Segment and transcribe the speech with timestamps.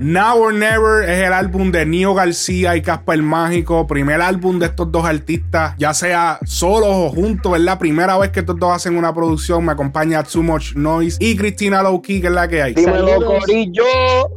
[0.00, 4.66] Now or Never es el álbum de Nio García y Casper Mágico, primer álbum de
[4.66, 8.72] estos dos artistas, ya sea solos o juntos, es la primera vez que estos dos
[8.72, 12.62] hacen una producción, me acompaña Too Much Noise y Cristina Lowkey, que es la que
[12.62, 12.74] hay.
[12.74, 13.84] Dímelo, Corillo.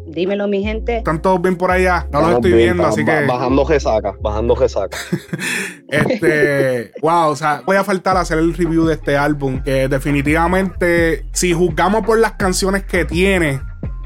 [0.08, 0.98] Dímelo, mi gente.
[0.98, 2.08] ¿Están todos bien por allá?
[2.12, 3.26] No los estoy viendo, así que...
[3.28, 4.98] Bajando saca, bajando saca.
[5.92, 11.26] este, wow, o sea, voy a faltar hacer el review de este álbum, que definitivamente,
[11.34, 13.62] si juzgamos por las canciones que tiene,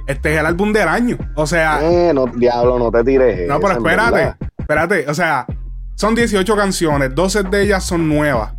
[0.07, 1.17] este es el álbum del año.
[1.35, 1.79] O sea.
[1.81, 3.47] Eh, no, diablo, no te tires.
[3.47, 4.35] No, pero espérate.
[4.57, 5.09] Espérate.
[5.09, 5.45] O sea,
[5.95, 7.13] son 18 canciones.
[7.15, 8.53] 12 de ellas son nuevas.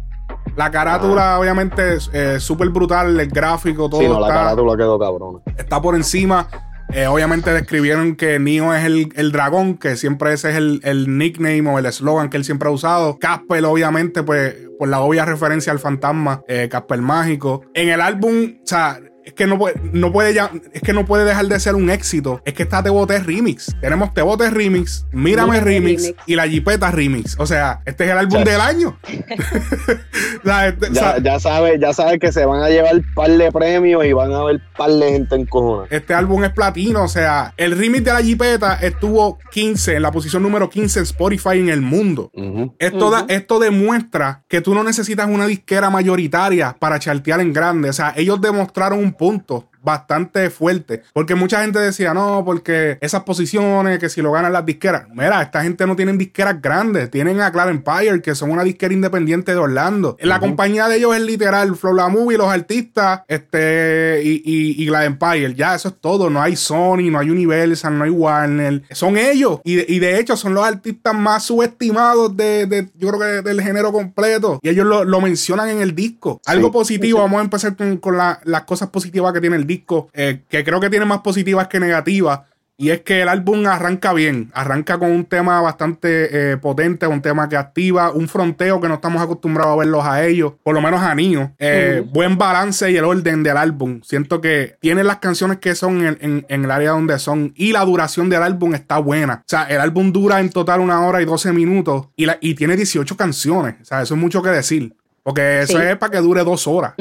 [0.56, 1.38] La carátula, ah.
[1.38, 3.18] obviamente, es eh, súper brutal.
[3.20, 4.00] El gráfico, todo.
[4.00, 5.42] Sí, no, la carátula quedó cabrón.
[5.56, 6.48] Está por encima.
[6.92, 11.68] Eh, obviamente describieron que Neo es el, dragón, que siempre ese es el, el nickname
[11.68, 13.18] o el eslogan que él siempre ha usado.
[13.18, 17.62] Casper, obviamente, pues, por la obvia referencia al fantasma, eh, Casper Mágico.
[17.74, 21.04] En el álbum, o sea, es que no puede, no puede ya, es que no
[21.04, 22.40] puede dejar de ser un éxito.
[22.44, 23.74] Es que está Te Bote Remix.
[23.80, 27.34] Tenemos Te Bote Remix, Mírame, remix, y La Jipeta Remix.
[27.40, 28.98] O sea, este es el álbum del año.
[30.66, 34.12] Este, ya, sabes, ya sabes que se van a llevar un par de premios y
[34.12, 35.90] van a haber par de gente en cojones.
[35.90, 40.12] Este álbum es platino, o sea, el remix de La Jipeta estuvo 15, en la
[40.12, 42.30] posición número 15 en Spotify en el mundo.
[42.78, 47.90] esto, esto demuestra que tú no necesitas una disquera mayoritaria para chartear en grande.
[47.90, 51.02] O sea, ellos demostraron un punto bastante fuerte.
[51.12, 55.06] Porque mucha gente decía, no, porque esas posiciones, que si lo ganan las disqueras.
[55.12, 57.10] Mira, esta gente no tienen disqueras grandes.
[57.10, 60.16] Tienen a Clara Empire, que son una disquera independiente de Orlando.
[60.20, 64.88] La compañía de ellos es literal Flow La Movie, los artistas, este, y, y, y
[64.88, 65.54] Empire.
[65.54, 66.30] Ya, eso es todo.
[66.30, 68.82] No hay Sony, no hay Universal, no hay Warner.
[68.90, 69.60] Son ellos.
[69.64, 73.48] Y de, y de hecho, son los artistas más subestimados de, de yo creo que
[73.48, 74.58] del género completo.
[74.62, 76.40] Y ellos lo, lo mencionan en el disco.
[76.46, 79.75] Algo positivo, vamos a empezar con, con las cosas positivas que tiene el disco
[80.12, 82.40] eh, que creo que tiene más positivas que negativas.
[82.78, 87.22] Y es que el álbum arranca bien, arranca con un tema bastante eh, potente, un
[87.22, 90.82] tema que activa, un fronteo que no estamos acostumbrados a verlos a ellos, por lo
[90.82, 91.52] menos a Nio.
[91.58, 94.02] Eh, buen balance y el orden del álbum.
[94.02, 98.28] Siento que tiene las canciones que son en, el área donde son y la duración
[98.28, 99.36] del álbum está buena.
[99.36, 102.76] O sea, el álbum dura en total una hora y 12 minutos y, y tiene
[102.76, 103.76] 18 canciones.
[103.80, 104.94] O sea, eso es mucho que decir.
[105.26, 106.94] Porque eso es para que dure dos horas.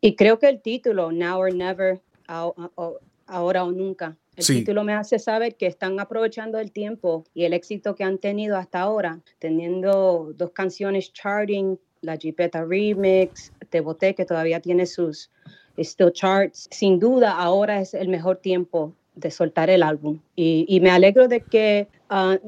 [0.00, 4.16] Y creo que el título, Now or Never, ahora o nunca.
[4.36, 8.18] El título me hace saber que están aprovechando el tiempo y el éxito que han
[8.18, 14.86] tenido hasta ahora, teniendo dos canciones charting, la Jeepeta Remix, Te Boté, que todavía tiene
[14.86, 15.30] sus
[15.76, 16.68] still charts.
[16.70, 20.20] Sin duda, ahora es el mejor tiempo de soltar el álbum.
[20.36, 22.38] Y, me alegro de que ah,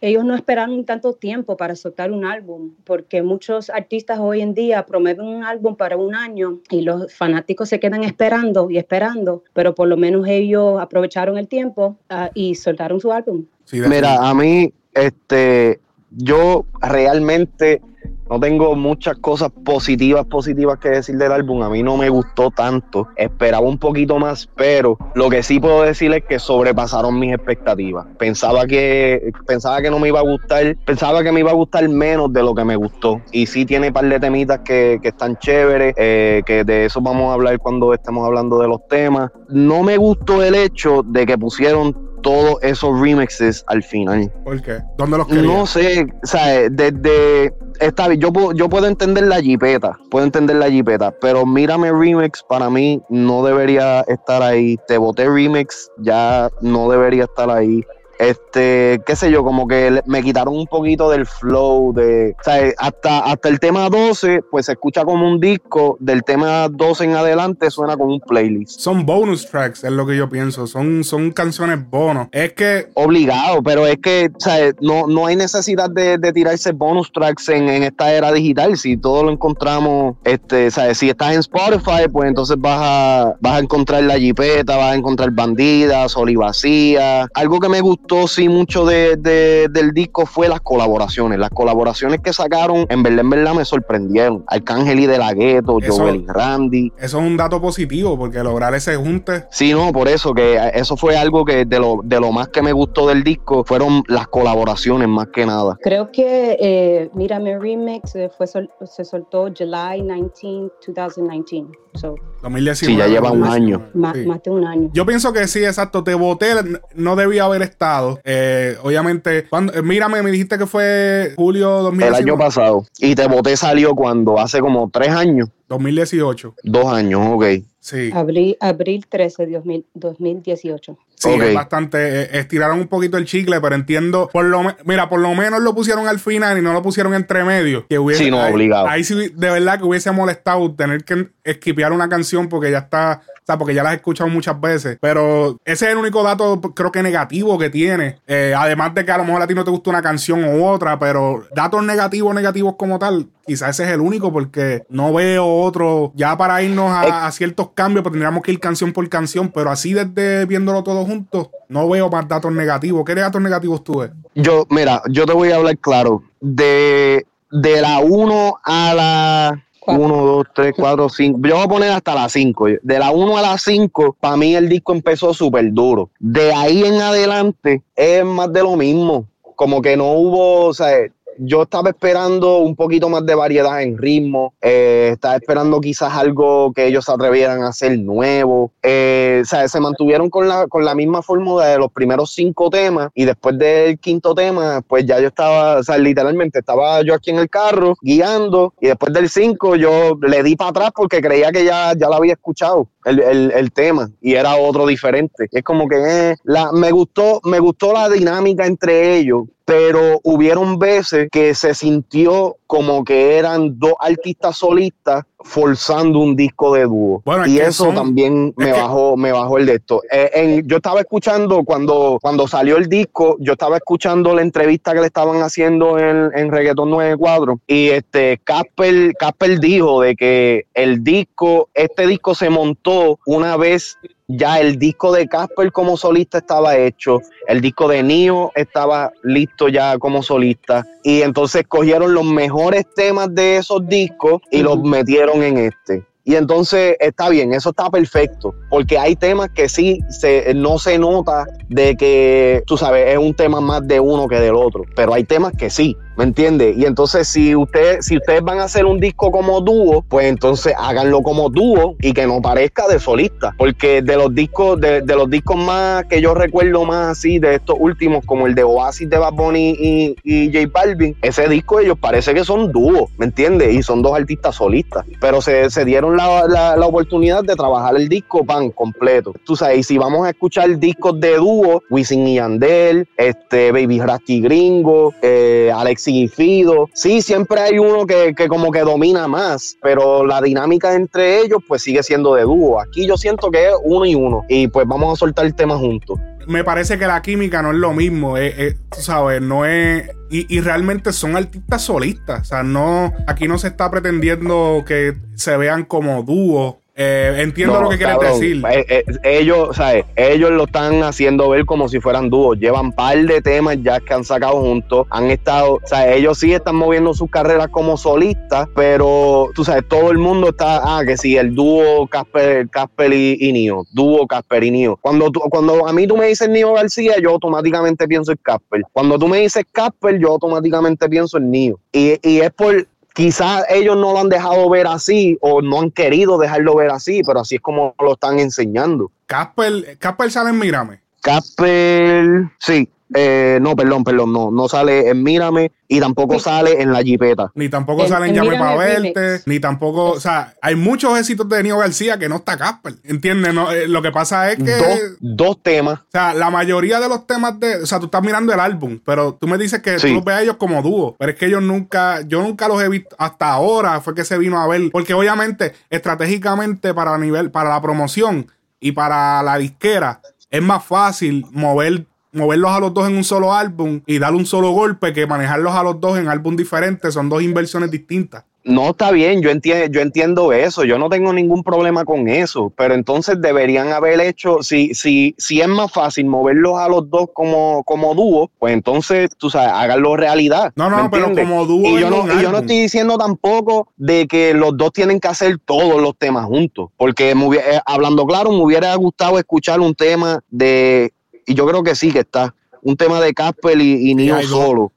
[0.00, 4.86] ellos no esperaron tanto tiempo para soltar un álbum, porque muchos artistas hoy en día
[4.86, 9.74] prometen un álbum para un año y los fanáticos se quedan esperando y esperando, pero
[9.74, 13.44] por lo menos ellos aprovecharon el tiempo ah, y soltaron su álbum.
[13.72, 17.82] Mira, a mí, este, yo realmente
[18.30, 21.62] no tengo muchas cosas positivas, positivas que decir del álbum.
[21.62, 23.08] A mí no me gustó tanto.
[23.16, 28.06] Esperaba un poquito más, pero lo que sí puedo decir es que sobrepasaron mis expectativas.
[28.18, 31.88] Pensaba que, pensaba que no me iba a gustar, pensaba que me iba a gustar
[31.88, 33.22] menos de lo que me gustó.
[33.32, 37.30] Y sí tiene un par de temitas que, están chéveres, eh, que de eso vamos
[37.30, 39.30] a hablar cuando estemos hablando de los temas.
[39.48, 44.30] No me gustó el hecho de que pusieron todos esos remixes al final.
[44.44, 44.78] ¿Por qué?
[44.96, 45.28] ¿Dónde los?
[45.28, 50.56] No sé, o sea, desde esta yo puedo, yo puedo entender la jipeta, puedo entender
[50.56, 54.76] la jipeta, pero mírame remix para mí no debería estar ahí.
[54.86, 57.84] Te boté remix, ya no debería estar ahí
[58.18, 62.72] este, qué sé yo, como que me quitaron un poquito del flow de, o sea,
[62.78, 67.14] hasta, hasta el tema 12, pues se escucha como un disco, del tema 12 en
[67.14, 68.80] adelante suena como un playlist.
[68.80, 72.28] Son bonus tracks, es lo que yo pienso, son, son canciones bonos.
[72.32, 72.88] Es que...
[72.94, 77.68] Obligado, pero es que, o sea, no, no hay necesidad de, tirarse bonus tracks en,
[77.68, 82.56] esta era digital, si todo lo encontramos, este, o si estás en Spotify, pues entonces
[82.58, 87.80] vas a, vas a encontrar la jipeta, vas a encontrar bandidas, vacía algo que me
[87.80, 91.38] gustó sí mucho de, del disco fue las colaboraciones.
[91.38, 94.44] Las colaboraciones que sacaron, en verdad, en verdad me sorprendieron.
[94.46, 96.92] Arcángel y De La Ghetto, Joel y Randy.
[96.98, 99.44] Eso es un dato positivo, porque lograr ese junte.
[99.50, 102.62] Sí, no, por eso, que eso fue algo que de lo, de lo más que
[102.62, 105.76] me gustó del disco fueron las colaboraciones más que nada.
[105.82, 111.78] Creo que eh, Mírame Remix fue se soltó July 19, 2019.
[111.94, 112.74] So 2019.
[112.74, 113.88] Sí, ya lleva un año.
[113.94, 114.90] Más, de un año.
[114.92, 116.04] Yo pienso que sí, exacto.
[116.04, 116.52] Te voté,
[116.94, 118.20] no debía haber estado.
[118.24, 122.18] Eh, obviamente, cuando, eh, mírame, me dijiste que fue julio 2019.
[122.18, 122.84] El año pasado.
[122.98, 125.48] Y te voté salió cuando hace como tres años.
[125.68, 126.54] 2018.
[126.62, 127.44] Dos años, ok.
[127.88, 128.10] Sí.
[128.12, 130.98] Abril, abril 13 de 2018.
[131.14, 131.98] Sí, es bastante.
[131.98, 134.28] Eh, estiraron un poquito el chicle, pero entiendo.
[134.30, 137.44] Por lo mira, por lo menos lo pusieron al final y no lo pusieron entre
[137.44, 137.86] medio.
[137.88, 138.86] Que hubiese, sí, no, obligado.
[138.88, 143.22] Ahí sí, de verdad que hubiese molestado tener que esquipear una canción porque ya está
[143.48, 144.98] sea, porque ya las he escuchado muchas veces.
[145.00, 148.20] Pero ese es el único dato, creo que negativo que tiene.
[148.26, 150.66] Eh, además de que a lo mejor a ti no te gusta una canción u
[150.66, 155.46] otra, pero datos negativos, negativos como tal, quizás ese es el único, porque no veo
[155.46, 156.12] otro.
[156.14, 159.94] Ya para irnos a, ciertos cambios, pues tendríamos que ir canción por canción, pero así
[159.94, 163.04] desde viéndolo todo juntos, no veo más datos negativos.
[163.04, 164.10] ¿Qué datos negativos tú ves?
[164.34, 166.24] Yo, mira, yo te voy a hablar claro.
[166.40, 171.38] De, de la 1 a la 1, 2, 3, 4, 5.
[171.44, 172.66] Yo voy a poner hasta la 5.
[172.82, 176.10] De la 1 a la 5, para mí el disco empezó súper duro.
[176.18, 179.24] De ahí en adelante es más de lo mismo.
[179.54, 180.96] Como que no hubo, o sea,
[181.38, 186.72] yo estaba esperando un poquito más de variedad en ritmo, eh, estaba esperando quizás algo
[186.72, 188.72] que ellos se atrevieran a hacer nuevo.
[188.82, 192.70] Eh, o sea, se mantuvieron con la, con la misma fórmula de los primeros cinco
[192.70, 197.14] temas y después del quinto tema, pues ya yo estaba, o sea, literalmente estaba yo
[197.14, 201.20] aquí en el carro guiando y después del cinco yo le di para atrás porque
[201.20, 202.88] creía que ya, ya lo había escuchado.
[203.04, 205.48] El, tema y era otro diferente.
[205.50, 210.78] Es como que eh, la, me gustó, me gustó la dinámica entre ellos, pero hubieron
[210.78, 217.22] veces que se sintió como que eran dos artistas solistas forzando un disco de dúo.
[217.46, 220.00] y eso también me bajó, me bajó el de esto.
[220.10, 225.00] Eh, yo estaba escuchando cuando, cuando salió el disco, yo estaba escuchando la entrevista que
[225.00, 231.04] le estaban haciendo en, en Reggaeton 94 y este Casper, Casper dijo de que el
[231.04, 236.76] disco, este disco se montó una vez ya el disco de Casper como solista estaba
[236.76, 242.84] hecho, el disco de Nio estaba listo ya como solista y entonces cogieron los mejores
[242.94, 246.04] temas de esos discos y los metieron en este.
[246.24, 250.98] Y entonces está bien, eso está perfecto, porque hay temas que sí se, no se
[250.98, 255.14] nota de que, tú sabes, es un tema más de uno que del otro, pero
[255.14, 255.96] hay temas que sí.
[256.18, 256.74] ¿Me entiende?
[256.76, 260.74] Y entonces, si, usted, si ustedes van a hacer un disco como dúo, pues entonces
[260.76, 263.54] háganlo como dúo y que no parezca de solista.
[263.56, 267.76] Porque de los discos, de, los discos más que yo recuerdo más así, de estos
[267.78, 271.96] últimos, como el de Oasis de Bad Bunny y, y J Balvin, ese disco ellos
[272.00, 273.72] parece que son dúos, ¿me entiende?
[273.72, 275.06] Y son dos artistas solistas.
[275.20, 279.34] Pero se, dieron la, oportunidad de trabajar el disco pan completo.
[279.44, 284.00] Tú sabes, y si vamos a escuchar discos de dúo, Wisin y Yandel, este, Baby
[284.00, 286.88] Rasty Gringo, eh, Alex Fido.
[286.94, 291.82] Sí, siempre hay uno que, como que domina más, pero la dinámica entre ellos pues
[291.82, 292.80] sigue siendo de dúo.
[292.80, 295.76] Aquí yo siento que es uno y uno y pues vamos a soltar el tema
[295.76, 296.18] juntos.
[296.46, 300.10] Me parece que la química no es lo mismo, tú sabes, no es...
[300.30, 305.14] Y, y, realmente son artistas solistas, o sea, no, aquí no se está pretendiendo que
[305.34, 308.60] se vean como dúo eh, entiendo lo que quieres decir.
[308.72, 310.04] Eh, eh, ellos, ¿sabes?
[310.16, 312.58] ellos lo están haciendo ver como si fueran dúos.
[312.58, 315.06] Llevan par de temas ya que han sacado juntos.
[315.10, 319.86] Han estado, o sea, ellos sí están moviendo sus carreras como solistas, pero tú sabes,
[319.86, 324.26] todo el mundo está, ah, que sí, el dúo Casper, Casper y, y Nio, dúo
[324.26, 324.98] Casper y Nio.
[325.00, 328.82] Cuando, tú, cuando a mí tú me dices Nio García, yo automáticamente pienso en Casper.
[328.92, 331.78] Cuando tú me dices Casper, yo automáticamente pienso en Nio.
[331.92, 332.88] Y, y es por,
[333.18, 337.20] Quizás ellos no lo han dejado ver así o no han querido dejarlo ver así,
[337.26, 339.10] pero así es como lo están enseñando.
[339.26, 341.00] Casper, Casper sale en Mírame.
[341.20, 346.92] Casper, sí, eh, no, perdón, perdón, no, no sale en Mírame y tampoco sale en
[346.92, 347.50] la jipeta.
[347.54, 351.62] Ni tampoco sale en Llame para verte, ni tampoco, o sea, hay muchos éxitos de
[351.62, 353.54] Nio García que no está Casper, ¿entiendes?
[353.54, 354.74] No, eh, lo que pasa es que...
[355.20, 356.00] Dos, temas.
[356.00, 357.82] O sea, la mayoría de los temas de...
[357.82, 360.36] O sea, tú estás mirando el álbum, pero tú me dices que tú los ves
[360.36, 363.50] a ellos como dúo, pero es que ellos nunca, yo nunca los he visto, hasta
[363.50, 368.50] ahora fue que se vino a ver, porque obviamente, estratégicamente para nivel, para la promoción
[368.80, 373.54] y para la disquera, es más fácil mover moverlos a los dos en un solo
[373.54, 377.28] álbum y darle un solo golpe que manejarlos a los dos en álbum diferentes son
[377.28, 378.44] dos inversiones distintas.
[378.64, 382.70] No está bien, yo entiendo, yo entiendo eso, yo no tengo ningún problema con eso,
[382.76, 387.28] pero entonces deberían haber hecho, si, si, si es más fácil moverlos a los dos
[387.32, 390.72] como, como dúo, pues entonces, tú sabes, háganlo realidad.
[390.76, 391.96] No, no, pero como dúo.
[391.96, 395.28] Y yo no, y yo no estoy diciendo tampoco de que los dos tienen que
[395.28, 400.40] hacer todos los temas juntos, porque eh, hablando claro, me hubiera gustado escuchar un tema
[400.50, 401.14] de
[401.48, 404.92] y yo creo que sí que está un tema de Casper y, y solo.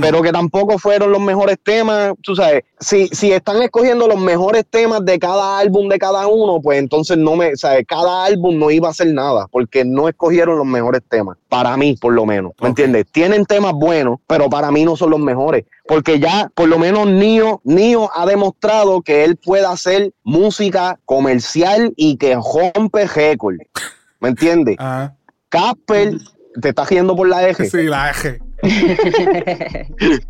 [0.00, 2.14] Pero que tampoco fueron los mejores temas.
[2.22, 6.60] Tú sabes, si, si están escogiendo los mejores temas de cada álbum de cada uno,
[6.60, 10.58] pues entonces no me, sabes, cada álbum no iba a hacer nada, porque no escogieron
[10.58, 11.36] los mejores temas.
[11.48, 12.52] Para mí, por lo menos.
[12.60, 13.06] ¿Me entiendes?
[13.10, 15.64] Tienen temas buenos, pero para mí no son los mejores.
[15.86, 21.92] Porque ya, por lo menos, Nio, Nio ha demostrado que él puede hacer música comercial
[21.96, 23.56] y que rompe récord.
[24.20, 24.76] ¿Me entiendes?
[24.78, 25.12] Ah.
[25.50, 26.16] Casper,
[26.60, 27.68] te estás yendo por la eje.
[27.68, 28.38] Sí, la eje.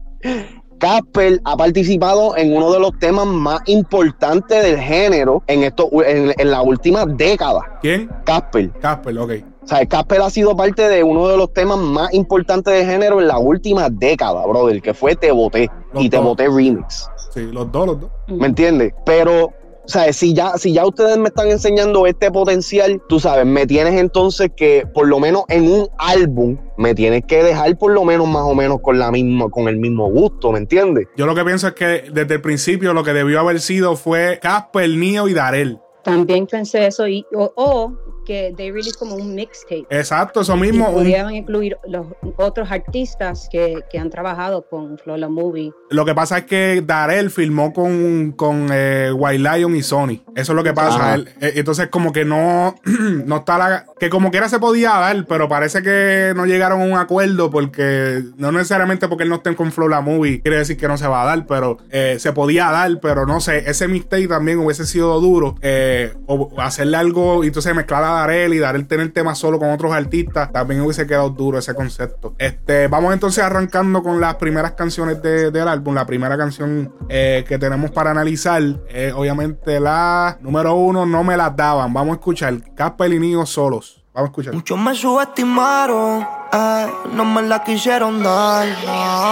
[0.78, 6.32] Casper ha participado en uno de los temas más importantes del género en, esto, en,
[6.38, 7.78] en la última década.
[7.82, 8.08] ¿Quién?
[8.24, 8.70] Casper.
[8.80, 9.32] Casper, ok.
[9.62, 13.20] O sea, Casper ha sido parte de uno de los temas más importantes del género
[13.20, 17.10] en la última década, brother, que fue Te Boté y Te Boté Remix.
[17.34, 18.10] Sí, los dos, los dos.
[18.28, 18.94] ¿Me entiendes?
[19.04, 19.52] Pero
[19.90, 23.66] o sea, si ya, si ya ustedes me están enseñando este potencial, tú sabes, me
[23.66, 28.04] tienes entonces que, por lo menos en un álbum, me tienes que dejar por lo
[28.04, 31.08] menos más o menos con la misma, con el mismo gusto, ¿me entiendes?
[31.16, 34.38] Yo lo que pienso es que desde el principio lo que debió haber sido fue
[34.40, 35.80] Casper, Neo y Darel.
[36.04, 37.92] También pensé eso, y, o
[38.30, 39.86] que they release como un mixtape.
[39.90, 40.88] Exacto, eso mismo.
[40.88, 42.06] Y podrían incluir los
[42.36, 45.72] otros artistas que, que, han trabajado con Flola Movie.
[45.90, 50.22] Lo que pasa es que Darel filmó con, con eh, White Lion y Sony.
[50.36, 51.16] Eso es lo que pasa.
[51.16, 53.86] Eh, entonces, como que no, no está la.
[53.98, 58.22] Que como quiera se podía dar, pero parece que no llegaron a un acuerdo porque
[58.36, 61.22] no necesariamente porque él no esté con Flola Movie quiere decir que no se va
[61.22, 63.68] a dar, pero eh, se podía dar, pero no sé.
[63.68, 65.56] Ese mixtape también hubiese sido duro.
[66.26, 69.92] o hacerle algo y entonces mezclar a Darel y Darel tener temas solo con otros
[69.92, 72.34] artistas, también hubiese quedado duro ese concepto.
[72.38, 75.94] Este, vamos entonces arrancando con las primeras canciones del álbum.
[75.94, 81.36] La primera canción eh, que tenemos para analizar es obviamente la número uno, No me
[81.36, 81.92] las daban.
[81.92, 84.02] Vamos a escuchar Casper y Niños solos.
[84.12, 84.54] Vamos a escuchar.
[84.54, 86.26] Muchos me subestimaron,
[87.12, 88.66] no me la quisieron dar.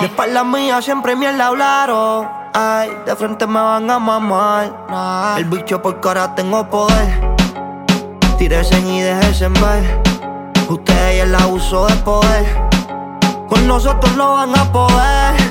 [0.00, 2.28] De espalda mía siempre me la hablaron.
[2.54, 5.36] Ay, de frente me van a mamar.
[5.38, 7.37] El bicho por cara tengo poder.
[8.38, 10.00] Tíresen y déjense ver.
[10.68, 12.46] Usted y el abuso de poder.
[13.48, 15.48] Con nosotros no van a poder.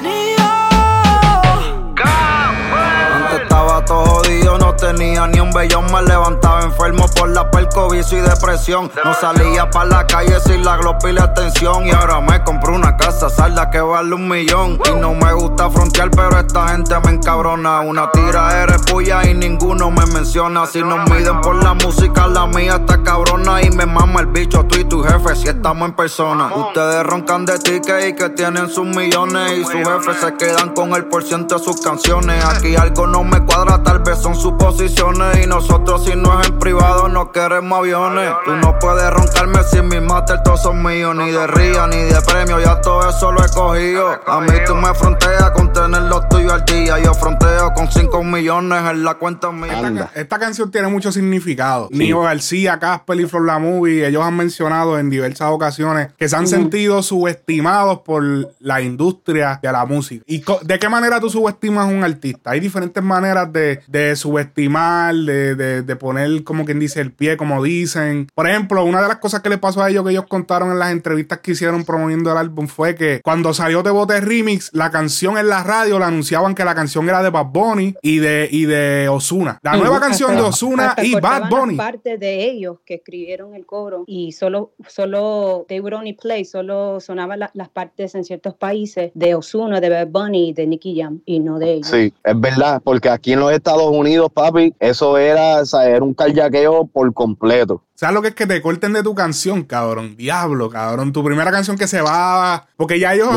[3.41, 5.85] estaba todo jodido, no tenía ni un bellón.
[5.91, 8.91] Me levantaba enfermo por la perco, vicio y depresión.
[9.03, 11.87] No salía para la calle sin la glopa y la atención.
[11.87, 14.79] Y ahora me compré una casa salda que vale un millón.
[14.85, 17.79] Y no me gusta frontear, pero esta gente me encabrona.
[17.79, 20.65] Una tira eres puya y ninguno me menciona.
[20.65, 23.61] Si nos miden por la música, la mía está cabrona.
[23.61, 26.51] Y me mama el bicho tú y tu jefe si estamos en persona.
[26.53, 29.53] Ustedes roncan de ticket y que tienen sus millones.
[29.53, 32.43] Y sus jefes se quedan con el por ciento de sus canciones.
[32.43, 35.43] Aquí algo no me cuadra, tal vez son suposiciones.
[35.43, 38.31] Y nosotros, si no es en privado, no queremos aviones.
[38.45, 41.15] Tú no puedes roncarme si mis máster todos son míos.
[41.15, 44.19] Ni de ría, ni de premio, ya todo eso lo he cogido.
[44.25, 46.99] A mí tú me fronteas con tener los tuyos al día.
[46.99, 50.09] Yo fronteo con 5 millones en la cuenta mía.
[50.15, 51.89] Esta, canción tiene mucho significado.
[51.91, 52.11] Sí.
[52.11, 56.47] García, Casper y Flor La Movie, ellos han mencionado en diversas ocasiones que se han
[56.47, 58.23] sentido subestimados por
[58.59, 60.23] la industria de la música.
[60.27, 62.51] ¿Y de qué manera tú subestimas a un artista?
[62.51, 63.66] Hay diferentes maneras de,
[64.15, 68.27] subestimar, de, poner como quien dice el pie, como dicen.
[68.33, 70.79] Por ejemplo, una de las cosas que le pasó a ellos que ellos contaron en
[70.79, 74.91] las entrevistas que hicieron promoviendo el álbum fue que cuando salió de Bote Remix, la
[74.91, 78.47] canción en la radio la anunciaban que la canción era de Bad Bunny y de,
[78.51, 79.59] y de Osuna.
[79.61, 81.75] La nueva canción de Osuna y Bad Bunny.
[81.75, 86.99] parte de ellos que escribieron el coro y solo, solo they would only play, solo
[86.99, 91.39] sonaban las partes en ciertos países de Osuna, de Bad Bunny, de Nicky Jam y
[91.39, 91.87] no de ellos.
[91.87, 95.87] Sí, es verdad, porque aquí aquí en los Estados Unidos, papi, eso era, o sea,
[95.87, 97.83] era un carjaqueo por completo.
[97.97, 100.15] ¿Sabes lo que es que te corten de tu canción, cabrón?
[100.17, 101.11] Diablo, cabrón.
[101.11, 102.67] Tu primera canción que se va.
[102.77, 103.27] Porque ya ellos,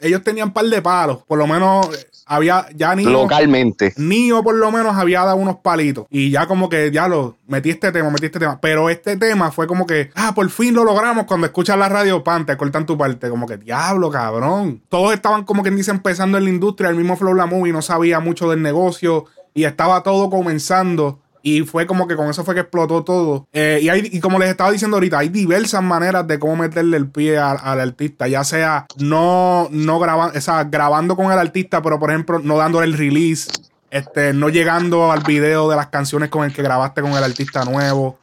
[0.00, 1.24] ellos tenían un par de palos.
[1.26, 3.94] Por lo menos eh, había ya ni Localmente.
[3.96, 6.04] Nio por lo menos había dado unos palitos.
[6.10, 8.58] Y ya como que, diablo, metí este tema, metí este tema.
[8.60, 11.24] Pero este tema fue como que, ah, por fin lo logramos.
[11.24, 13.30] Cuando escuchas la radio, pan, te cortan tu parte.
[13.30, 14.82] Como que, diablo, cabrón.
[14.90, 16.90] Todos estaban como quien dice empezando en la industria.
[16.90, 19.24] El mismo Flow La Movie no sabía mucho del negocio.
[19.56, 21.18] Y estaba todo comenzando.
[21.42, 23.48] Y fue como que con eso fue que explotó todo.
[23.52, 26.96] Eh, y, hay, y como les estaba diciendo ahorita, hay diversas maneras de cómo meterle
[26.98, 28.28] el pie al, artista.
[28.28, 32.86] Ya sea no, no grabando, o grabando con el artista, pero por ejemplo, no dándole
[32.86, 33.50] el release.
[33.90, 37.64] Este, no llegando al video de las canciones con el que grabaste con el artista
[37.64, 38.18] nuevo.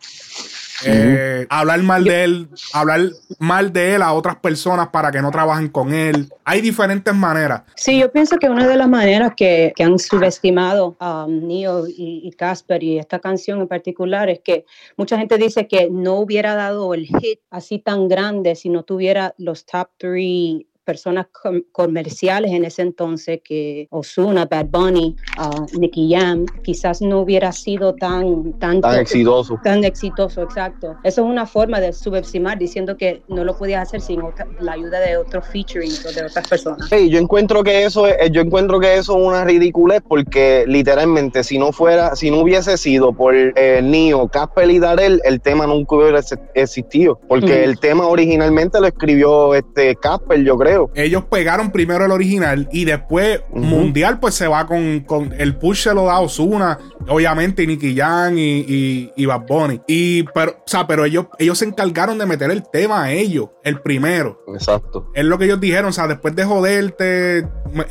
[0.85, 3.01] Eh, hablar mal de él, hablar
[3.39, 6.31] mal de él a otras personas para que no trabajen con él.
[6.43, 7.63] Hay diferentes maneras.
[7.75, 12.31] Sí, yo pienso que una de las maneras que, han subestimado a um, Neo y,
[12.37, 14.65] Casper y esta canción en particular es que
[14.97, 19.35] mucha gente dice que no hubiera dado el hit así tan grande si no tuviera
[19.37, 21.27] los top three personas
[21.71, 27.95] comerciales en ese entonces que Osuna, Bad Bunny, uh, Nicky Jam, quizás no hubiera sido
[27.95, 29.59] tan, tan, exitoso.
[29.63, 30.97] Tan exitoso, exacto.
[31.03, 34.21] Eso es una forma de subestimar diciendo que no lo podías hacer sin
[34.59, 36.87] la ayuda de otros featuring o de otras personas.
[36.91, 41.43] Hey, yo encuentro que eso es, yo encuentro que eso es una ridiculez porque literalmente
[41.43, 45.67] si no fuera, si no hubiese sido por eh, Nio, Casper y Darel, el tema
[45.67, 46.19] nunca hubiera
[46.53, 47.19] existido.
[47.27, 52.67] Porque el tema originalmente lo escribió este Casper, yo creo ellos pegaron primero el original
[52.71, 55.05] y después Mundial, pues se va con,
[55.37, 59.81] el push se lo da Osuna, obviamente, Nicky Jam y, y, Bad Bunny.
[59.87, 63.49] Y, pero, o sea, pero ellos, ellos se encargaron de meter el tema a ellos,
[63.63, 64.43] el primero.
[64.53, 65.09] Exacto.
[65.13, 67.47] Es lo que ellos dijeron, o sea, después de joderte,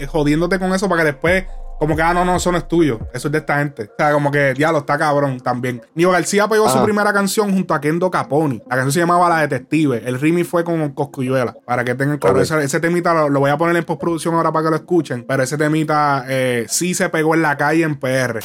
[0.08, 1.44] jodiéndote con eso para que después
[1.82, 3.00] como que, ah, no, no, eso no es tuyo.
[3.12, 3.90] Eso es de esta gente.
[3.90, 5.82] O sea, como que, diablo, está cabrón también.
[5.96, 8.62] Nio García pegó su primera canción junto a Kendo Caponi.
[8.70, 10.00] La canción se llamaba La Detective.
[10.06, 11.56] El remix fue con Coscuyuela.
[11.66, 12.40] Para que tengan claro.
[12.40, 15.24] Ese, temita lo, voy a poner en postproducción ahora para que lo escuchen.
[15.26, 18.38] Pero ese temita eh, sí se pegó en la calle en PR.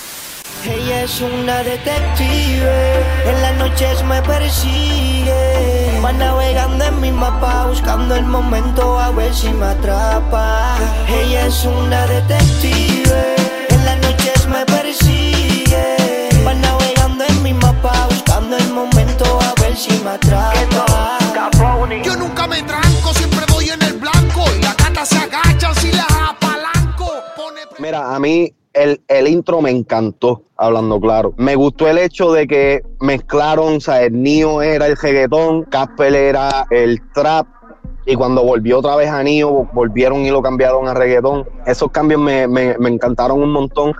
[0.66, 3.04] Ella es una detective.
[3.24, 6.02] En las noches me persigue.
[6.04, 10.76] Va navegando en mi mapa, buscando el momento a ver si me atrapa.
[11.08, 12.97] Ella es una detective
[18.78, 21.18] momento a ver si me atrapa.
[22.04, 23.40] Yo nunca me tranco, siempre
[23.74, 24.44] en el blanco.
[24.58, 27.12] Y la gata se agacha si la apalanco.
[27.80, 31.34] Mira, a mí el, el, intro me encantó, hablando claro.
[31.38, 36.14] Me gustó el hecho de que mezclaron, o sea, el Nio era el reggaetón, Casper
[36.14, 37.48] era el trap,
[38.06, 41.46] y cuando volvió otra vez a Nio, volvieron y lo cambiaron a reggaetón.
[41.66, 43.94] Esos cambios me, me, me encantaron un montón.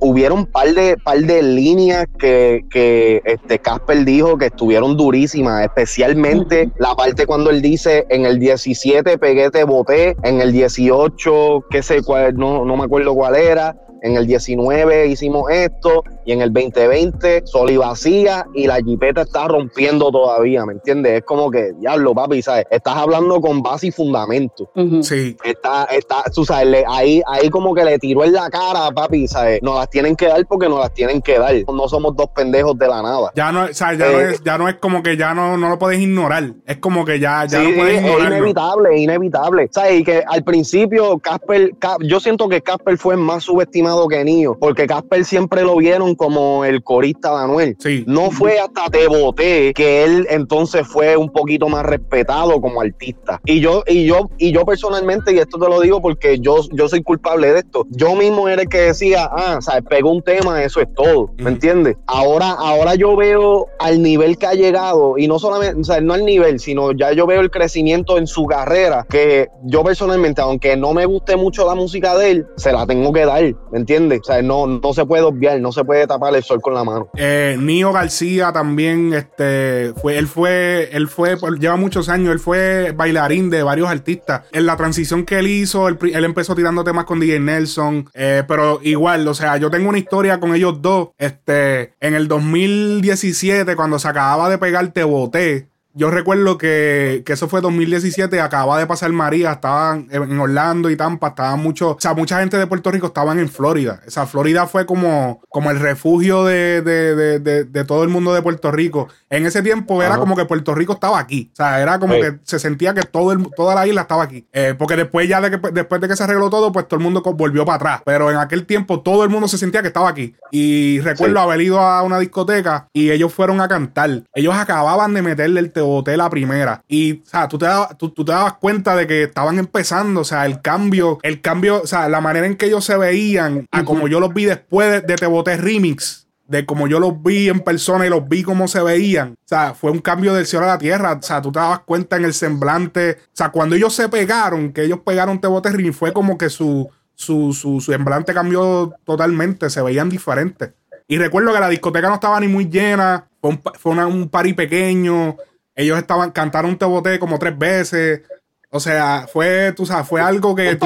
[0.00, 5.64] Hubieron un par de, par de líneas que, que este Casper dijo que estuvieron durísimas,
[5.64, 11.64] especialmente la parte cuando él dice en el 17 pegué te boté, en el 18,
[11.70, 16.32] qué sé cuál, no, no me acuerdo cuál era, en el 19 hicimos esto y
[16.32, 21.18] en el 2020 sol y vacía y la jipeta está rompiendo todavía, ¿me entiendes?
[21.18, 22.66] Es como que, diablo, papi, ¿sabes?
[22.70, 24.70] Estás hablando con base y fundamento.
[25.02, 25.36] Sí.
[25.44, 29.55] Está, está, tú sabes, ahí, ahí como que le tiró en la cara, papi, ¿sabes?
[29.62, 31.54] Nos las tienen que dar porque nos las tienen que dar.
[31.72, 33.32] No somos dos pendejos de la nada.
[33.34, 35.56] Ya no, o sea, ya, no, eh, es, ya no es como que ya no,
[35.56, 36.52] no lo puedes ignorar.
[36.64, 38.32] Es como que ya, ya no puedes ignorar.
[38.32, 39.68] Es inevitable, es inevitable.
[39.70, 40.00] ¿Sabes?
[40.00, 44.86] Y que al principio Casper, yo siento que Casper fue más subestimado que Nio, porque
[44.86, 47.76] Casper siempre lo vieron como el corista de Anuel.
[47.78, 48.04] Sí.
[48.06, 53.40] No fue hasta Te Boté que él entonces fue un poquito más respetado como artista.
[53.44, 56.88] Y yo, y yo, y yo personalmente, y esto te lo digo porque yo, yo
[56.88, 60.62] soy culpable de esto, yo mismo era el que decía, ah, o pegó un tema,
[60.62, 61.96] eso es todo, ¿me entiendes?
[62.06, 66.14] Ahora, ahora yo veo al nivel que ha llegado, y no solamente, o sea, no
[66.14, 70.76] al nivel, sino ya yo veo el crecimiento en su carrera, que yo personalmente, aunque
[70.76, 74.20] no me guste mucho la música de él, se la tengo que dar, ¿me entiendes?
[74.22, 76.84] O sea, no, no se puede obviar, no se puede tapar el sol con la
[76.84, 77.08] mano.
[77.16, 82.92] Eh, Nio García también, este, fue, él fue, él fue, lleva muchos años, él fue
[82.92, 84.42] bailarín de varios artistas.
[84.52, 88.80] En la transición que él hizo, él, empezó tirando temas con DJ Nelson, eh, pero
[88.82, 91.10] igual, o sea, yo tengo una historia con ellos dos.
[91.18, 97.32] Este, en el 2017, cuando se acababa de pegar Te Boté, yo recuerdo que, que,
[97.32, 101.96] eso fue 2017, acababa de pasar María, estaban en Orlando y Tampa, estaban mucho, o
[101.98, 104.02] sea, mucha gente de Puerto Rico estaban en Florida.
[104.06, 108.34] O sea, Florida fue como, como el refugio de, de, de, de todo el mundo
[108.34, 109.08] de Puerto Rico.
[109.30, 111.50] En ese tiempo era como que Puerto Rico estaba aquí.
[111.52, 114.46] O sea, era como que se sentía que todo el, toda la isla estaba aquí.
[114.52, 117.04] Eh, porque después ya de que, después de que se arregló todo, pues todo el
[117.04, 118.02] mundo volvió para atrás.
[118.04, 120.34] Pero en aquel tiempo todo el mundo se sentía que estaba aquí.
[120.50, 124.22] Y recuerdo haber ido a una discoteca y ellos fueron a cantar.
[124.34, 126.82] Ellos acababan de meterle el teboté la primera.
[126.88, 130.20] Y, o sea, tú te, dabas, tú, te dabas cuenta de que estaban empezando.
[130.20, 133.66] O sea, el cambio, el cambio, o sea, la manera en que ellos se veían
[133.70, 137.22] a como yo los vi después de, de Te Boté Remix de como yo los
[137.22, 139.32] vi en persona y los vi cómo se veían.
[139.32, 141.12] O sea, fue un cambio del cielo a la tierra.
[141.14, 143.18] O sea, tú te dabas cuenta en el semblante.
[143.20, 146.88] O sea, cuando ellos se pegaron, que ellos pegaron Te Ring, fue como que su,
[147.14, 149.70] su, su, semblante cambió totalmente.
[149.70, 150.72] Se veían diferentes.
[151.08, 153.26] Y recuerdo que la discoteca no estaba ni muy llena.
[153.40, 155.36] Fue un, fue un party pequeño.
[155.76, 158.22] Ellos estaban, cantaron Te como tres veces.
[158.70, 160.76] O sea, fue, tú sabes, fue algo que.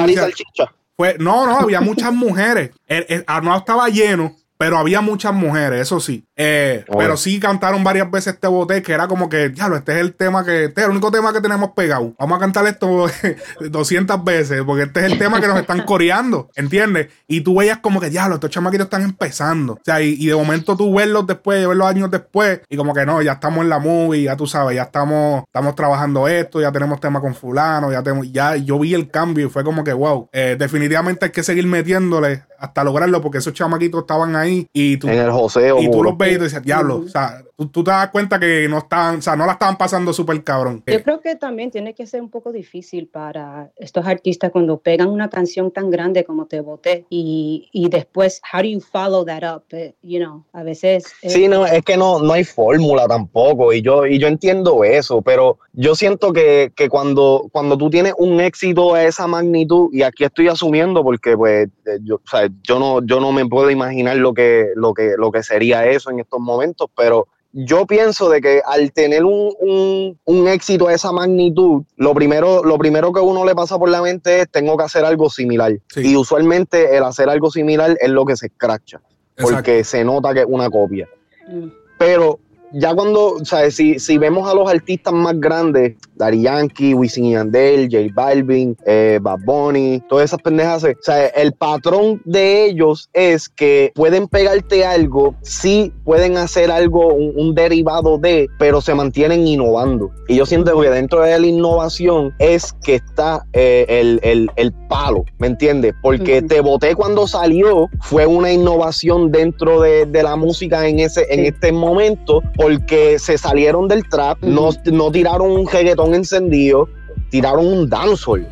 [0.95, 2.71] fue, no, no, había muchas mujeres.
[2.87, 3.25] El, el,
[3.57, 6.23] estaba lleno pero había muchas mujeres, eso sí.
[6.43, 9.97] Eh, pero sí cantaron varias veces Te Boté, que era como que, diablo, este es
[9.99, 12.13] el tema que, este es el único tema que tenemos pegado.
[12.17, 13.07] Vamos a cantar esto
[13.59, 17.09] 200 veces, porque este es el tema que nos están coreando, ¿entiendes?
[17.27, 19.73] Y tú veías como que, diablo, estos chamaquitos están empezando.
[19.73, 23.21] O sea, y, de momento tú verlos después, verlos años después, y como que no,
[23.21, 26.99] ya estamos en la movie, ya tú sabes, ya estamos, estamos trabajando esto, ya tenemos
[26.99, 30.27] tema con fulano, ya tenemos, ya yo vi el cambio y fue como que, wow,
[30.31, 35.07] eh, definitivamente hay que seguir metiéndole hasta lograrlo, porque esos chamaquitos estaban ahí y tú,
[35.07, 38.39] en el joseo, y tú los veis y diablo, o sea, tú, te das cuenta
[38.39, 40.83] que no estaban, o sea, no la estaban pasando súper cabrón.
[40.87, 45.09] Yo creo que también tiene que ser un poco difícil para estos artistas cuando pegan
[45.09, 49.43] una canción tan grande como Te Boté y, y después, how do you follow that
[49.43, 49.63] up?
[49.71, 51.05] Eh, you know, a veces...
[51.21, 55.21] Sí, no, es que no, no hay fórmula tampoco y yo, y yo entiendo eso,
[55.21, 60.03] pero yo siento que, que cuando, cuando tú tienes un éxito a esa magnitud, y
[60.03, 63.69] aquí estoy asumiendo porque pues eh, yo, o sea, yo no, yo no me puedo
[63.69, 68.29] imaginar lo que, lo que, lo que sería eso en estos momentos, pero yo pienso
[68.29, 73.45] de que al tener un, éxito de esa magnitud, lo primero, lo primero que uno
[73.45, 75.73] le pasa por la mente es tengo que hacer algo similar.
[75.95, 79.01] Y usualmente el hacer algo similar es lo que se escracha,
[79.35, 81.07] porque se nota que es una copia.
[81.47, 81.67] Mm.
[81.97, 82.39] Pero
[82.73, 87.25] ya cuando, o sea, si, si vemos a los artistas más grandes, Dari Yankee, Wisin
[87.25, 92.65] y Yandel, J Balvin, eh, Bad Bunny, todas esas pendejas, o sea, el patrón de
[92.65, 98.93] ellos es que pueden pegarte algo, sí pueden hacer algo, un, derivado de, pero se
[98.93, 100.11] mantienen innovando.
[100.27, 105.25] Y yo siento que dentro de la innovación es que está eh, el, el, palo,
[105.39, 105.93] ¿me entiendes?
[106.01, 111.25] Porque Te Boté cuando salió fue una innovación dentro de, de la música en, ese,
[111.29, 116.87] en este momento porque se salieron del trap, no, no tiraron un reggaetón encendido,
[117.29, 118.47] tiraron un dancehall.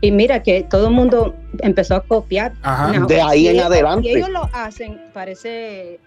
[0.00, 2.52] Y mira que todo el mundo empezó a copiar.
[3.08, 4.08] de ahí en adelante.
[4.08, 5.98] Y ellos lo hacen, parece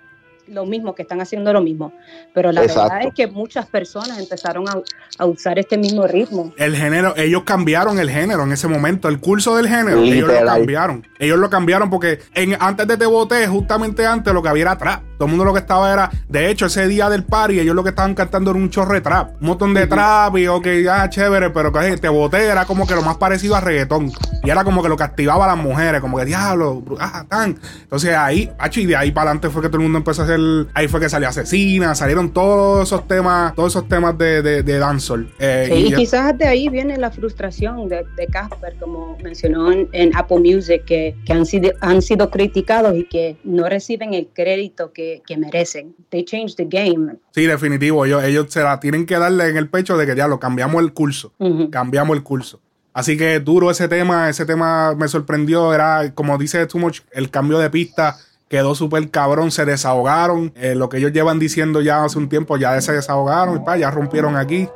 [0.48, 1.94] lo mismo, que están haciendo lo mismo.
[2.34, 6.54] Pero la verdad es que muchas personas empezaron a, usar este mismo ritmo.
[6.58, 10.46] El género, ellos cambiaron el género en ese momento, el curso del género, ellos lo
[10.46, 11.08] cambiaron.
[11.20, 14.78] Ellos lo cambiaron porque en, antes de Te Boté, justamente antes, lo que había era
[14.78, 15.04] trap.
[15.18, 17.84] Todo el mundo lo que estaba era, de hecho, ese día del party, ellos lo
[17.84, 19.42] que estaban cantando era un chorre trap.
[19.42, 22.96] Un montón de trap y, ok, ya, chévere, pero que Te Boté era como que
[22.96, 24.12] lo más parecido a reggaetón.
[24.44, 27.60] Y era como que lo que activaba a las mujeres, como que diablo, ah, tan.
[27.82, 30.40] Entonces ahí, y de ahí para adelante fue que todo el mundo empezó a hacer
[30.74, 34.78] ahí fue que salió Asesina, salieron todos esos temas, todos esos temas de, de, de
[34.78, 35.34] dancehall.
[35.40, 40.84] Eh, y, quizás de ahí viene la frustración de, Casper, como mencionó en, Apple Music,
[40.86, 45.38] que, que, han, sido, han sido criticados y que no reciben el crédito que, que
[45.38, 45.96] merecen.
[46.10, 47.16] They changed the game.
[47.32, 48.06] Sí, definitivo.
[48.06, 50.82] Ellos, ellos se la tienen que darle en el pecho de que ya lo cambiamos
[50.82, 51.34] el curso.
[51.72, 52.60] Cambiamos el curso.
[52.94, 57.30] Así que duro ese tema, ese tema me sorprendió, era como dice Too Much, el
[57.30, 58.18] cambio de pista
[58.50, 60.52] quedó súper cabrón, se desahogaron.
[60.56, 63.78] Eh, lo que ellos llevan diciendo ya hace un tiempo, ya se desahogaron y pa,
[63.78, 64.68] ya rompieron aquí.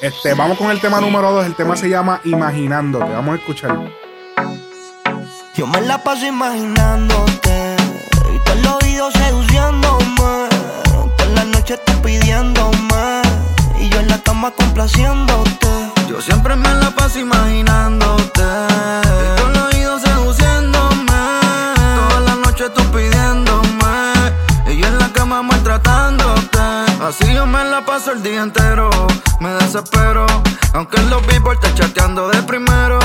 [0.00, 1.46] Este, vamos con el tema número dos.
[1.46, 3.12] El tema se llama Imaginándote.
[3.12, 3.90] Vamos a escucharlo.
[5.54, 7.65] Yo me la paso imaginándote
[8.46, 10.48] te lo oído seduciéndome.
[11.24, 13.22] en la noche estoy pidiéndome
[13.78, 15.68] y yo en la cama complaciéndote.
[16.08, 18.42] Yo siempre me la paso imaginándote
[27.06, 28.90] Así yo me la paso el día entero,
[29.38, 30.26] me desespero.
[30.74, 32.98] Aunque en los billboards te chateando de primero.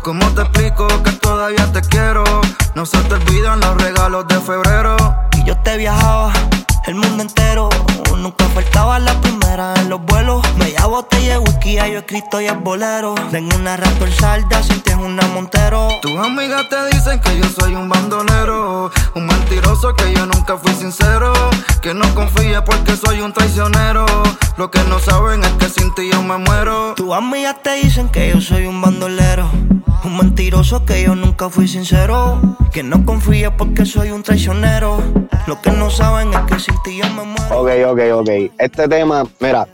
[0.00, 2.22] ¿Cómo te explico que todavía te quiero?
[2.76, 4.96] No se te olvidan los regalos de febrero.
[5.32, 6.32] Y yo te viajaba
[6.88, 7.68] el mundo entero.
[8.16, 10.42] Nunca faltaba la primera en los vuelos.
[10.56, 13.14] Me llamo botella de whisky, yo escrito y el bolero.
[13.30, 15.88] Tengo una rapper salda, si tienes una montero.
[16.02, 18.90] Tus amigas te dicen que yo soy un bandolero.
[19.14, 21.32] Un mentiroso que yo nunca fui sincero.
[21.82, 24.06] Que no confía porque soy un traicionero.
[24.56, 26.94] Lo que no saben es que sin ti yo me muero.
[26.96, 29.48] Tus amigas te dicen que yo soy un bandolero.
[30.04, 32.40] Un mentiroso que yo nunca fui sincero.
[32.72, 35.02] Que no confía porque soy un traicionero.
[35.46, 36.77] Lo que no saben es que sin
[37.50, 38.28] Ok, ok, ok.
[38.58, 39.66] Este tema, mira,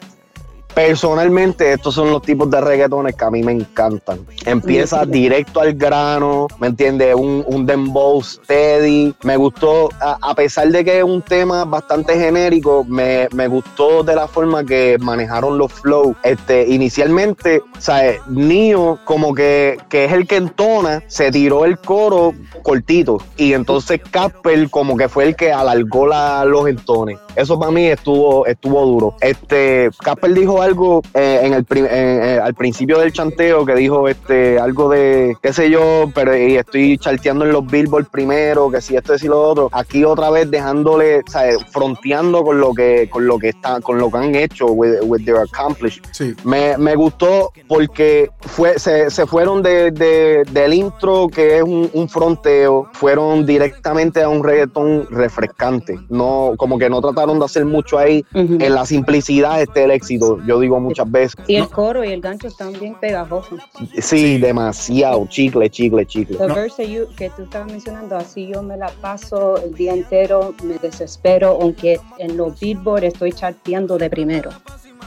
[0.75, 4.19] Personalmente, estos son los tipos de reggaetones que a mí me encantan.
[4.45, 7.15] Empieza directo al grano, ¿me entiendes?
[7.15, 9.15] Un, un dembow steady.
[9.23, 14.27] Me gustó, a, pesar de que es un tema bastante genérico, me, gustó de la
[14.27, 16.17] forma que manejaron los flows.
[16.25, 18.21] Este, inicialmente, ¿sabes?
[18.27, 22.35] Nio, como que, que es el que entona, se tiró el coro
[22.65, 23.19] cortito.
[23.37, 27.19] Y entonces Casper, como que fue el que alargó la, los entones.
[27.37, 29.17] Eso para mí estuvo, estuvo duro.
[29.21, 34.59] Este, Casper dijo algo eh, en el eh, al principio del chanteo que dijo este
[34.59, 38.97] algo de qué sé yo, pero y estoy charteando en los billboards primero, que si
[38.97, 39.69] esto es y lo otro.
[39.73, 41.59] Aquí otra vez dejándole, ¿sabes?
[41.71, 45.25] fronteando con lo que con lo que está, con lo que han hecho with, with
[45.25, 46.03] their accomplished.
[46.45, 51.91] Me, me, gustó porque fue, se, se fueron de, de, del intro que es un,
[51.93, 55.99] un, fronteo, fueron directamente a un reggaetón refrescante.
[56.09, 58.25] No, como que no trataron de hacer mucho ahí.
[58.33, 61.37] En la simplicidad este el éxito, yo digo muchas veces.
[61.47, 63.61] Y el coro y el gancho están bien pegajosos.
[63.99, 66.39] Sí, demasiado, chicle, chicle, chicle.
[66.41, 66.85] El verse
[67.17, 72.01] que tú estabas mencionando, así yo me la paso el día entero, me desespero, aunque
[72.19, 74.51] en los Billboard estoy charteando de primero.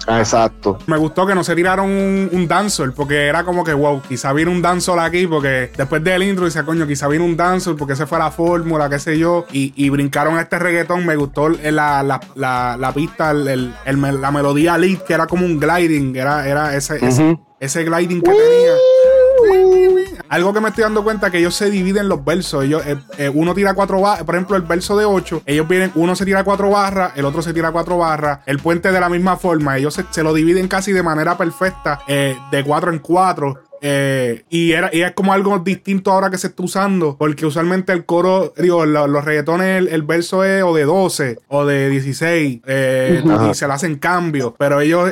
[0.07, 0.79] Ah, exacto.
[0.87, 4.31] Me gustó que no se tiraron un, un dancehall, porque era como que, wow, quizá
[4.31, 7.93] viene un dancehall aquí, porque después del intro dice, coño, quizá viene un dancehall, porque
[7.93, 11.05] esa fue la fórmula, qué sé yo, y, brincaron a este reggaetón.
[11.05, 16.15] Me gustó la, la, la, pista, el, la melodía lead, que era como un gliding,
[16.15, 20.06] era, era ese, ese, ese gliding que tenía.
[20.29, 22.63] Algo que me estoy dando cuenta que ellos se dividen los versos.
[22.63, 25.91] Ellos, eh, eh, uno tira cuatro barras, por ejemplo, el verso de 8, ellos vienen,
[25.95, 29.09] uno se tira cuatro barras, el otro se tira cuatro barras, el puente de la
[29.09, 29.77] misma forma.
[29.77, 33.63] Ellos se, lo dividen casi de manera perfecta, eh, de cuatro en cuatro.
[33.81, 38.05] y, era, y es como algo distinto ahora que se está usando, porque usualmente el
[38.05, 43.67] coro, digo, los reggaetones, el, verso es o de 12 o de 16, y se
[43.67, 45.11] le hacen cambios, pero ellos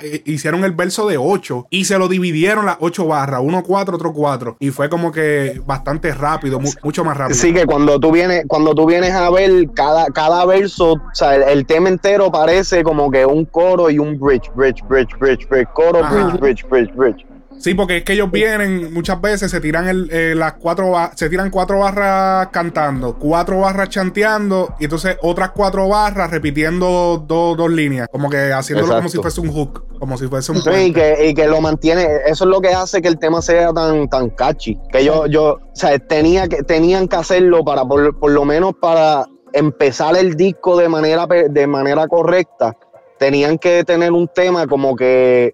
[0.00, 3.96] eh, hicieron el verso de 8 y se lo dividieron las 8 barras, uno 4,
[3.96, 4.56] otro 4.
[4.60, 7.38] Y fue como que bastante rápido, mucho más rápido.
[7.38, 11.34] Sí, que cuando tú vienes, cuando tú vienes a ver cada, cada verso, o sea,
[11.34, 15.68] el, tema entero parece como que un coro y un bridge, bridge, bridge, bridge, bridge,
[15.74, 17.27] coro, bridge, bridge, bridge, bridge.
[17.58, 21.28] Sí, porque es que ellos vienen muchas veces, se tiran el, eh, las cuatro se
[21.28, 28.08] tiran cuatro barras cantando, cuatro barras chanteando, y entonces otras cuatro barras repitiendo dos líneas,
[28.10, 31.28] como que haciéndolo como si fuese un hook, como si fuese un Sí, y que,
[31.28, 34.30] y que, lo mantiene, eso es lo que hace que el tema sea tan, tan
[34.30, 34.78] catchy.
[34.92, 38.74] Que yo, yo, o sea, tenía que, tenían que hacerlo para, por, por lo menos
[38.80, 42.76] para empezar el disco de manera, de manera correcta.
[43.18, 45.52] Tenían que tener un tema como que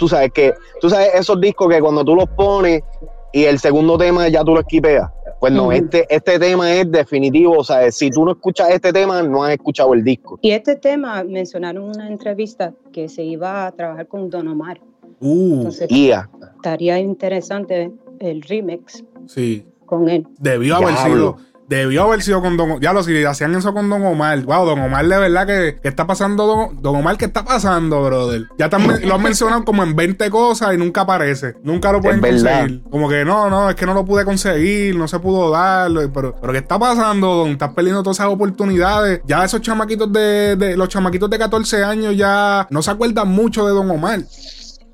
[0.00, 2.82] tú sabes que, tú sabes esos discos que cuando tú los pones
[3.32, 5.10] y el segundo tema ya tú lo esquipeas.
[5.38, 7.58] Pues no, este, este tema es definitivo.
[7.58, 10.38] O sea, si tú no escuchas este tema, no has escuchado el disco.
[10.42, 14.80] Y este tema mencionaron en una entrevista que se iba a trabajar con Don Omar.
[15.20, 15.88] Uh, Entonces,
[16.56, 19.64] estaría interesante el remix sí.
[19.86, 20.26] con él.
[20.38, 21.36] Debió haber sido
[21.70, 22.82] Debió haber sido con Don Omar.
[22.82, 24.42] Ya lo si hacían eso con Don Omar.
[24.42, 28.02] Wow, Don Omar de verdad que, ¿qué está pasando Don, Don, Omar, ¿qué está pasando,
[28.02, 28.48] brother?
[28.58, 31.54] Ya también lo han mencionado como en 20 cosas y nunca aparece.
[31.62, 32.82] Nunca lo pueden conseguir.
[32.90, 35.92] Como que no, no, es que no lo pude conseguir, no se pudo dar.
[36.12, 37.50] Pero, pero ¿qué está pasando, Don?
[37.50, 39.20] Estás perdiendo todas esas oportunidades.
[39.24, 43.64] Ya esos chamaquitos de, de los chamaquitos de 14 años ya no se acuerdan mucho
[43.64, 44.24] de Don Omar.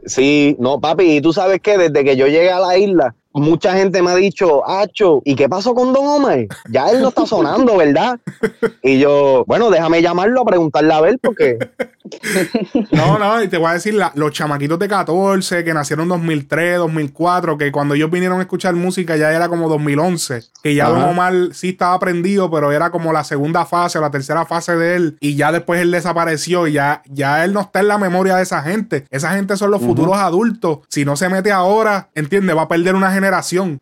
[0.05, 3.75] Sí, no, papi, y tú sabes que desde que yo llegué a la isla, mucha
[3.75, 6.47] gente me ha dicho, Acho, ¿y qué pasó con Don Omar?
[6.71, 8.19] Ya él no está sonando, ¿verdad?
[8.83, 11.59] Y yo, bueno, déjame llamarlo a preguntarle a ver, porque.
[12.93, 16.79] No, no, y te voy a decir, los chamaquitos de 14 que nacieron en 2003,
[16.79, 21.03] 2004, que cuando ellos vinieron a escuchar música ya era como 2011, que ya Don
[21.03, 24.95] Omar sí estaba prendido, pero era como la segunda fase o la tercera fase de
[24.95, 28.37] él, y ya después él desapareció, y ya, ya él no está en la memoria
[28.37, 29.05] de esa gente.
[29.11, 30.79] Esa gente son los futuros adultos.
[30.89, 33.26] Si no se mete ahora, entiende, va a perder una generación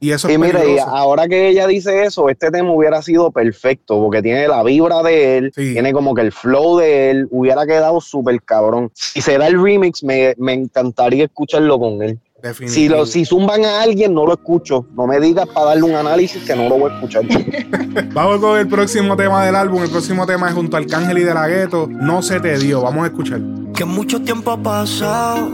[0.01, 3.31] y eso y es mira, y ahora que ella dice eso, este tema hubiera sido
[3.31, 7.67] perfecto porque tiene la vibra de él, tiene como que el flow de él, hubiera
[7.67, 8.91] quedado súper cabrón.
[8.95, 12.19] Si se da el remix, me, encantaría escucharlo con él.
[12.67, 14.87] Si, lo, si zumban a alguien, no lo escucho.
[14.95, 17.25] No me digas para darle un análisis que no lo voy a escuchar.
[18.13, 19.83] Vamos con el próximo tema del álbum.
[19.83, 21.89] El próximo tema es junto al Cángel y de la Gueto.
[21.89, 22.83] No se te dio.
[22.83, 23.41] Vamos a escuchar.
[23.75, 25.49] Que mucho tiempo ha pasado.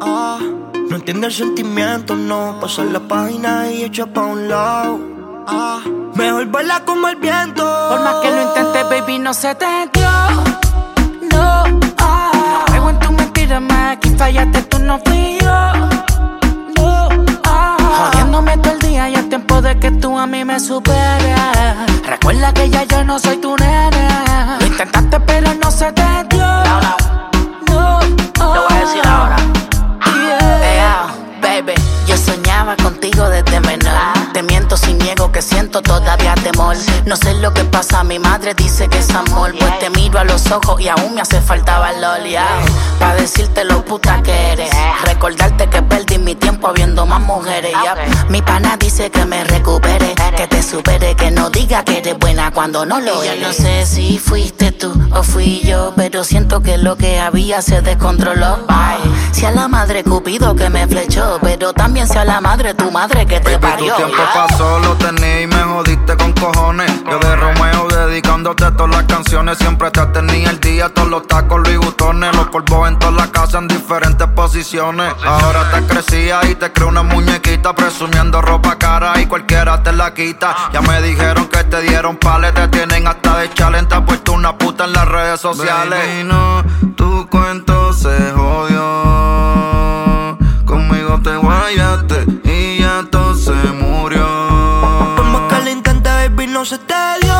[0.00, 2.58] Ah no entiende el sentimiento, no.
[2.60, 4.98] Pasar la página y echa pa' un lado.
[5.46, 5.80] Ah,
[6.14, 7.62] mejor vuela como el viento.
[7.88, 10.08] Por más que lo intentes, baby, no se te dio.
[11.32, 11.64] No,
[11.98, 12.30] ah.
[12.32, 13.96] No juego en tu mentira más.
[13.96, 15.72] Aquí fallaste, tú no fui yo.
[16.76, 17.08] No,
[17.44, 17.76] ah.
[18.12, 21.40] Jodiéndome todo el día y es tiempo de que tú a mí me superes.
[22.04, 24.08] Recuerda que ya yo no soy tu nene.
[24.60, 26.46] Lo intentaste, pero no se te dio.
[26.46, 26.96] No,
[33.60, 33.94] menor.
[34.32, 36.76] Te miento sin niego que siento todavía temor.
[37.04, 39.54] No sé lo que pasa, mi madre dice que es amor.
[39.58, 42.22] Pues te miro a los ojos y aún me hace falta valor.
[42.24, 42.46] Yeah.
[42.98, 44.70] Para decirte lo puta que eres.
[45.04, 47.72] Recordarte que perdí mi tiempo viendo más mujeres.
[48.28, 52.50] Mi pana dice que me recupere, que te supere, que no diga que eres buena
[52.50, 53.40] cuando no lo es.
[53.40, 57.62] Yo no sé si fuiste tú o fui yo, pero siento que lo que había
[57.62, 58.66] se descontroló.
[59.32, 63.26] Si a la madre Cupido que me flechó, pero también sea la madre tu madre
[63.26, 63.94] que te parió.
[63.94, 66.90] Tu tiempo pasó, lo tenía y me jodiste con cojones.
[67.10, 71.60] Yo de Romeo dedicándote todas las canciones, siempre te tenía el día, todos los tacos,
[71.62, 75.14] Louis Vuittones, los polvos en toda la casa en diferentes posiciones.
[75.24, 80.14] Ahora te crecía y te creo una muñequita presumiendo ropa cara y cualquiera te la
[80.14, 80.56] quita.
[80.72, 84.32] Ya me dijeron que te dieron pales, te tienen hasta de challenge, te has puesto
[84.32, 85.98] una puta en las redes sociales.
[85.98, 86.64] Baby, no,
[86.96, 88.86] tu cuento se jodió.
[90.64, 92.25] Conmigo te guayaste
[96.66, 97.38] se te dio.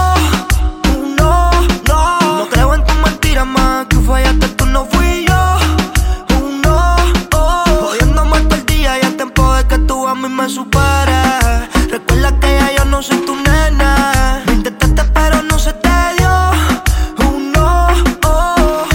[1.16, 1.50] No,
[1.88, 2.38] no.
[2.38, 3.86] No creo en tu mentira más.
[3.86, 5.40] Que fallaste tú, no fui yo.
[6.62, 6.94] No,
[7.34, 7.64] oh.
[7.80, 11.68] Jodiéndome todo el día y el tiempo de que tú a mí me superes.
[11.90, 14.44] Recuerda que ya yo no soy tu nena.
[14.46, 16.34] Lo intentaste, pero no se te dio.
[17.52, 17.88] No,
[18.22, 18.86] oh.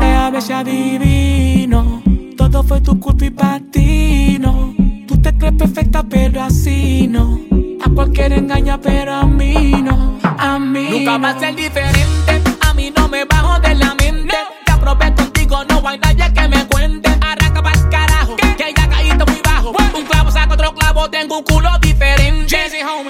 [0.00, 2.02] Déjame ser adivino.
[2.36, 4.74] Todo fue tu culpa y patino.
[5.06, 7.55] Tú te crees perfecta, pero así no.
[7.86, 10.18] A cualquiera engaña, pero a mí no.
[10.24, 12.42] A mí Nunca va a ser diferente.
[12.68, 14.34] A mí no me bajo de la mente.
[14.66, 17.08] Ya probé contigo, no hay nadie que me cuente.
[17.20, 19.72] Arranca pa'l carajo, que ya caíste muy bajo.
[19.96, 22.56] Un clavo saca otro clavo, tengo un culo diferente.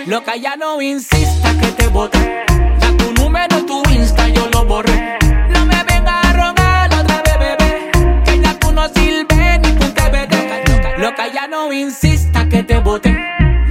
[0.05, 2.45] Lo que ya no insista que te bote.
[2.79, 5.19] Da tu número, tu Insta, yo lo borré.
[5.49, 8.23] No me vengas a rogar otra vez, bebé.
[8.27, 10.99] Que ya tú no sirves ni un TBT.
[10.99, 13.17] Lo que ya no insista que te bote.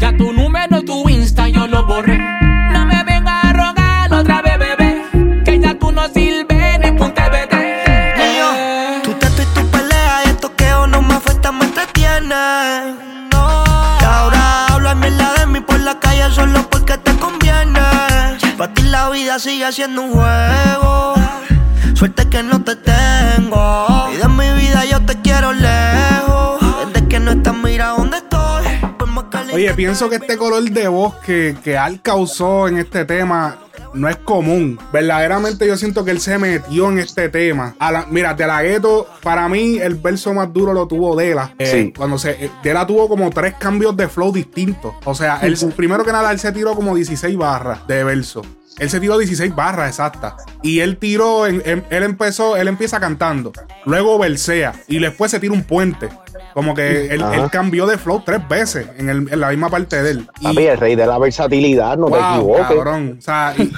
[0.06, 2.20] Ya tu número, tu Insta, yo lo borré.
[2.72, 5.42] No me vengas a rogar otra vez, bebé.
[5.44, 7.54] Que ya tú no sirves ni un TBT.
[8.16, 8.50] Mío,
[9.04, 12.36] tú te y tu pelea y esto que no me afecta, me entretiene.
[13.32, 13.64] No.
[14.00, 17.82] Y ahora hablas mierda de mí por la calle solo porque te conviene.
[18.60, 21.16] Para ti la vida sigue siendo un juego.
[21.96, 24.08] Suerte que no te tengo.
[24.14, 25.85] Y de mi vida yo te quiero lejos.
[29.56, 33.58] Oye, pienso que este color de voz que, que Al causó en este tema
[33.94, 34.78] no es común.
[34.92, 37.76] Verdaderamente yo siento que él se metió en este tema.
[37.80, 41.54] A la- mira, de la gueto, para mí el verso más duro lo tuvo Dela.
[41.58, 41.94] Eh, Sí.
[41.96, 42.32] Cuando se.
[42.32, 44.94] eh, Dela tuvo como tres cambios de flow distintos.
[45.06, 48.42] O sea, él, primero que nada, él se tiró como 16 barras de verso.
[48.80, 50.34] Él se tiró 16 barras exactas.
[50.62, 53.52] Y él tiró, él empezó, él empieza cantando.
[53.86, 54.74] Luego versea.
[54.88, 56.10] Y después se tira un puente.
[56.54, 60.12] Como que él, cambió de flow tres veces en, el- en la misma parte de
[60.12, 60.30] él.
[60.40, 62.66] Y- Papi, el rey de la versatilidad, no te equivoques.
[62.68, 63.16] cabrón.
[63.20, 63.72] O sea, y,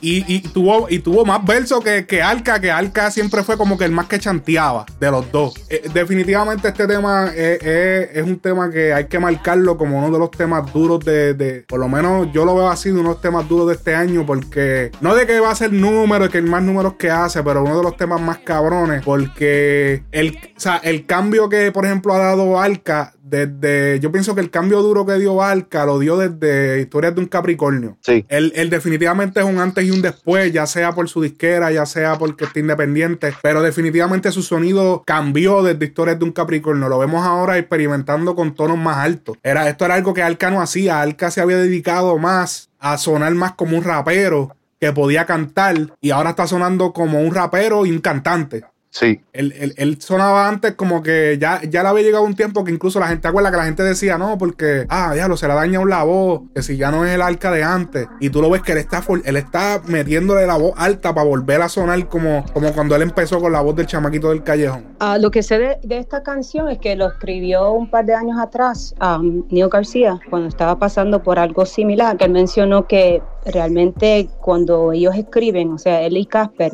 [0.02, 3.78] y- y tuvo, y tuvo más versos que, que Alca, que Alca siempre fue como
[3.78, 5.54] que el más que chanteaba de los dos.
[5.70, 10.30] Eh, definitivamente este tema es un tema que hay que marcarlo como uno de los
[10.30, 13.68] temas duros de, de- por lo menos yo lo veo así, de unos temas duros
[13.68, 16.94] de este año, porque no de que va a ser número, que el más números
[16.94, 21.48] que hace, pero uno de los temas más cabrones, porque el, o sea, el cambio
[21.48, 25.42] que, por ejemplo, ha dado Alca desde, yo pienso que el cambio duro que dio
[25.42, 27.98] Alca lo dio desde Historias de un Capricornio.
[28.02, 28.24] Sí.
[28.28, 31.86] Él, él definitivamente es un antes y un después, ya sea por su disquera, ya
[31.86, 36.88] sea porque está independiente, pero definitivamente su sonido cambió desde Historias de un Capricornio.
[36.88, 39.36] Lo vemos ahora experimentando con tonos más altos.
[39.42, 41.00] Era, esto era algo que Alca no hacía.
[41.00, 46.10] Alca se había dedicado más a sonar más como un rapero que podía cantar y
[46.10, 48.64] ahora está sonando como un rapero y un cantante.
[48.92, 49.20] Sí.
[49.32, 52.72] Él, él- él sonaba antes como que ya, ya le había llegado un tiempo que
[52.72, 55.56] incluso la gente acuerda que la gente decía, no, porque, ah, diablo, se le ha
[55.56, 58.08] dañado la voz, que si ya no es el arca de antes.
[58.18, 61.62] Y tú lo ves que él está, él está metiéndole la voz alta para volver
[61.62, 64.84] a sonar como, como cuando él empezó con la voz del chamaquito del callejón.
[64.98, 68.14] Ah, lo que sé de, de esta canción es que lo escribió un par de
[68.14, 73.22] años atrás um, Neil García, cuando estaba pasando por algo similar, que él mencionó que
[73.46, 76.72] realmente cuando ellos escriben, o sea, él y Casper,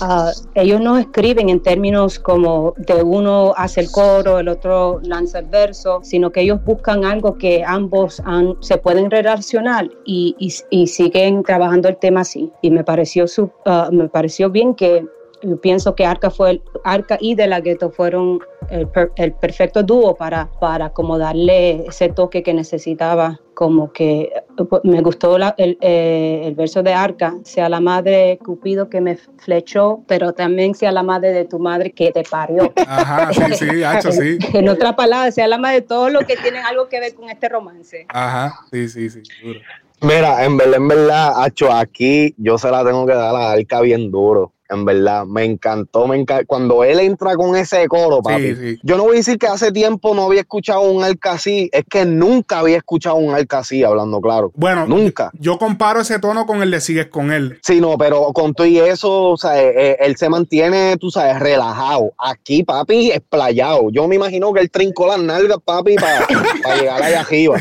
[0.00, 5.38] ah, ellos no escriben en términos como de uno hace el coro, el otro lanza
[5.38, 8.22] el verso, sino que ellos buscan algo que ambos
[8.60, 10.34] se pueden relacionar y,
[10.70, 12.52] y- siguen trabajando el tema así.
[12.62, 15.04] Y me pareció, su- ah, me pareció bien que
[15.42, 19.32] yo pienso que Arca fue el, Arca y De La Ghetto fueron el, per- el
[19.32, 24.42] perfecto dúo para, para como darle ese toque que necesitaba como que eh,
[24.84, 29.16] me gustó la- el, eh, el verso de Arca sea la madre Cupido que me
[29.16, 33.82] flechó pero también sea la madre de tu madre que te parió Ajá, sí, sí,
[33.84, 34.38] hacho, sí.
[34.54, 37.28] en otras palabras sea la madre de todo lo que tienen algo que ver con
[37.30, 39.60] este romance Ajá, sí, sí, sí, duro.
[40.02, 43.82] Mira, en verdad, en verdad, Hacho, aquí yo se la tengo que dar a Arca
[43.82, 44.50] bien duro.
[44.70, 45.26] En verdad.
[45.26, 46.46] Me encantó, me encantó.
[46.46, 48.78] Cuando él entra con ese coro, papi.
[48.82, 52.06] Yo no voy a decir que hace tiempo no había escuchado un alcasí, es que
[52.06, 54.52] nunca había escuchado un alcasí, hablando claro.
[54.54, 55.30] Bueno, nunca.
[55.34, 57.58] Yo comparo ese tono con el de Sigues con él.
[57.62, 61.10] Sí, no, pero con todo y eso, o sea, eh, eh, él se mantiene, tú
[61.10, 62.12] sabes, relajado.
[62.18, 63.90] Aquí, papi, explayado.
[63.90, 66.26] Yo me imagino que él trincó las nalgas, papi, para
[66.78, 67.60] llegar allá arriba.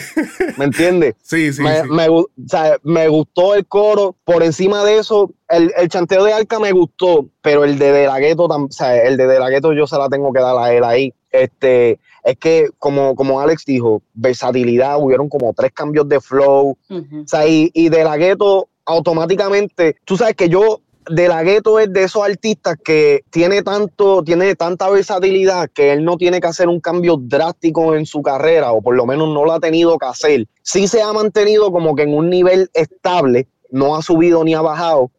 [0.57, 1.16] ¿Me entiendes?
[1.24, 1.64] Sí, sí.
[1.64, 4.16] Me, Me, o sea, me gustó el coro.
[4.24, 8.08] Por encima de eso, el, el, chanteo de Arca me gustó, pero el de De
[8.08, 10.58] La Ghetto, o sea, el de De La Ghetto yo se la tengo que dar
[10.58, 11.14] a él ahí.
[11.32, 16.78] Este, es que, como, como Alex dijo, versatilidad, hubieron como tres cambios de flow.
[16.89, 21.80] O sea, y, y De La Ghetto automáticamente, tú sabes que yo de la gueto
[21.80, 26.47] es de esos artistas que tiene tanto, tiene tanta versatilidad que él no tiene que
[26.47, 29.97] hacer un cambio drástico en su carrera, o por lo menos no lo ha tenido
[29.97, 30.45] que hacer.
[30.62, 34.61] Sí se ha mantenido como que en un nivel estable, no ha subido ni ha
[34.61, 35.11] bajado,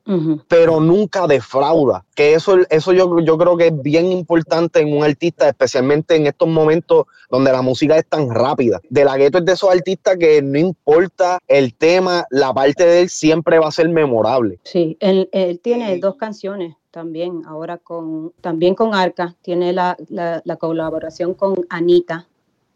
[0.49, 2.05] pero nunca defrauda.
[2.15, 6.27] Que eso, eso yo, yo creo que es bien importante en un artista, especialmente en
[6.27, 8.81] estos momentos donde la música es tan rápida.
[8.89, 13.03] De la gueto es de esos artistas que no importa el tema, la parte de
[13.03, 14.59] él siempre va a ser memorable.
[14.65, 20.43] Sí, él, él tiene dos canciones también, ahora con, también con Arca, tiene la, la,
[20.45, 22.27] la colaboración con Anita,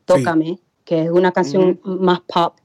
[0.05, 0.45] Tócame.
[0.45, 2.01] Sí que es una canción uh -huh.
[2.01, 2.57] más pop.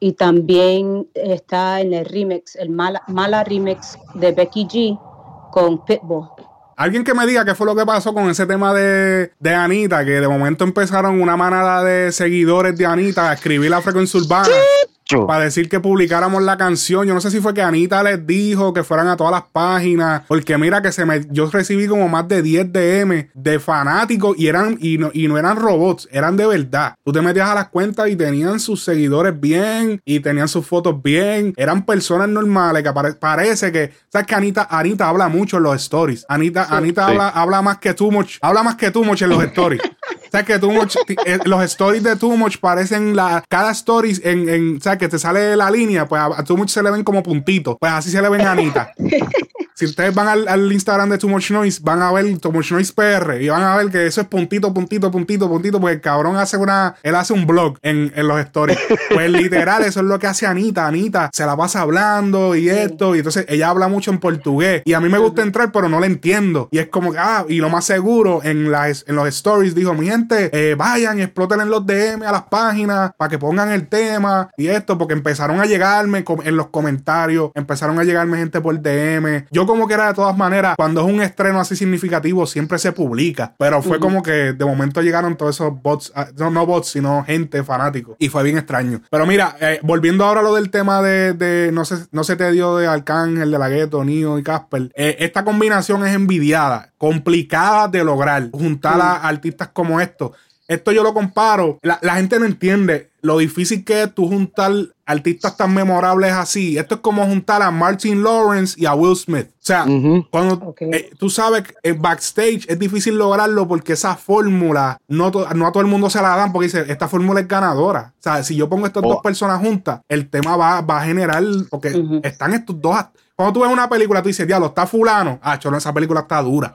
[0.00, 6.28] Y también está en el remix, el Mala, Mala remix de Becky G con Pitbull.
[6.76, 10.04] Alguien que me diga qué fue lo que pasó con ese tema de, de Anita,
[10.04, 14.44] que de momento empezaron una manada de seguidores de Anita a escribir la frecuencia urbana.
[14.44, 14.97] ¿Sí?
[15.26, 17.06] Para decir que publicáramos la canción.
[17.06, 20.22] Yo no sé si fue que Anita les dijo que fueran a todas las páginas,
[20.28, 24.48] porque mira que se me, yo recibí como más de 10 DM de fanáticos y
[24.48, 26.94] eran y no, y no eran robots, eran de verdad.
[27.04, 31.02] Tú te metías a las cuentas y tenían sus seguidores bien y tenían sus fotos
[31.02, 35.62] bien, eran personas normales que pare, parece que, sabes que Anita, Anita habla mucho en
[35.62, 36.26] los stories.
[36.28, 37.12] Anita, sí, Anita sí.
[37.12, 39.80] Habla, habla más que Too Much, habla más que Too Much en los stories.
[40.30, 44.80] sea que Much, eh, los stories de Too Much parecen la, cada stories en, en
[44.80, 47.22] sea, que te sale la línea, pues a, a Too Much se le ven como
[47.22, 47.76] puntitos.
[47.78, 48.92] Pues así se le ven Anita.
[49.78, 52.72] si ustedes van al, al, Instagram de Too Much Noise, van a ver Too Much
[52.72, 56.00] Noise PR y van a ver que eso es puntito, puntito, puntito, puntito, porque el
[56.00, 58.76] cabrón hace una, él hace un blog en, en los stories.
[59.14, 60.86] Pues literal, eso es lo que hace Anita.
[60.86, 64.82] Anita se la pasa hablando y esto, y entonces ella habla mucho en portugués.
[64.84, 66.68] Y a mí me gusta entrar, pero no la entiendo.
[66.72, 69.94] Y es como que, ah, y lo más seguro, en, las, en los stories dijo,
[69.94, 73.70] mi gente, eh, vayan y exploten en los DM a las páginas para que pongan
[73.70, 78.60] el tema y esto, porque empezaron a llegarme en los comentarios, empezaron a llegarme gente
[78.60, 79.46] por DM.
[79.50, 82.90] Yo como que era de todas maneras, cuando es un estreno así significativo, siempre se
[82.92, 83.54] publica.
[83.58, 84.02] Pero fue uh -huh.
[84.02, 88.16] como que de momento llegaron todos esos bots, no, no bots, sino gente fanático.
[88.18, 89.02] Y fue bien extraño.
[89.10, 92.34] Pero mira, eh, volviendo ahora a lo del tema de, de no, se, no se
[92.36, 94.90] te dio de Arcángel, de la Gueto, Nio y Casper.
[94.96, 98.50] Eh, esta combinación es envidiada, complicada de lograr.
[98.50, 99.20] Juntar uh -huh.
[99.22, 100.32] a artistas como estos.
[100.68, 101.78] Esto yo lo comparo.
[101.82, 104.72] La, la, gente no entiende lo difícil que es tú juntar
[105.06, 106.76] artistas tan memorables así.
[106.78, 109.48] Esto es como juntar a Martin Lawrence y a Will Smith.
[109.48, 110.28] O sea, uh -huh.
[110.30, 110.90] cuando okay.
[110.92, 115.72] eh, tú sabes que en backstage es difícil lograrlo porque esa fórmula no, no, a
[115.72, 118.12] todo el mundo se la dan porque dice, esta fórmula es ganadora.
[118.18, 119.08] O sea, si yo pongo estas oh.
[119.08, 122.20] dos personas juntas, el tema va, va a generar, porque uh -huh.
[122.24, 122.96] están estos dos.
[123.34, 125.38] Cuando tú ves una película, tú dices, diablo, está fulano.
[125.42, 126.74] Ah, cholo, esa película está dura.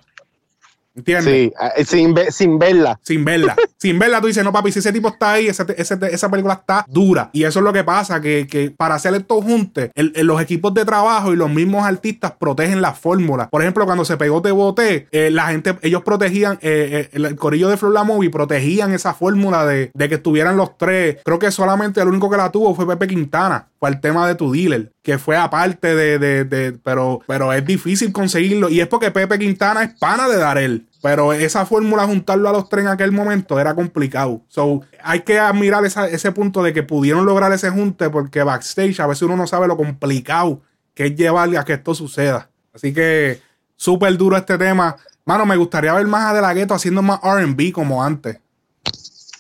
[0.95, 1.33] ¿Entiendes?
[1.33, 2.99] Sí, eh, sin, ve, sin verla.
[3.01, 3.55] Sin verla.
[3.77, 6.53] sin verla, tú dices, no, papi, si ese tipo está ahí, ese, ese, esa película
[6.53, 7.29] está dura.
[7.33, 10.41] Y eso es lo que pasa, que, que para hacer estos juntes, el, el, los
[10.41, 13.49] equipos de trabajo y los mismos artistas protegen la fórmula.
[13.49, 17.35] Por ejemplo, cuando se pegó Te Boté, eh, la gente, ellos protegían, eh, el, el,
[17.35, 21.17] corillo de Flor La Movie protegían esa fórmula de, de, que estuvieran los tres.
[21.25, 23.67] Creo que solamente el único que la tuvo fue Pepe Quintana.
[23.83, 28.13] Fue el tema de tu dealer, que fue aparte de, de, pero, pero es difícil
[28.13, 28.69] conseguirlo.
[28.69, 30.87] Y es porque Pepe Quintana es pana de Darel.
[31.01, 34.39] Pero esa fórmula, juntarlo a los tres en aquel momento, era complicado.
[34.47, 39.01] So, hay que admirar esa, ese punto de que pudieron lograr ese junte, porque backstage
[39.01, 40.61] a veces uno no sabe lo complicado
[40.93, 42.49] que es llevarle a que esto suceda.
[42.73, 43.41] Así que,
[43.75, 44.95] súper duro este tema.
[45.25, 48.39] Mano, me gustaría ver más a De La Ghetto haciendo más RB como antes.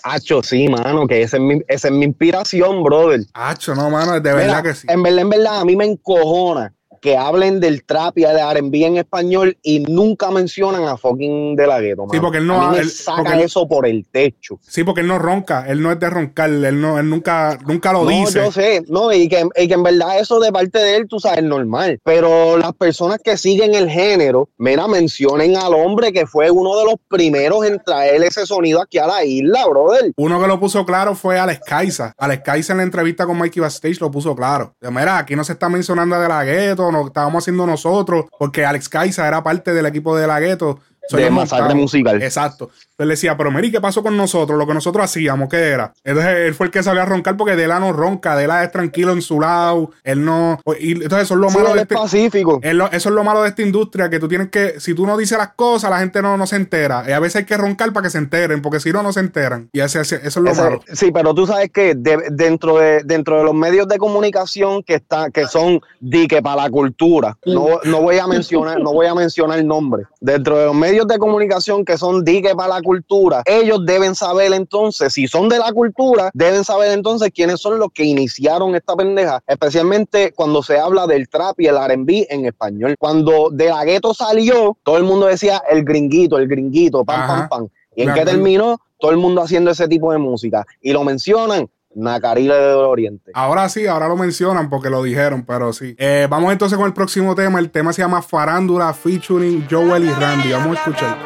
[0.03, 3.21] Hacho, sí, mano, que esa es mi, esa es mi inspiración, brother.
[3.33, 4.87] Hacho, no, mano, de verdad Mira, que sí.
[4.89, 6.73] En verdad, en verdad, a mí me encojona
[7.03, 11.67] que hablen del trap y de R&B en español y nunca mencionan a fucking De
[11.67, 12.61] La Ghetto, Sí, porque él no...
[12.61, 14.57] A mí me él, saca eso por el techo.
[14.61, 17.91] Sí, porque él no ronca, él no es de roncar, él, no, él nunca, nunca
[17.91, 18.39] lo no, dice.
[18.39, 21.19] yo sé, no, y que, y que en verdad eso de parte de él, tú
[21.19, 21.99] sabes, es normal.
[22.05, 26.85] Pero las personas que siguen el género, mira, mencionen al hombre que fue uno de
[26.85, 30.13] los primeros en traer ese sonido aquí a la isla, brother.
[30.15, 32.13] Uno que lo puso claro fue Alex Kaisa.
[32.17, 34.73] Alex Kaisa en la entrevista con Mikey Backstage lo puso claro.
[34.79, 38.87] Mira, aquí no se está mencionando de la gueto, nos estábamos haciendo nosotros, porque Alex
[38.87, 40.79] Kaiser era parte del equipo de la gueto
[41.11, 42.21] de masacre musical.
[42.21, 42.69] Exacto.
[42.93, 44.57] Entonces le decía, pero Mary, ¿qué pasó con nosotros?
[44.57, 45.93] Lo que nosotros hacíamos, ¿qué era?
[46.03, 49.21] Entonces él fue el que sabía roncar porque Dela no ronca, Dela es tranquilo en
[49.21, 50.59] su lado, él no...
[50.79, 52.59] Y entonces eso es lo malo de este, Pacífico.
[52.61, 55.37] eso es lo malo de esta industria, que tú tienes que, si tú no dices
[55.37, 57.03] las cosas, la gente no, no se entera.
[57.07, 59.19] Y a veces hay que roncar para que se enteren, porque si no, no se
[59.19, 59.69] enteran.
[59.73, 60.81] Y eso, eso es lo malo.
[60.93, 65.31] Sí, pero tú sabes que dentro, de, dentro de los medios de comunicación que, está,
[65.31, 69.59] que son dique para la cultura, no, no voy a mencionar, no voy a mencionar
[69.59, 73.79] el nombre, dentro de los medios de comunicación que son dique para la cultura, ellos
[73.85, 78.03] deben saber entonces, si son de la cultura, deben saber entonces quiénes son los que
[78.03, 82.95] iniciaron esta pendeja, especialmente cuando se habla del trap y el R&B en español.
[82.99, 87.49] Cuando De La Gueto salió, todo el mundo decía el gringuito, el gringuito, pam, pam,
[87.49, 87.67] pam.
[87.95, 88.79] ¿Y en qué terminó?
[88.99, 90.65] Todo el mundo haciendo ese tipo de música.
[90.81, 93.31] Y lo mencionan Nacarile del Oriente.
[93.33, 95.95] Ahora sí, ahora lo mencionan porque lo dijeron, pero sí.
[95.97, 97.59] Eh, vamos entonces con el próximo tema.
[97.59, 100.51] El tema se llama Farándula featuring Joel y Randy.
[100.51, 101.17] Vamos a escuchar.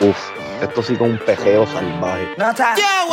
[0.00, 0.16] Uf,
[0.62, 2.28] esto sí con un pejeo salvaje.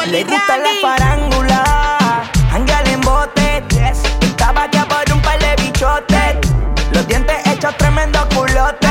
[0.09, 3.63] Le gusta la farándula, Ángel en bote.
[4.21, 6.37] Estaba aquí por un par de bichotes.
[6.93, 8.87] Los dientes hechos tremendo culote.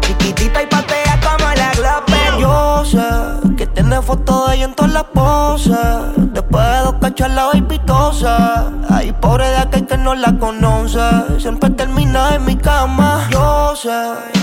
[0.00, 2.40] Chiquitita y patea como la glope.
[2.40, 3.41] Yo sé
[4.02, 5.76] tiene fotos de ella en todas las poses.
[6.16, 7.80] Después de dos cachas la baby
[8.90, 11.00] Ay, pobre de aquel que no la conoce.
[11.38, 13.28] Siempre termina en mi cama.
[13.30, 13.90] Yo sé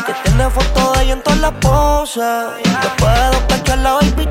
[0.05, 2.25] que tiene fotos de ella en todas las poses.
[2.63, 4.29] Después de dos cachas la baby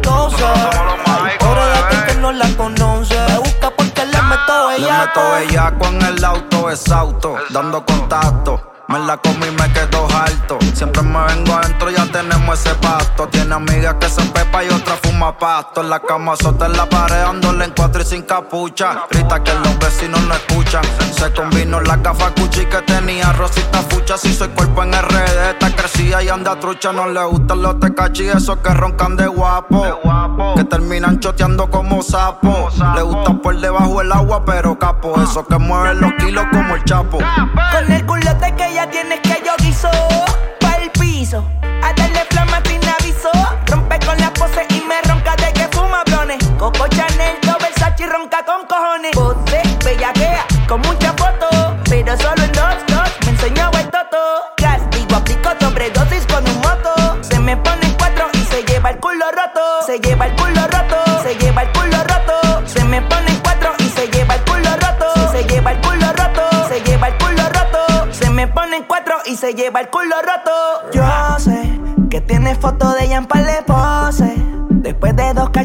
[1.07, 3.19] Ay, pobre de aquel que no la conoce.
[3.29, 4.87] Me busca porque le meto ella.
[4.87, 9.71] Le meto ella con el auto, es auto, dando contacto me la comí y me
[9.73, 10.59] quedo alto.
[10.75, 13.29] Siempre me vengo adentro, ya tenemos ese pasto.
[13.29, 15.83] Tiene amigas que se pepa y otra fuma pasto.
[15.83, 19.05] En la cama sota en la pared, dándole en cuatro y sin capucha.
[19.11, 20.83] Grita que los vecinos no escuchan.
[21.13, 24.17] Se combinó la gafa cuchi que tenía rosita fucha.
[24.17, 26.93] Si soy cuerpo en RD, está crecida y anda trucha.
[26.93, 29.85] No le gustan los tecachi, esos que roncan de guapo.
[30.57, 32.71] Que terminan choteando como sapo.
[32.95, 35.21] Le gustan por debajo el agua, pero capo.
[35.21, 37.19] Esos que mueven los kilos como el chapo.
[37.19, 39.91] Con el culote que ya tienes que yo guiso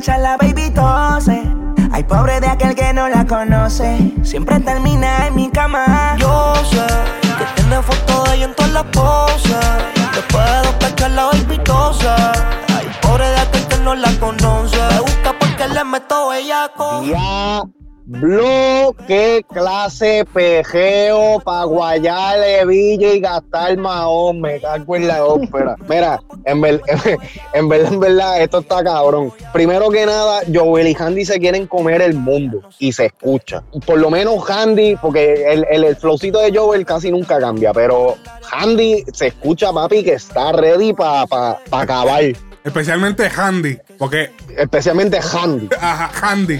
[0.03, 1.43] cachas la baby tose.
[1.91, 4.13] Ay, pobre de aquel que no la conoce.
[4.21, 6.15] Siempre termina en mi cama.
[6.17, 6.85] Yo sé
[7.37, 9.55] que tiene foto de ella en todas las poses.
[10.13, 12.09] Después de dos cachas la baby tose.
[12.09, 14.77] Ay, pobre de aquel que no la conoce.
[14.77, 17.03] Me busca porque le meto bellaco.
[17.03, 17.63] Ya
[19.03, 24.39] Bloque, clase, pejeo, pa' guayarle, villa y gastar mahón.
[24.39, 25.75] Me cago en la ópera.
[25.89, 26.81] Mira, en, verdad,
[27.53, 29.33] en verdad, esto está cabrón.
[29.51, 33.63] Primero que nada, Joel y Handy se quieren comer el mundo y se escucha.
[33.85, 38.15] Por lo menos Handy, porque el, el, flowcito de Joel casi nunca cambia, pero
[38.51, 42.23] Handy se escucha, papi, que está ready para pa, pa acabar.
[42.63, 44.31] Especialmente Handy, porque...
[44.57, 45.69] Especialmente Handy.
[45.79, 46.59] Ajá, Handy.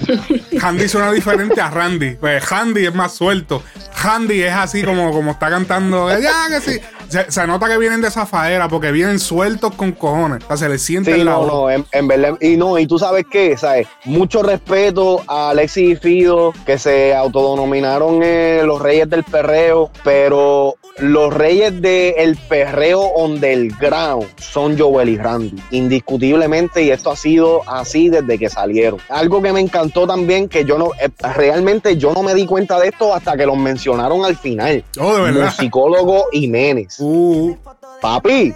[0.62, 2.16] Handy suena diferente a Randy.
[2.16, 3.64] Pues Handy es más suelto.
[4.04, 6.10] Handy es así como, como está cantando.
[6.20, 6.80] Ya, que sí.
[7.30, 10.44] Se, nota que vienen de esa faera porque vienen sueltos con cojones.
[10.44, 12.38] O sea, se les siente sí, no, no, en, verdad.
[12.42, 13.88] Y no, y tú sabes qué, ¿sabes?
[14.04, 20.76] Mucho respeto a Alexis y Fido, que se autodenominaron eh, los reyes del perreo, pero
[21.00, 27.16] los reyes del perreo on del ground son Joel y Randy, indiscutiblemente, y esto ha
[27.16, 29.00] sido así desde que salieron.
[29.10, 32.80] Algo que me encantó también, que yo no, eh, realmente yo no me di cuenta
[32.80, 34.84] de esto hasta que los mencionaron al final.
[35.00, 35.46] Oh, de verdad.
[35.46, 36.98] Musicólogo Jiménez.
[37.00, 37.56] Uh.
[38.04, 38.54] Papi,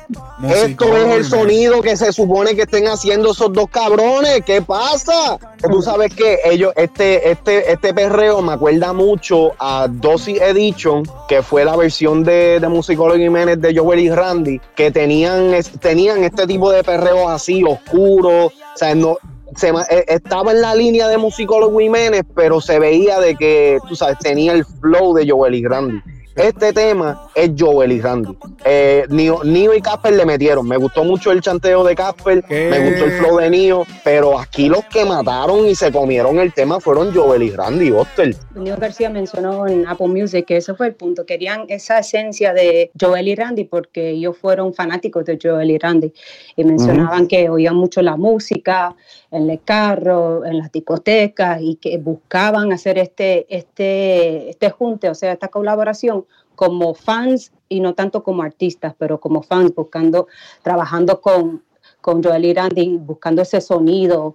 [0.50, 4.42] esto es el sonido que se supone que estén haciendo esos dos cabrones.
[4.46, 5.40] ¿Qué pasa?
[5.72, 11.42] Tú sabes que ellos, este, este, este perreo me acuerda mucho a Dosy Edition, que
[11.42, 16.46] fue la versión de, de Musicólogo Jiménez de Joel y Randy, que tenían, tenían este
[16.46, 18.52] tipo de perreos así, oscuros.
[18.52, 19.16] O sea, no,
[19.56, 23.96] se, eh, estaba en la línea de Musicólogo Jiménez, pero se veía de que, tú
[23.96, 26.02] sabes, tenía el flow de Joel y Randy.
[26.38, 28.38] Este tema es Joel y Randy.
[28.64, 29.42] Eh, Nio,
[29.74, 30.68] y Casper le metieron.
[30.68, 34.70] Me gustó mucho el chanteo de Casper, me gustó el flow de Nio, pero aquí
[34.70, 38.36] los que mataron y se comieron el tema fueron Joel y Randy Buster.
[38.54, 41.26] Nio García mencionó en Apple Music que ese fue el punto.
[41.26, 46.14] Querían esa esencia de Joel y Randy porque ellos fueron fanáticos de Joel y Randy
[46.56, 48.96] y mencionaban que oían mucho la música
[49.32, 55.16] en el carro, en las discotecas y que buscaban hacer este, este, este junte, o
[55.16, 56.27] sea, esta colaboración
[56.58, 60.28] como fans y no tanto como artistas, pero como fans, buscando,
[60.64, 61.62] trabajando con,
[62.02, 64.34] con Joel y Randy, buscando ese sonido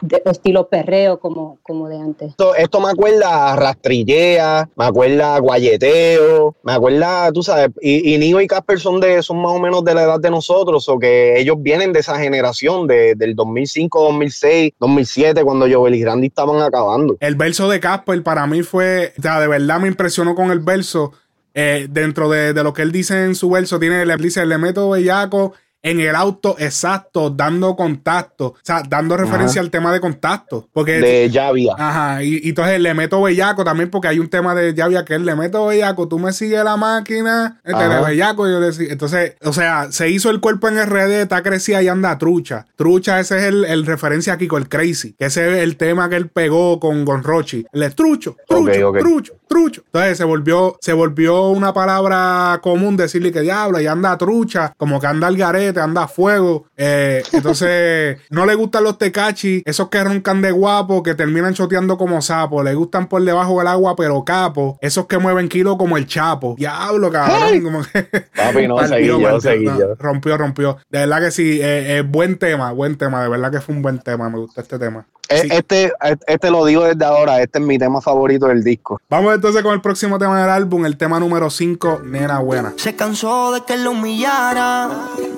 [0.00, 2.34] de, estilo perreo como, como de antes.
[2.56, 8.18] Esto, me acuerda a rastrillea, me acuerda a guayeteo, me acuerda, tú sabes, y, y
[8.18, 10.98] Nigo y Casper son, de, son más o menos de la edad de nosotros, o
[10.98, 16.28] que ellos vienen de esa generación de, del 2005, 2006, 2007, cuando Joel y Randy
[16.28, 17.16] estaban acabando.
[17.20, 20.60] El verso de Casper para mí fue, o sea, de verdad me impresionó con el
[20.60, 21.12] verso.
[21.54, 24.58] Eh, dentro de, de, lo que él dice en su verso, tiene, le dice, le
[24.58, 30.00] meto bellaco en el auto exacto, dando contacto, o sea, dando referencia al tema de
[30.00, 30.68] contacto.
[30.72, 31.74] Porque, de Javia.
[31.78, 35.14] Ajá, y, y, entonces le meto bellaco también, porque hay un tema de Javia que
[35.14, 39.34] él le meto bellaco, tú me sigues la máquina, este de bellaco, yo decía, entonces,
[39.44, 42.66] o sea, se hizo el cuerpo en RD, está crecida y anda trucha.
[42.76, 46.08] Trucha, ese es el, el referencia aquí con el crazy, que ese es el tema
[46.08, 47.64] que él pegó con, con Rochi.
[47.72, 49.82] El es trucho, trucho, trucho, trucho.
[49.86, 55.00] Entonces se volvió, se volvió una palabra común decirle que diablo, y anda trucha, como
[55.00, 56.66] que anda al garete te anda a fuego.
[56.76, 61.96] Eh, entonces, no le gustan los tecachi, esos que roncan de guapo, que terminan choteando
[61.96, 62.62] como sapo.
[62.62, 64.78] Le gustan por debajo del agua, pero capo.
[64.80, 66.54] Esos que mueven kilo como el chapo.
[66.56, 67.62] Diablo, cabrón.
[67.62, 68.02] Como que
[68.36, 70.78] Papi, no, seguí yo, Rompió, rompió.
[70.90, 73.22] De verdad que sí, eh, es buen tema, buen tema.
[73.22, 74.28] De verdad que fue un buen tema.
[74.28, 75.06] Me gusta este tema.
[75.28, 75.92] Eh, este,
[76.26, 79.00] este lo digo desde ahora, este es mi tema favorito del disco.
[79.10, 82.72] Vamos entonces con el próximo tema del álbum, el tema número 5, Nena Buena.
[82.76, 84.88] Se cansó de que lo humillara,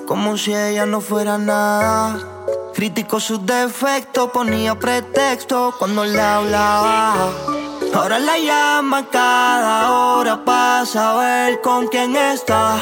[0.05, 2.19] como si ella no fuera nada.
[2.73, 7.29] Criticó sus defectos, ponía pretexto cuando le hablaba.
[7.93, 12.79] Ahora la llama cada hora para saber con quién está.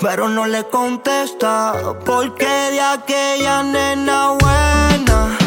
[0.00, 1.74] Pero no le contesta,
[2.04, 5.39] porque de aquella nena buena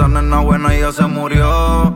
[0.00, 1.94] esa nena buena ya se murió.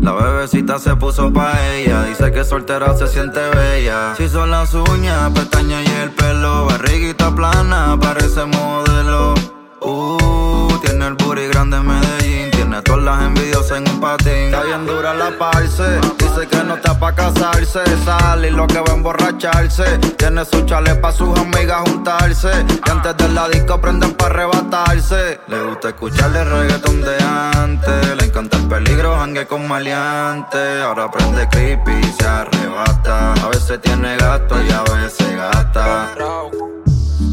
[0.00, 2.04] La bebecita se puso pa' ella.
[2.04, 4.14] Dice que soltera se siente bella.
[4.16, 6.66] Si son las uñas, pestañas y el pelo.
[6.66, 9.34] Barriguita plana, parece modelo.
[9.80, 12.25] Uh, tiene el booty grande Medellín.
[12.66, 14.46] Tiene todas las envidiosas en un patín.
[14.46, 16.00] Está bien dura la parce.
[16.18, 17.78] Dice que no está pa' casarse.
[18.04, 19.84] Sale y lo que va a emborracharse.
[20.18, 22.50] Tiene su chale pa' sus amigas juntarse.
[22.84, 25.38] Y antes de la disco prenden pa' arrebatarse.
[25.46, 28.16] Le gusta escucharle reggaeton de antes.
[28.16, 30.82] Le encanta el peligro, hangue con maleante.
[30.82, 33.34] Ahora prende creepy y se arrebata.
[33.34, 36.08] A veces tiene gato y a veces gata.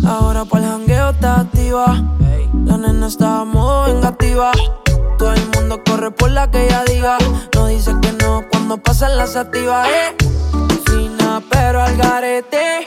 [0.05, 2.03] Ahora para el jangueo está activa.
[2.65, 4.51] La nena está muy vengativa.
[5.17, 7.17] Todo el mundo corre por la que ella diga.
[7.55, 9.87] No dice que no cuando pasan las activas.
[9.87, 10.15] Eh.
[10.85, 12.83] Fina pero al garete.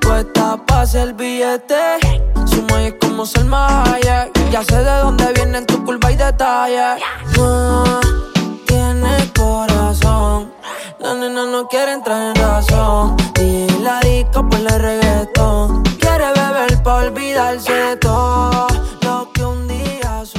[0.00, 1.98] Puesta pa' el billete.
[2.44, 4.50] Su muelle como Selma Hayek.
[4.50, 7.02] Ya sé de dónde vienen tu curva y detalles.
[7.36, 8.00] No
[8.66, 10.52] tiene corazón.
[10.98, 13.16] La nena no quiere entrar en razón.
[13.40, 15.82] Y la disco por el reggaetón.
[16.00, 17.96] Quiere beber pa' olvidarse de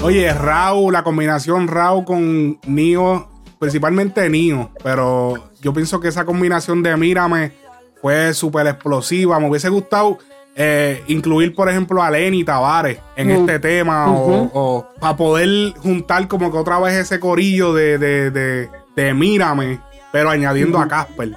[0.04, 6.84] Oye, Raúl, la combinación Raúl con Nio, principalmente Nio, pero yo pienso que esa combinación
[6.84, 7.54] de Mírame
[8.02, 9.40] fue súper explosiva.
[9.40, 10.18] Me hubiese gustado
[10.58, 16.52] eh, incluir, por ejemplo, a Lenny Tavares en este tema o, para poder juntar como
[16.52, 19.80] que otra vez ese corillo de, de, de, de Mírame,
[20.12, 21.32] pero añadiendo a Casper.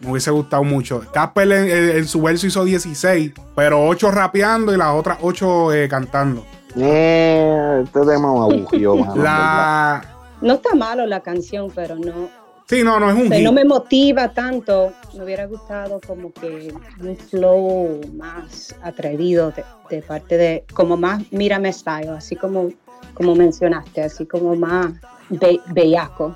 [0.00, 1.04] Me hubiese gustado mucho.
[1.12, 6.46] Casper en, su verso hizo 16, pero 8 rapeando y las otras 8 eh, cantando.
[6.76, 8.96] Eh, este tema me aburrió.
[9.16, 10.02] la...
[10.40, 12.28] No está malo la canción, pero no,
[12.68, 14.92] Sí, no, no es un no me motiva tanto.
[15.14, 19.52] Me hubiera gustado como que un flow más atrevido
[19.88, 22.70] de, parte de, como más mírame style, así como,
[23.14, 24.94] como mencionaste, así como más
[25.28, 26.34] bellaco.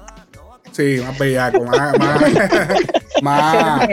[0.71, 2.21] Sí, más bellaco, más, más,
[3.23, 3.89] más,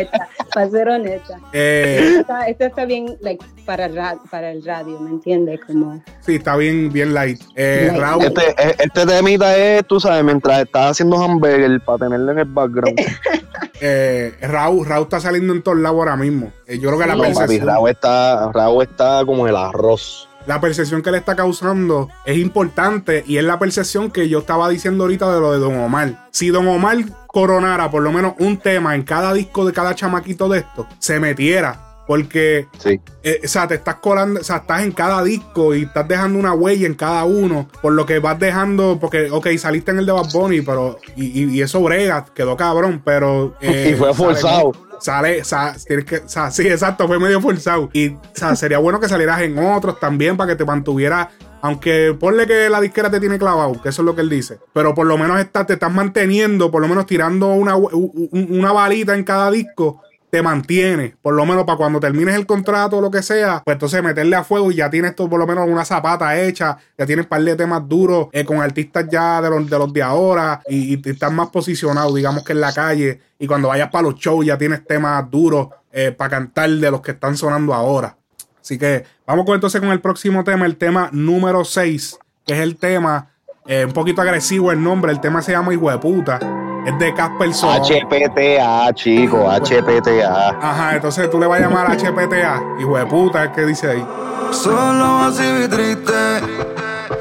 [0.57, 1.39] para ser honesta.
[1.53, 3.87] Eh, esto está bien like, para,
[4.31, 5.59] para el radio, ¿me entiendes?
[5.67, 6.03] Como...
[6.21, 7.39] Sí, está bien, bien light.
[7.55, 8.25] Eh, Raúl.
[8.25, 12.45] Este, eh, este temita es, tú sabes, mientras estás haciendo hamburger para tenerlo en el
[12.45, 12.99] background.
[13.81, 16.51] eh, Raúl, Raúl está saliendo en todos lados ahora mismo.
[16.67, 17.67] yo creo que la percepción...
[17.67, 23.23] Raúl, está, Raúl está como el arroz la percepción que le está causando es importante
[23.27, 26.27] y es la percepción que yo estaba diciendo ahorita de lo de Don Omar.
[26.31, 30.47] Si Don Omar coronara por lo menos un tema en cada disco de cada chamaquito
[30.47, 31.86] de esto, se metiera.
[32.07, 33.01] Porque, sí.
[33.21, 36.39] Eh, o sea, te estás colando, o sea, estás en cada disco y estás dejando
[36.39, 40.05] una huella en cada uno, por lo que vas dejando, porque, ok, saliste en el
[40.05, 43.55] de Bad Bunny, pero, y, eso brega, quedó cabrón, pero...
[43.61, 45.41] y fue forzado sale,
[45.85, 47.89] tienes que, sí, exacto, fue medio forzado.
[47.93, 48.15] Y
[48.55, 51.27] sería bueno que salieras en otros también para que te mantuvieras.
[51.59, 54.59] Aunque ponle que la disquera te tiene clavado, que eso es lo que él dice.
[54.73, 59.23] Pero por lo menos te estás manteniendo, por lo menos tirando una, una balita en
[59.23, 63.23] cada disco te mantiene, por lo menos para cuando termines el contrato o lo que
[63.23, 66.37] sea, pues entonces meterle a fuego y ya tienes tú por lo menos una zapata
[66.37, 69.77] hecha, ya tienes un par de temas duros eh, con artistas ya de los de,
[69.77, 73.69] los de ahora y, y, estás más posicionado, digamos que en la calle, y cuando
[73.69, 77.37] vayas para los shows ya tienes temas duros eh, para cantar de los que están
[77.37, 78.17] sonando ahora.
[78.61, 82.59] Así que vamos con entonces con el próximo tema, el tema número 6, que es
[82.59, 83.29] el tema,
[83.65, 86.66] eh, un poquito agresivo el nombre, el tema se llama Hijo de puta.
[86.87, 87.81] Es de Casper Son.
[87.81, 90.57] HPTA, chico, HPTA.
[90.61, 92.61] Ajá, entonces tú le vas a llamar HPTA.
[92.79, 94.07] Hijo de puta, ¿qué dice ahí?
[94.51, 96.13] Solo así triste.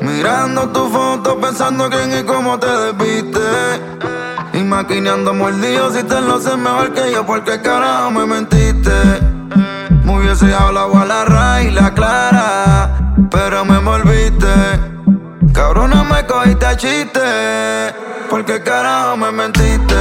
[0.00, 3.40] Mirando tu foto, pensando quién y cómo te desviste.
[4.52, 8.92] Y maquineando mordido si te lo sé mejor que yo, porque carajo me mentiste.
[10.04, 12.90] Me hubiese hablado a la raíz, la clara,
[13.32, 14.15] pero me volviste.
[15.56, 17.94] Cabrona, me cogiste a chiste.
[18.28, 19.94] Porque carajo me mentiste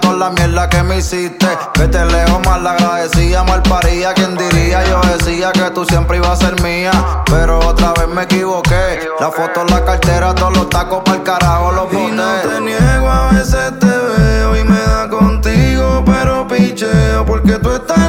[0.00, 1.46] toda la mierda que me hiciste.
[1.74, 4.14] Que te lejos mal la agradecía, mal paría.
[4.14, 6.92] Quien diría, yo decía que tú siempre ibas a ser mía.
[7.26, 9.08] Pero otra vez me equivoqué.
[9.20, 12.08] La foto la cartera, todos los tacos para el carajo los boté.
[12.08, 16.02] Y no te niego, a veces te veo y me da contigo.
[16.06, 18.05] Pero picheo porque tú estás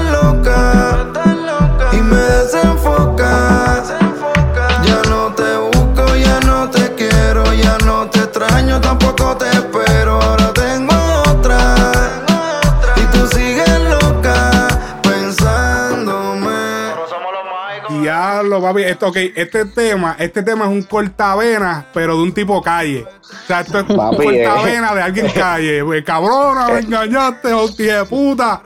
[18.61, 18.83] Papi.
[18.83, 23.05] Esto, okay, este tema, este tema es un cortavena, pero de un tipo calle.
[23.05, 25.83] O sea, esto es un cortavena de alguien calle.
[25.87, 28.61] Pues, cabrona, me engañaste, hostia de puta.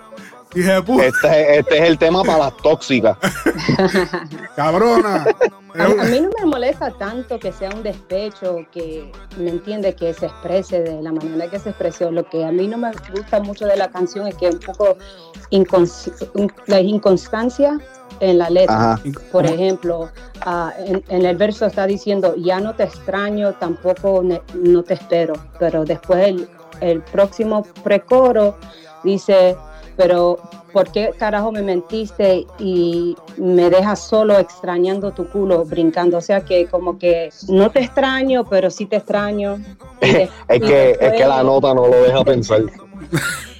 [0.53, 1.05] Dije, puta.
[1.05, 3.17] Este, este, es el tema para las tóxicas.
[4.55, 5.25] Cabrona.
[5.75, 10.25] A, mí no me molesta tanto que sea un despecho, que me entiende, que se
[10.25, 12.11] exprese de la manera que se expresó.
[12.11, 14.59] Lo que a mí no me gusta mucho de la canción es que es un
[14.59, 14.97] poco
[16.67, 17.79] la inconstancia
[18.21, 19.01] en la letra.
[19.31, 20.09] Por ejemplo,
[20.41, 25.33] ah, en, el verso está diciendo, ya no te extraño, tampoco no te espero.
[25.59, 26.47] Pero después el,
[26.79, 28.55] el próximo precoro
[29.03, 29.57] dice,
[29.97, 30.37] pero
[30.71, 36.17] ¿por qué carajo me mentiste y me dejas solo extrañando tu culo, brincando?
[36.17, 39.59] O sea que como que no te extraño, pero sí te extraño.
[40.01, 42.61] es, que, es que la nota no lo deja pensar.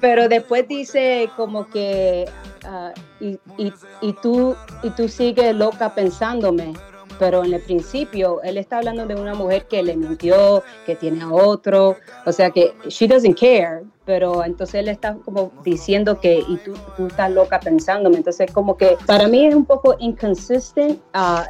[0.00, 2.28] pero después dice como que
[2.64, 6.74] ah, y, y, y, tú y tú sigues loca pensándome.
[7.18, 11.22] Pero en el principio él está hablando de una mujer que le mintió, que tiene
[11.22, 16.42] a otro, o sea que she doesn't care, pero entonces él está como diciendo que
[16.48, 20.98] y tú, tú estás loca pensándome, entonces como que para mí es un poco inconsistent
[21.14, 21.42] uh,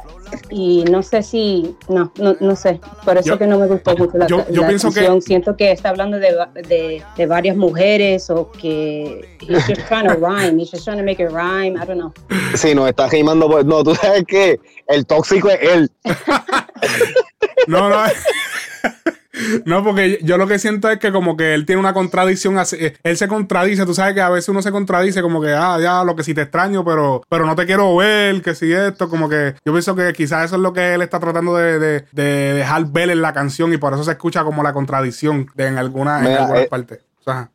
[0.49, 4.17] y no sé si, no, no, no sé, por eso que no me gustó mucho
[4.17, 5.15] la, yo, yo pienso canción.
[5.15, 6.37] que siento que está hablando de,
[6.67, 11.03] de, de, varias mujeres o que he's just trying to rhyme, he's just trying to
[11.03, 12.13] make it rhyme, I don't know.
[12.55, 15.91] Sí, no, está rimando, pues no, tú sabes que el tóxico es él.
[17.67, 18.03] no, no.
[19.65, 22.93] No, porque yo lo que siento es que como que él tiene una contradicción, eh,
[23.03, 26.03] él se contradice, tú sabes que a veces uno se contradice como que, ah, ya,
[26.03, 29.29] lo que sí te extraño, pero, pero no te quiero ver, que si esto, como
[29.29, 33.09] que yo pienso que quizás eso es lo que él está tratando de, dejar ver
[33.09, 36.37] en la canción y por eso se escucha como la contradicción de en alguna, en
[36.37, 37.10] algunas eh, partes.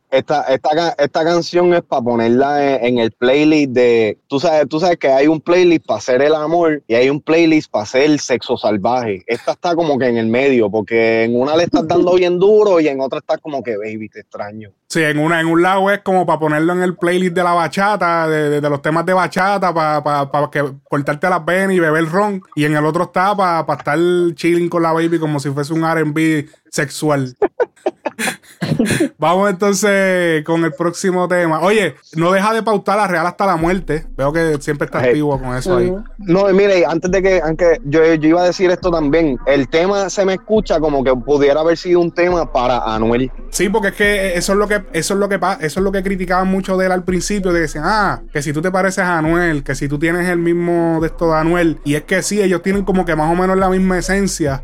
[0.09, 4.17] Esta, esta, esta canción es para ponerla en, el playlist de.
[4.27, 7.21] Tú sabes, tú sabes que hay un playlist para hacer el amor y hay un
[7.21, 9.23] playlist para hacer el sexo salvaje.
[9.27, 12.79] Esta está como que en el medio, porque en una le estás dando bien duro
[12.79, 14.71] y en otra estás como que, baby, te extraño.
[14.87, 17.51] Sí, en, una, en un lado es como para ponerlo en el playlist de la
[17.51, 22.41] bachata, de, los temas de bachata, para, para, que cortarte las venas y beber ron.
[22.55, 23.99] Y en el otro está para, para estar
[24.35, 27.35] chilling con la baby como si fuese un RB sexual.
[29.17, 31.61] Vamos entonces con el próximo tema.
[31.61, 34.05] Oye, no deja de pautar la Real hasta la muerte.
[34.15, 35.93] Veo que siempre está activo con eso ahí.
[36.17, 40.25] No, mire, antes de que, aunque yo, iba a decir esto también, el tema se
[40.25, 43.31] me escucha como que pudiera haber sido un tema para Anuel.
[43.49, 45.91] Sí, porque es que eso es lo que, eso es lo que eso es lo
[45.91, 49.03] que criticaban mucho de él al principio, de decir, ah, que si tú te pareces
[49.03, 52.21] a Anuel, que si tú tienes el mismo de esto de Anuel, y es que
[52.21, 54.61] sí, ellos tienen como que más o menos la misma esencia,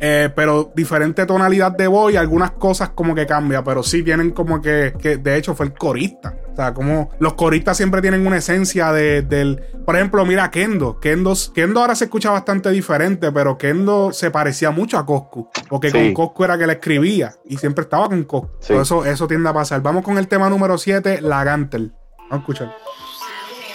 [0.00, 4.30] eh, pero diferente tonalidad de voz y algunas cosas como que cambia, pero sí tienen
[4.30, 6.36] como que, que de hecho fue el corista.
[6.52, 9.62] O sea, como los coristas siempre tienen una esencia de, del.
[9.84, 10.98] Por ejemplo, mira Kendo.
[11.00, 11.34] Kendo.
[11.54, 15.48] Kendo ahora se escucha bastante diferente, pero Kendo se parecía mucho a Coscu.
[15.68, 18.50] Porque con Coscu era que le escribía y siempre estaba con Coscu.
[18.68, 19.80] Eso, eso tiende a pasar.
[19.82, 21.92] Vamos con el tema número 7, la Gantel.
[22.28, 22.76] Vamos a escuchar.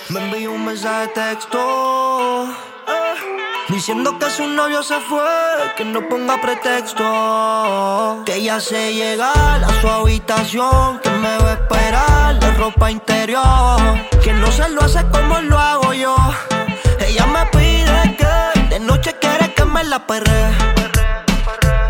[0.10, 2.75] Me envió un mensaje de texto
[3.68, 5.26] Diciendo que su novio se fue,
[5.76, 8.22] que no ponga pretexto.
[8.24, 13.82] Que ella se llega a su habitación, que me va a esperar de ropa interior.
[14.24, 16.16] Que no se lo hace como lo hago yo.
[17.00, 20.54] Ella me pide que de noche quiere que me la perre.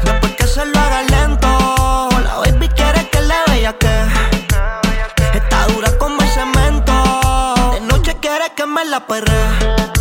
[0.01, 5.38] Después que se lo haga lento, la baby quiere que le vea que.
[5.38, 6.93] Está dura como el cemento.
[7.73, 9.94] De noche quiere que me la perre.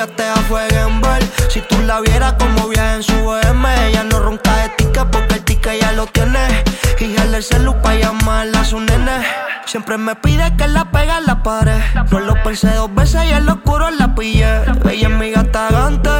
[0.00, 1.22] Gatea juega en ver.
[1.50, 5.34] Si tú la vieras como viaja en su BM, ella no ronca de tica porque
[5.34, 6.64] el tica ya lo tiene.
[6.98, 9.26] Y el celu pa' llamarla a su nene.
[9.66, 11.78] Siempre me pide que la pegue a la pared.
[12.10, 14.62] No lo pensé dos veces y en lo oscuro la pillé.
[14.88, 16.10] Ella es mi gata gante.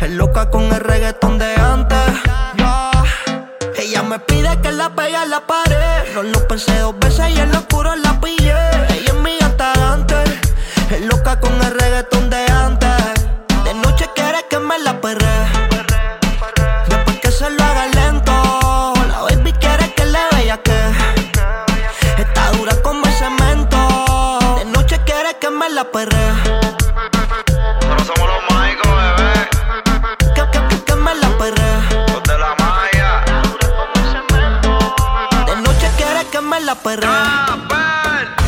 [0.00, 1.98] Es loca con el reggaetón de antes.
[3.78, 6.14] Ella me pide que la pegue a la pared.
[6.16, 8.73] No lo pensé dos veces y en lo oscuro la pillé.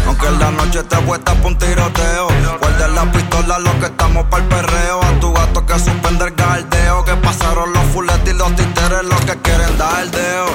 [0.07, 2.29] Aunque la noche te puesta por un tiroteo.
[2.61, 5.03] Guarda la pistola, lo que estamos para el perreo.
[5.03, 7.05] A tu gato que suspende el galdeo.
[7.05, 10.46] Que pasaron los fuletes y los títeres, los que quieren dar deo.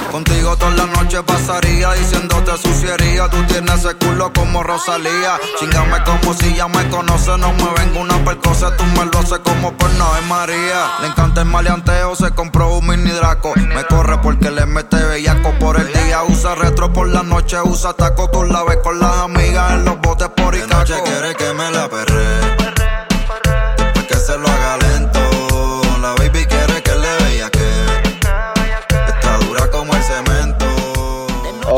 [1.02, 3.28] Noche pasaría diciéndote suciería.
[3.28, 5.40] Tú tienes ese culo como Rosalía.
[5.60, 7.36] Chingame como si ya me conoce.
[7.40, 10.92] No me vengo una percosa, tú me lo haces como por no María.
[11.02, 13.54] Le encanta el maleanteo, se compró un mini draco.
[13.56, 16.22] Me corre porque le mete bellaco por el día.
[16.24, 18.30] Usa retro por la noche, usa taco.
[18.30, 21.72] Tú la ves con las amigas en los botes por y noche quiere que me
[21.72, 22.61] la perre.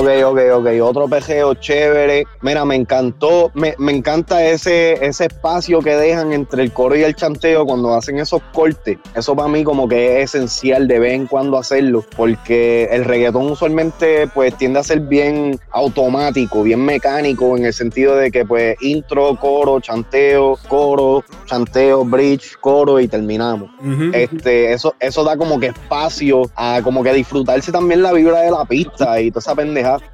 [0.04, 0.68] Ok, ok, ok.
[0.82, 2.26] Otro pejeo chévere.
[2.42, 3.52] Mira, me encantó.
[3.54, 8.20] Me, encanta ese, ese espacio que dejan entre el coro y el chanteo cuando hacen
[8.20, 8.98] esos cortes.
[9.16, 12.04] Eso para mí como que es esencial de vez en cuando hacerlo.
[12.18, 18.18] Porque el reggaetón usualmente pues tiende a ser bien automático, bien mecánico en el sentido
[18.18, 23.70] de que pues intro, coro, chanteo, coro, chanteo, bridge, coro y terminamos.
[24.12, 28.52] Este, eso, eso da como que espacio a como que disfrutarse también la vibra de
[28.52, 29.56] la pista y toda esa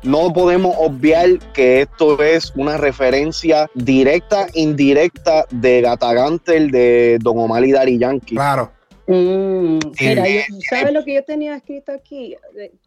[0.03, 7.63] no podemos obviar que esto es una referencia directa, indirecta de Gatagantel de Don Omar
[7.65, 8.35] y Dari Yankee.
[8.35, 8.71] Claro.
[9.07, 10.23] Mm, mira,
[10.69, 12.35] ¿sabes lo que yo tenía escrito aquí?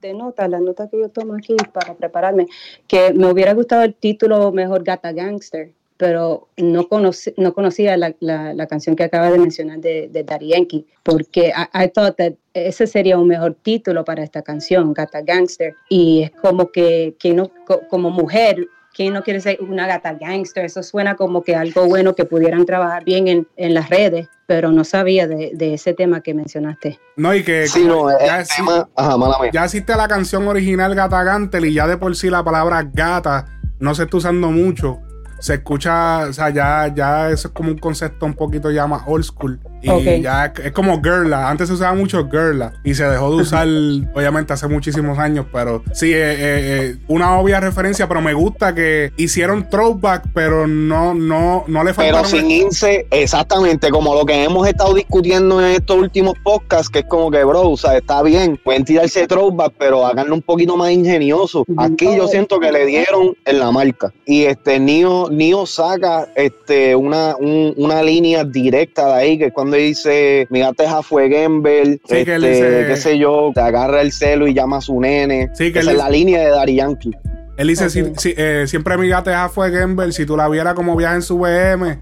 [0.01, 2.47] De, nota, las notas que yo tomo aquí para prepararme,
[2.87, 5.73] que me hubiera gustado el título mejor Gata Gangster
[6.03, 6.89] pero no,
[7.37, 11.85] no conocía la, la, canción que acaba de mencionar de, de Daddy Yankee, porque I,
[11.85, 15.77] I thought that ese sería un mejor título para esta canción, Gata Gangster.
[15.89, 17.53] Y es como que, que no,
[17.89, 20.65] como mujer, ¿quién no quiere ser una gata gangster?
[20.65, 24.73] Eso suena como que algo bueno que pudieran trabajar bien en, en las redes, pero
[24.73, 26.99] no sabía de, de, ese tema que mencionaste.
[27.15, 29.17] No, y que sí, no, ya, tema, ajá,
[29.53, 33.47] ya existe la canción original Gata Gantel y ya de por sí la palabra gata
[33.79, 35.01] no se está usando mucho.
[35.43, 39.03] Se escucha, o sea, ya, ya eso es como un concepto un poquito ya más
[39.07, 39.59] old school.
[39.83, 41.51] Y ya es, como Girla.
[41.51, 43.67] Antes se usaba mucho Girla y se dejó de usar,
[44.15, 45.47] obviamente, hace muchísimos años.
[45.53, 48.09] Pero sí, eh, eh, eh, una obvia referencia.
[48.09, 52.23] Pero me gusta que hicieron throwback, pero no, no, no le faltaron.
[52.31, 57.01] Pero sin irse, exactamente, como lo que hemos estado discutiendo en estos últimos podcasts, que
[57.01, 60.77] es como que, bro, o sea, está bien, pueden tirarse throwback, pero háganlo un poquito
[60.77, 61.65] más ingenioso.
[61.77, 64.13] Aquí yo siento que le dieron en la marca.
[64.27, 70.47] Y este Nio, Nio saca este, una, una línea directa de ahí, que cuando dice,
[70.51, 74.81] mi gateja fue Gamble, este, qué sé yo, te agarra el celo y llama a
[74.81, 75.51] su nene.
[75.55, 77.13] Sí, que Esa es la línea de Dari Yankee.
[77.57, 77.87] Él dice,
[78.25, 81.99] eh, siempre mi gateja fue Gamble, si tú la vieras como viaja en su BM,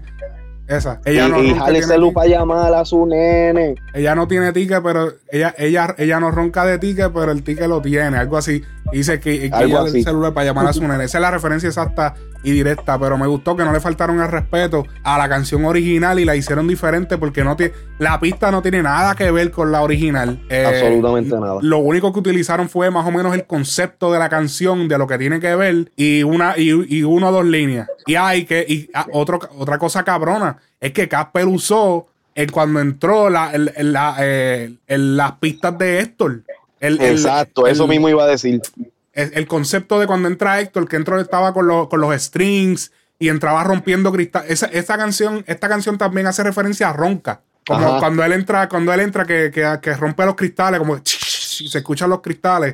[0.67, 1.01] esa.
[1.03, 3.75] Ella y, no y jale celu para llamar a su nene.
[3.93, 7.67] Ella no tiene ticket, pero ella, ella, ella no ronca de ticket, pero el ticket
[7.67, 8.63] lo tiene, algo así.
[8.91, 11.03] dice que, que ella el celular para llamar a su nene.
[11.03, 14.27] Esa es la referencia exacta y directa, pero me gustó que no le faltaron el
[14.27, 18.61] respeto a la canción original y la hicieron diferente porque no tiene, la pista no
[18.61, 20.41] tiene nada que ver con la original.
[20.49, 21.59] Eh, Absolutamente nada.
[21.61, 25.07] Lo único que utilizaron fue más o menos el concepto de la canción, de lo
[25.07, 27.87] que tiene que ver, y una, y, y una o dos líneas.
[28.05, 32.79] Y hay que, y ah, otro, otra cosa cabrona, es que Casper usó el, cuando
[32.79, 36.43] entró la, eh, las pistas de Héctor.
[36.79, 38.59] Exacto, eso mismo iba a decir
[39.13, 44.11] el concepto de cuando entra Héctor, que entró estaba con, los strings y entraba rompiendo
[44.11, 44.45] cristal.
[44.47, 47.41] Esa, canción, esta canción también hace referencia a Ronca.
[47.65, 52.09] Como cuando él entra, cuando él entra que, que, rompe los cristales, como se escuchan
[52.09, 52.73] los cristales.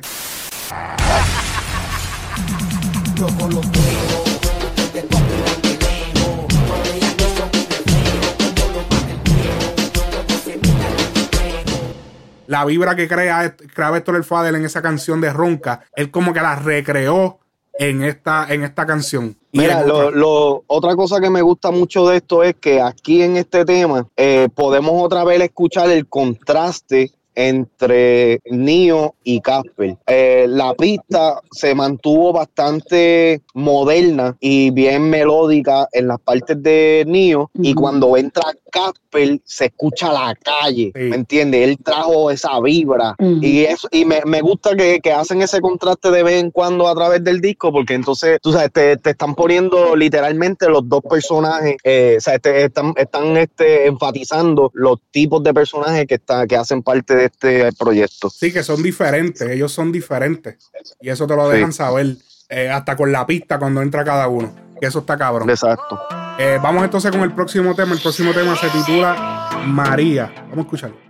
[12.48, 16.32] La vibra que crea, crea Héctor el Fadel en esa canción de Ronca, él como
[16.32, 17.38] que la recreó
[17.74, 19.36] en esta, en esta canción.
[19.52, 23.66] Mira, lo, otra cosa que me gusta mucho de esto es que aquí en este
[23.66, 29.96] tema eh, podemos otra vez escuchar el contraste entre Nio y Casper.
[30.08, 37.48] Eh, la pista se mantuvo bastante moderna y bien melódica en las partes de Nio
[37.54, 41.68] y cuando entra Casper se escucha la calle, ¿me entiendes?
[41.68, 46.42] Él trajo esa vibra y eso y me, gusta que, hacen ese contraste de vez
[46.42, 50.88] en cuando a través del disco porque entonces, tú sabes, te, están poniendo literalmente los
[50.88, 56.46] dos personajes, eh, o sea, están, están este, enfatizando los tipos de personajes que, está,
[56.46, 58.30] que hacen parte de este proyecto.
[58.30, 60.70] Sí, que son diferentes, ellos son diferentes.
[61.00, 62.16] Y eso te lo dejan saber,
[62.48, 64.54] eh, hasta con la pista cuando entra cada uno.
[64.80, 65.48] Que eso está cabrón.
[65.50, 65.98] Exacto.
[66.38, 67.94] Eh, vamos entonces con el próximo tema.
[67.94, 70.32] El próximo tema se titula María.
[70.50, 71.07] Vamos a escucharlo.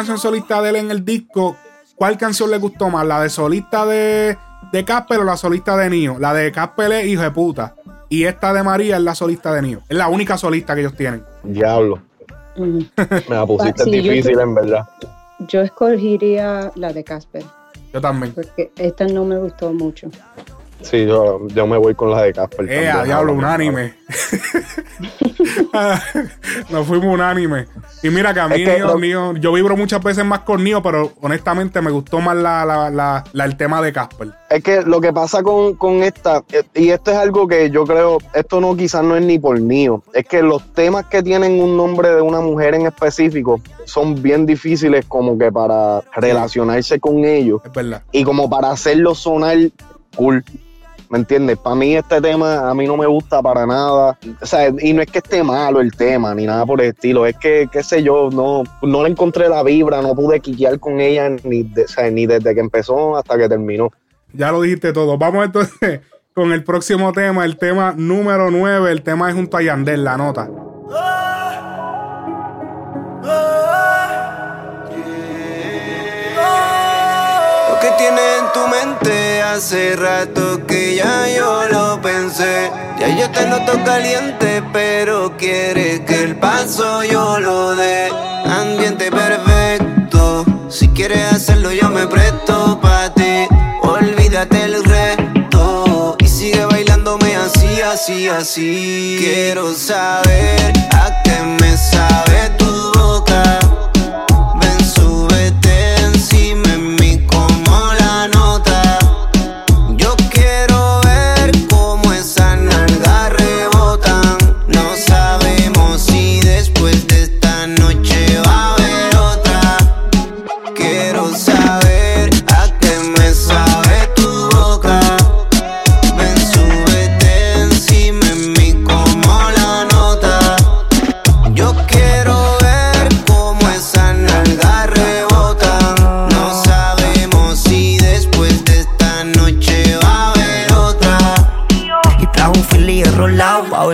[0.00, 1.58] Canción solista de él en el disco.
[1.94, 3.06] ¿Cuál canción le gustó más?
[3.06, 4.38] ¿La de solista de,
[4.72, 6.18] de Casper o la solista de Nio?
[6.18, 7.74] La de Casper es hijo de puta.
[8.08, 9.82] Y esta de María es la solista de Nio.
[9.86, 11.22] Es la única solista que ellos tienen.
[11.42, 12.00] Diablo.
[12.56, 12.86] Me
[13.28, 14.88] la pusiste difícil, en verdad.
[15.40, 17.44] Yo escogería la de Casper.
[17.92, 18.32] Yo también.
[18.32, 20.08] Porque esta no me gustó mucho.
[20.82, 22.70] Sí, yo, yo me voy con la de Casper.
[22.70, 23.94] Eh, a diablo, unánime.
[26.70, 27.66] Nos fuimos unánime.
[28.02, 28.64] Y mira que a mí,
[29.40, 33.82] yo vibro muchas veces más con Nio, pero honestamente me gustó más la, el tema
[33.82, 34.30] de Casper.
[34.48, 36.42] Es que lo que pasa con, con, esta,
[36.74, 40.02] y esto es algo que yo creo, esto no quizás no es ni por Nio,
[40.14, 44.46] es que los temas que tienen un nombre de una mujer en específico son bien
[44.46, 47.60] difíciles como que para relacionarse con ellos.
[47.64, 48.02] Es verdad.
[48.12, 49.58] Y como para hacerlo sonar
[50.16, 50.44] cool.
[51.10, 51.58] ¿Me entiendes?
[51.58, 54.16] Para mí este tema a mí no me gusta para nada.
[54.40, 57.26] O sea, y no es que esté malo el tema ni nada por el estilo.
[57.26, 61.00] Es que, qué sé yo, no, no le encontré la vibra, no pude quiquear con
[61.00, 61.68] ella ni,
[62.12, 63.90] ni desde que empezó hasta que terminó.
[64.32, 65.18] Ya lo dijiste todo.
[65.18, 66.00] Vamos entonces
[66.32, 68.92] con el próximo tema, el tema número 9.
[68.92, 70.48] El tema es junto a Yandel, la nota.
[73.22, 73.79] Lo
[77.80, 82.70] que tiene en tu mente hace rato que ya yo lo pensé.
[82.98, 88.10] Ya yo te noto caliente, pero quiere que el paso yo lo dé.
[88.44, 93.46] Ambiente perfecto, si quieres hacerlo yo me presto pa' ti.
[93.82, 99.16] Olvídate el resto y sigue bailándome así, así, así.
[99.20, 103.89] Quiero saber a qué me sabe tu boca.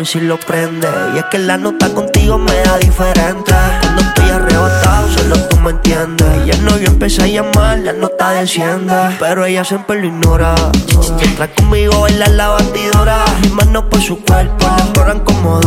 [0.07, 0.89] Si lo prende.
[1.14, 3.53] Y es que la nota contigo me da diferente.
[3.81, 6.47] Cuando estoy arrebatado, solo tú me entiendes.
[6.47, 8.95] Y el novio empieza a llamar, la nota desciende.
[9.19, 10.55] Pero ella siempre lo ignora.
[11.21, 13.25] Entra conmigo, baila la batidora.
[13.43, 15.61] Mis manos por su cuerpo, la exploran como.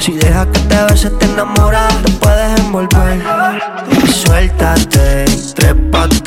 [0.00, 3.22] Si dejas que te beses, te enamoras, te puedes envolver.
[3.92, 6.20] Y suéltate, trépate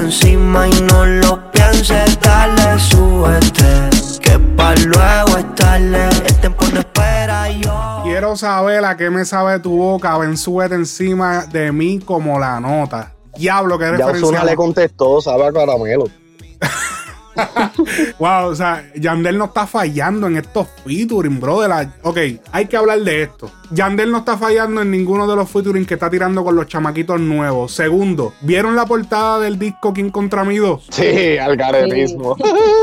[0.00, 3.90] encima y no lo pienses, dale, súbete.
[4.20, 8.00] Que pa' luego estarle, el tiempo no espera yo.
[8.04, 12.60] Quiero saber a qué me sabe tu boca, ven, súbete encima de mí como la
[12.60, 13.12] nota.
[13.36, 14.38] Diablo, que referencia.
[14.38, 16.04] Ya le contestó, sabe a caramelo.
[18.18, 21.60] wow, o sea, Yandel no está fallando en estos featuring, bro.
[22.02, 22.18] ok,
[22.52, 23.50] hay que hablar de esto.
[23.70, 27.20] Yandel no está fallando en ninguno de los featuring que está tirando con los chamaquitos
[27.20, 27.72] nuevos.
[27.72, 30.86] Segundo, ¿vieron la portada del disco King contra 2?
[30.90, 31.56] Sí, al
[31.92, 32.36] mismo.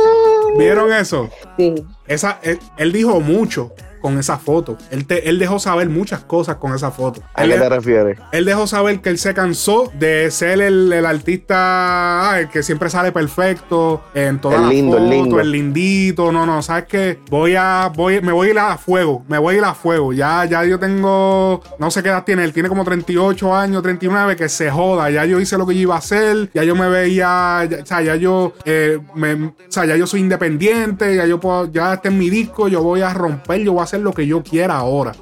[0.58, 1.30] ¿Vieron eso?
[1.58, 1.74] Sí.
[2.08, 2.40] Esa,
[2.78, 3.72] él dijo mucho
[4.04, 4.78] con esa foto.
[4.92, 7.22] Él, él dejó saber muchas cosas con esa foto.
[7.34, 8.20] ¿A qué te refieres?
[8.34, 13.14] Él dejó saber que él se cansó de ser el, artista el que siempre sale
[13.14, 15.40] perfecto en todas el lindo, el lindo.
[15.40, 16.34] el lindito.
[16.34, 19.56] No, no, sabes que voy a, voy, me voy a ir a fuego, me voy
[19.56, 20.12] a ir a fuego.
[20.12, 24.36] Ya, ya yo tengo, no sé qué edad tiene, él tiene como 38 años, 39,
[24.36, 25.10] que se joda.
[25.12, 28.02] Ya yo hice lo que yo iba a hacer, ya yo me veía, o sea,
[28.02, 32.14] ya yo, eh, o sea, ya yo soy independiente, ya yo puedo, ya este es
[32.14, 35.14] mi disco, yo voy a romper, yo voy a lo que yo quiera ahora.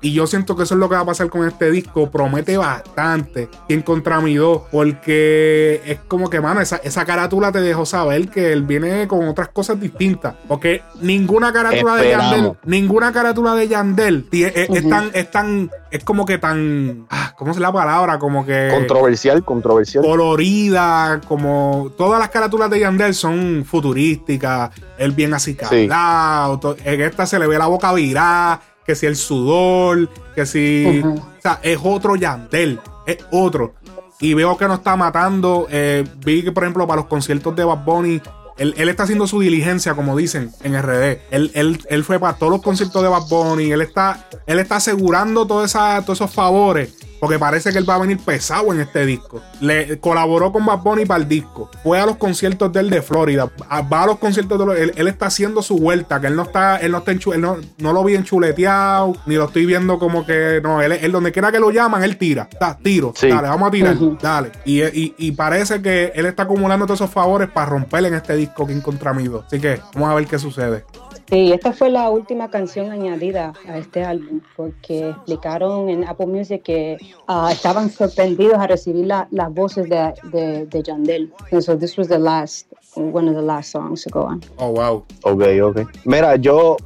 [0.00, 2.10] Y yo siento que eso es lo que va a pasar con este disco.
[2.10, 3.48] Promete bastante.
[3.68, 4.62] en contra mi dos.
[4.70, 9.26] Porque es como que, mano, esa, esa carátula te dejó saber que él viene con
[9.26, 10.34] otras cosas distintas.
[10.46, 16.24] Porque ninguna carátula de Yandel, ninguna carátula de Yandel es, tan, es tan, es como
[16.24, 18.18] que tan, ah, ¿cómo es la palabra?
[18.18, 18.68] Como que.
[18.72, 20.04] Controversial, controversial.
[20.04, 24.70] Colorida, como todas las carátulas de Yandel son futurísticas.
[24.96, 26.76] Él bien así calado.
[26.84, 31.02] En esta se le ve la boca virada que si el sudor, que si.
[31.04, 33.74] O sea, es otro Yandel, es otro.
[34.18, 35.66] Y veo que no está matando.
[35.70, 38.22] Eh, vi que, por ejemplo, para los conciertos de Bad Bunny,
[38.56, 41.20] él, está haciendo su diligencia, como dicen en RD.
[41.30, 43.72] Él, él, fue para todos los conciertos de Bad Bunny.
[43.72, 47.96] Él está, él está asegurando toda esa, todos esos favores porque parece que él va
[47.96, 49.40] a venir pesado en este disco.
[49.60, 51.70] Le colaboró con Bad Bunny para el disco.
[51.82, 53.50] Fue a los conciertos de él de Florida.
[53.70, 56.76] Va a los conciertos de los, él, está haciendo su vuelta, que él no está,
[56.76, 60.24] él no está en él no, no, lo vi enchuleteado, ni lo estoy viendo como
[60.24, 62.48] que no, él, él donde quiera que lo llaman, él tira.
[62.82, 64.52] tiro, dale, vamos a tirar, dale.
[64.64, 68.36] Y, y, y, parece que él está acumulando todos esos favores para romperle en este
[68.36, 69.44] disco King contra Mido.
[69.46, 70.84] Así que vamos a ver qué sucede.
[71.30, 76.62] Sí, esta fé la última canción añadida a este álbum, porque explicaron en Apple Music
[76.62, 76.96] que
[77.28, 81.32] uh, estaban sorprendidos a recibir la, las voces de, de, de Yandel.
[81.60, 84.42] So this was the last, one of the last songs to go on.
[84.58, 85.04] Oh, wow.
[85.24, 85.88] Ok, ok.
[86.04, 86.76] Mira, yo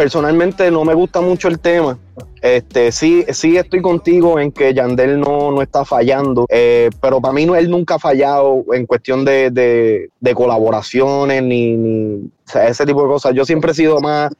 [0.00, 1.98] personalmente no me gusta mucho el tema.
[2.40, 7.34] Este, sí, sí estoy contigo en que Yandel no, no está fallando, eh, pero para
[7.34, 12.30] mí no, él nunca ha fallado en cuestión de, de, colaboraciones ni, ni
[12.66, 13.34] ese tipo de cosas.
[13.34, 14.32] Yo siempre he sido más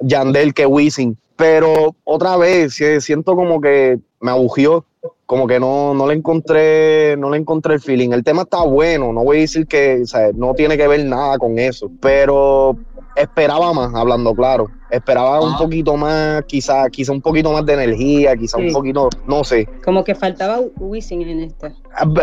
[0.00, 4.84] Yandel que Wisin, pero otra vez siento como que me abugió,
[5.26, 8.10] como que no, no le encontré, no le encontré el feeling.
[8.10, 10.02] El tema está bueno, no voy a decir que
[10.34, 12.76] no tiene que ver nada con eso, pero
[13.14, 14.70] esperaba más, hablando claro.
[14.90, 19.44] Esperaba un poquito más, quizá, quizá un poquito más de energía, quizá un poquito, no
[19.44, 19.68] sé.
[19.84, 21.74] Como que faltaba Wisin en este.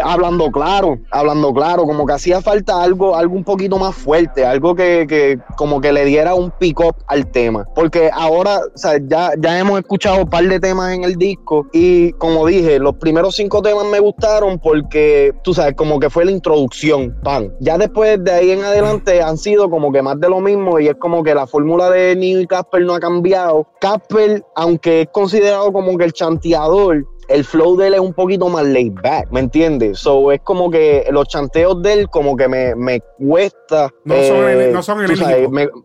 [0.03, 4.73] Hablando claro, hablando claro, como que hacía falta algo, algo un poquito más fuerte, algo
[4.73, 7.65] que, que como que le diera un pick up al tema.
[7.75, 11.67] Porque ahora, o sea, ya, ya hemos escuchado un par de temas en el disco
[11.73, 16.25] y como dije, los primeros cinco temas me gustaron porque, tú sabes, como que fue
[16.25, 17.53] la introducción, pan.
[17.59, 20.87] Ya después de ahí en adelante han sido como que más de lo mismo y
[20.87, 23.68] es como que la fórmula de New Casper no ha cambiado.
[23.82, 28.49] Casper, aunque es considerado como que el chanteador, el flow de él es un poquito
[28.49, 29.99] más laid back, ¿me entiendes?
[29.99, 33.93] So es como que los chanteos de él como que me, me cuesta.
[34.03, 35.34] No son, eh, no son enérgicos.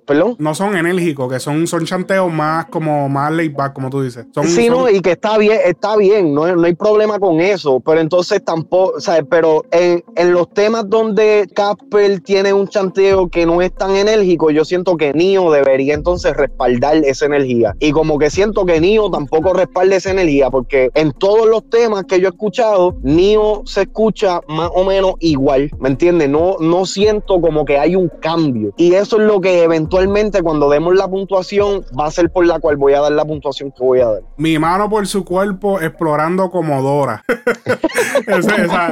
[0.06, 0.36] ¿Perdón?
[0.38, 4.26] No son enérgicos, que son, son chanteos más como más laid back, como tú dices.
[4.44, 8.00] sí, no, y que está bien, está bien, no, no hay problema con eso, pero
[8.00, 9.24] entonces tampoco, ¿sabes?
[9.30, 14.50] Pero en, en los temas donde Casper tiene un chanteo que no es tan enérgico,
[14.50, 17.74] yo siento que Nio debería entonces respaldar esa energía.
[17.80, 21.70] Y como que siento que Nio tampoco respalda esa energía, porque en todo todos los
[21.70, 26.28] temas que yo he escuchado, Nio se escucha más o menos igual, ¿me entiendes?
[26.28, 28.72] No, no siento como que hay un cambio.
[28.76, 32.58] Y eso es lo que eventualmente cuando demos la puntuación va a ser por la
[32.58, 34.22] cual voy a dar la puntuación que voy a dar.
[34.38, 37.22] Mi mano por su cuerpo explorando como Dora.
[38.26, 38.90] esa, esa,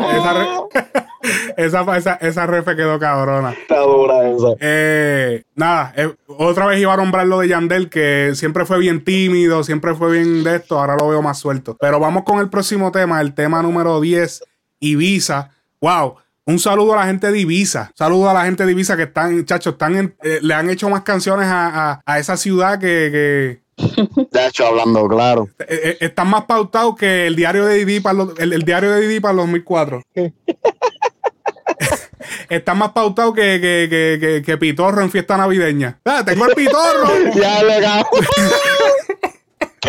[1.56, 3.50] esa, esa, esa, refe quedó cabrona.
[3.50, 4.54] Está dura esa.
[4.60, 9.04] Eh, nada, eh, otra vez iba a nombrar lo de Yandel, que siempre fue bien
[9.04, 11.76] tímido, siempre fue bien de esto, ahora lo veo más suelto.
[11.78, 14.44] Pero vamos con el próximo tema, el tema número 10,
[14.80, 15.50] Ibiza.
[15.80, 16.16] Wow.
[16.44, 17.92] Un saludo a la gente de Ibiza.
[17.94, 21.02] Saludo a la gente de Ibiza que están, chachos, están eh, le han hecho más
[21.02, 25.48] canciones a, esa ciudad que, De hecho, hablando claro.
[25.58, 29.32] están más pautados que el diario de Didi para el, el, diario de Didi para
[29.32, 30.02] el 2004.
[32.48, 35.98] está más pautado que, que, que, que, Pitorro en fiesta navideña.
[36.04, 37.10] Ah, tengo el Pitorro.
[37.34, 37.80] ya le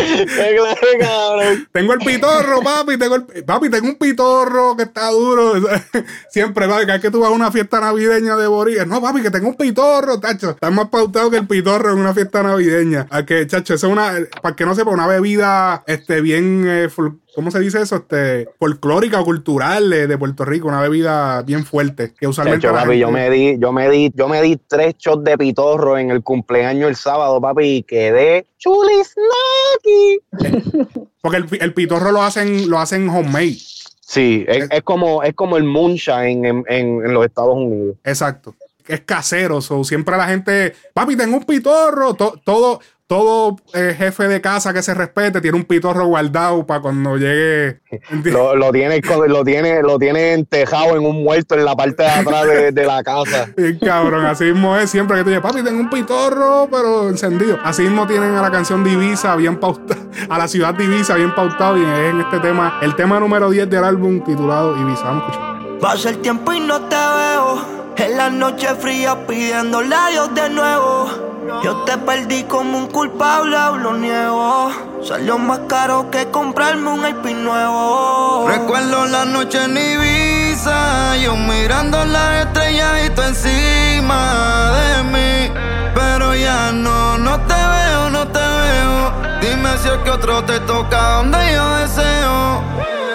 [1.72, 2.96] tengo el pitorro, papi.
[2.98, 5.54] Tengo el, papi, tengo un pitorro que está duro.
[6.30, 8.86] Siempre, papi, que hay que tú vas a una fiesta navideña de Boris.
[8.86, 10.50] No, papi, que tengo un pitorro, tacho.
[10.50, 13.06] Está más pautado que el pitorro en una fiesta navideña.
[13.10, 16.88] A que, chacho, eso es una, para que no sepa, una bebida este, bien eh,
[17.34, 17.96] ¿cómo se dice eso?
[17.96, 23.10] Este, folclórica o cultural de, Puerto Rico, una bebida bien fuerte que usualmente papi, yo
[23.10, 26.88] me di, yo me di, yo me di tres shots de pitorro en el cumpleaños
[26.88, 30.20] el sábado, papi, y quedé chulisnaki.
[31.20, 33.58] Porque el, pitorro lo hacen, lo hacen homemade.
[34.00, 37.96] Sí, es, como, es como el moonshine en, en, los Estados Unidos.
[38.04, 38.54] Exacto
[38.90, 42.80] es casero, o siempre la gente, papi, tengo un pitorro, todo,
[43.10, 47.80] todo eh, jefe de casa que se respete tiene un pitorro guardado para cuando llegue.
[48.22, 52.08] lo, lo, tiene, lo, tiene, lo tiene entejado en un muerto en la parte de
[52.08, 53.48] atrás de, la casa.
[53.56, 57.58] Sí, cabrón, así mismo es siempre que te dice, papi, tengo un pitorro, pero encendido.
[57.64, 61.78] Así mismo tienen a la canción Divisa bien pautada, a la ciudad Divisa bien pautado
[61.78, 65.02] y es en este tema, el tema número 10 del álbum titulado Ibiza.
[65.02, 65.78] Vamos a escuchar.
[65.80, 67.80] Pasa el tiempo y no te veo.
[67.96, 71.29] En la noche fría pidiendo Dios de nuevo.
[71.62, 74.70] Yo te perdí como un culpable, lo niego.
[75.02, 78.46] Salió más caro que comprarme un IP nuevo.
[78.48, 85.52] Recuerdo la noche en Ibiza, yo mirando las estrellas y tú encima de mí.
[85.94, 89.12] Pero ya no, no te veo, no te veo.
[89.42, 92.62] Dime si es que otro te toca donde yo deseo.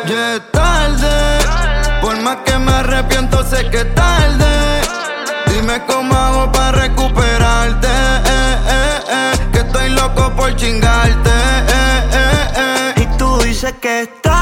[0.07, 1.39] Ya es tarde,
[1.99, 4.45] por más que me arrepiento, sé que es tarde.
[5.65, 7.87] Dime cómo hago para recuperarte.
[7.87, 11.31] Eh, eh, eh, que estoy loco por chingarte.
[12.97, 14.35] Y tú dices que es tarde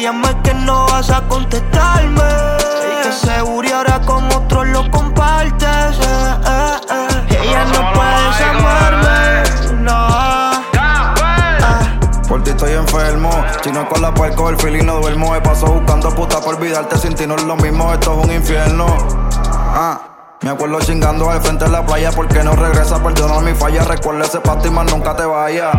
[0.00, 2.22] llames que no vas a contestarme.
[2.22, 5.98] Y que seguro y ahora con otros lo compartes.
[5.98, 7.42] Eh, eh, eh.
[7.42, 9.42] Ella no puede amarme,
[9.82, 10.08] no.
[12.28, 13.30] Por ti estoy enfermo.
[13.62, 15.32] Chino con la puerco, el feeling no duermo.
[15.32, 17.92] Me paso buscando puta por olvidarte sin ti no es lo mismo.
[17.92, 19.29] Esto es un infierno.
[19.72, 20.00] Ah.
[20.42, 23.84] Me acuerdo chingando al frente de la playa porque no regresa, perdona mi falla.
[23.84, 25.70] Recuerda ese pasto nunca te vaya.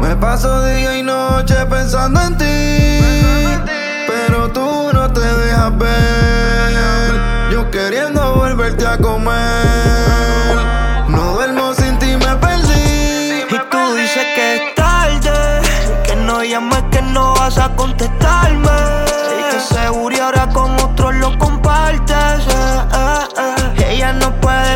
[0.00, 3.64] Me paso día y noche pensando en ti,
[4.08, 7.52] pero tú no te dejas ver.
[7.52, 10.56] Yo queriendo volverte a comer.
[11.06, 13.44] No duermo sin ti, me perdí.
[13.48, 15.60] Y tú dices que es tarde,
[16.04, 18.68] que no llames, que no vas a contestarme.
[19.38, 21.38] Y que seguro ahora con otros lo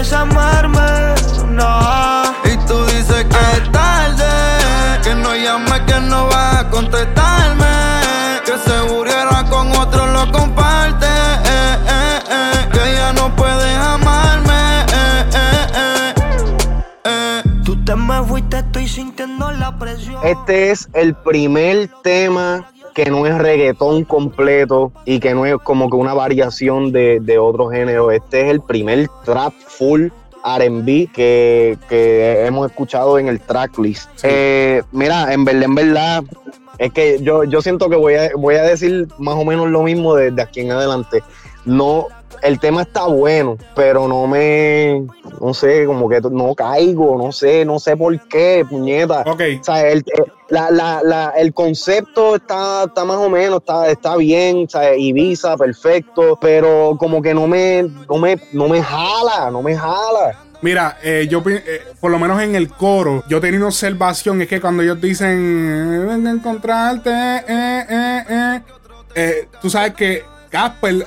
[0.06, 1.14] puedes amarme,
[1.50, 2.22] no.
[2.44, 7.66] Y tú dices que es tarde, que no llames, que no vas a contestarme.
[8.44, 11.06] Que seguro era con otro lo comparte.
[11.06, 14.80] eh, eh, eh, que ella no puede amarme.
[14.92, 16.14] eh, eh, eh,
[17.04, 17.42] eh.
[17.64, 20.20] Tú te me fuiste, estoy sintiendo la presión.
[20.24, 22.66] Este es el primer tema
[22.96, 27.38] que no es reggaetón completo y que no es como que una variación de, de
[27.38, 28.10] otro género.
[28.10, 30.06] Este es el primer trap full
[30.42, 34.08] RB que, que hemos escuchado en el tracklist.
[34.22, 36.24] Eh, mira, en verdad, en verdad,
[36.78, 39.82] es que yo, yo siento que voy a, voy a decir más o menos lo
[39.82, 41.22] mismo de, de aquí en adelante.
[41.66, 42.06] No,
[42.42, 45.04] el tema está bueno, pero no me,
[45.40, 49.22] no sé, como que no caigo, no sé, no sé por qué, puñeta.
[49.26, 49.42] Ok.
[49.60, 53.90] O sea, el, eh, la, la, la, el concepto está, está más o menos, está,
[53.90, 58.82] está bien, o sea, Ibiza, perfecto, pero como que no me, no me, no me
[58.82, 60.40] jala, no me jala.
[60.62, 64.48] Mira, eh, yo eh, por lo menos en el coro, yo tenía una observación, es
[64.48, 67.10] que cuando ellos dicen "Ven a encontrarte,
[67.46, 68.60] eh",
[69.14, 70.24] eh, tú sabes que
[70.56, 71.06] Casper,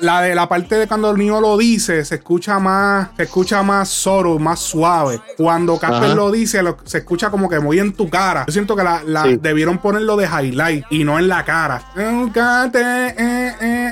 [0.00, 3.62] la, de la parte de cuando el niño lo dice, se escucha más, se escucha
[3.62, 5.20] más soro, más suave.
[5.36, 6.14] Cuando Casper Ajá.
[6.14, 8.44] lo dice, lo- se escucha como que muy en tu cara.
[8.46, 9.38] Yo siento que la, la- Sí.
[9.40, 11.82] debieron ponerlo de highlight y no en la cara.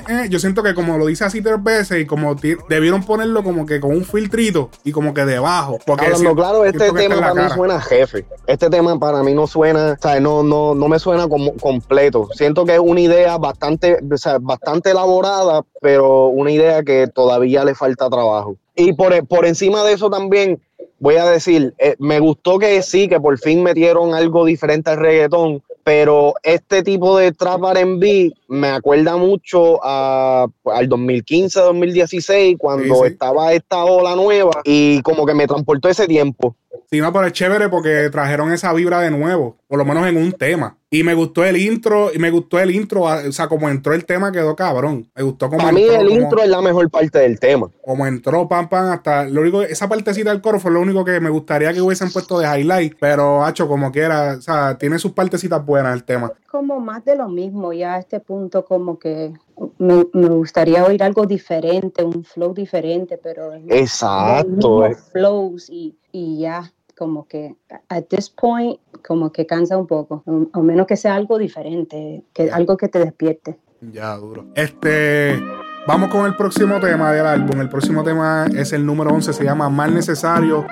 [0.08, 0.28] Eh.
[0.30, 3.78] Yo siento que como lo dice así tres veces y como debieron ponerlo como que
[3.78, 5.78] con un filtrito y como que debajo.
[5.86, 8.24] Porque Hablando claro, este tema para mí suena jefe.
[8.46, 12.28] Este tema para mí no suena, o sea, no, no, no me suena como completo.
[12.32, 17.64] Siento que es una idea bastante, o sea, bastante elaborada, pero una idea que todavía
[17.64, 18.56] le falta trabajo.
[18.74, 20.60] Y por, por encima de eso también
[21.00, 24.98] voy a decir, eh, me gustó que sí, que por fin metieron algo diferente al
[24.98, 33.00] reggaetón, pero este tipo de trap R&B me acuerda mucho a, al 2015-2016, cuando Sí,
[33.04, 33.06] sí.
[33.06, 36.54] estaba esta ola nueva y como que me transportó ese tiempo.
[36.90, 40.18] Sí, no, pero es chévere porque trajeron esa vibra de nuevo, por lo menos en
[40.18, 40.76] un tema.
[40.90, 44.06] Y me gustó el intro, y me gustó el intro, o sea, como entró el
[44.06, 45.06] tema quedó cabrón.
[45.14, 47.68] Me gustó como Para mí entró, el como- intro es la mejor parte del tema.
[47.84, 51.20] como entró pam pam hasta lo único esa partecita del coro fue lo único que
[51.20, 55.12] me gustaría que hubiesen puesto de highlight pero hacho como quiera o sea tiene sus
[55.12, 59.32] partecitas buenas el tema como más de lo mismo, ya a este punto como que
[59.78, 64.86] me, me gustaría oír algo diferente, un flow diferente, pero es los Exacto.
[64.86, 64.96] eh.
[65.12, 67.54] flows y, y ya como que
[67.88, 72.24] at this point como que cansa un poco, o, o menos que sea algo diferente,
[72.34, 73.58] que algo que te despierte.
[73.80, 75.40] ya duro este
[75.86, 79.44] vamos con el próximo tema del álbum el próximo tema es el número 11 se
[79.44, 80.66] llama Mal Necesario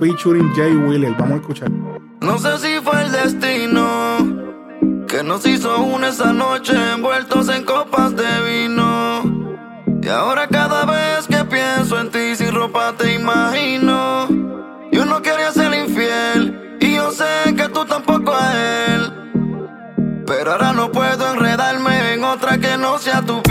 [0.00, 1.70] featuring Jay Wheeler vamos a escuchar
[2.22, 4.46] No sé si fue el destino
[5.06, 9.22] que nos hizo una esa noche envueltos en copas de vino.
[10.02, 13.85] Y ahora cada vez que pienso en ti sin ropa te imagino.
[20.26, 23.42] Pero ahora no puedo enredarme en otra que no sea tu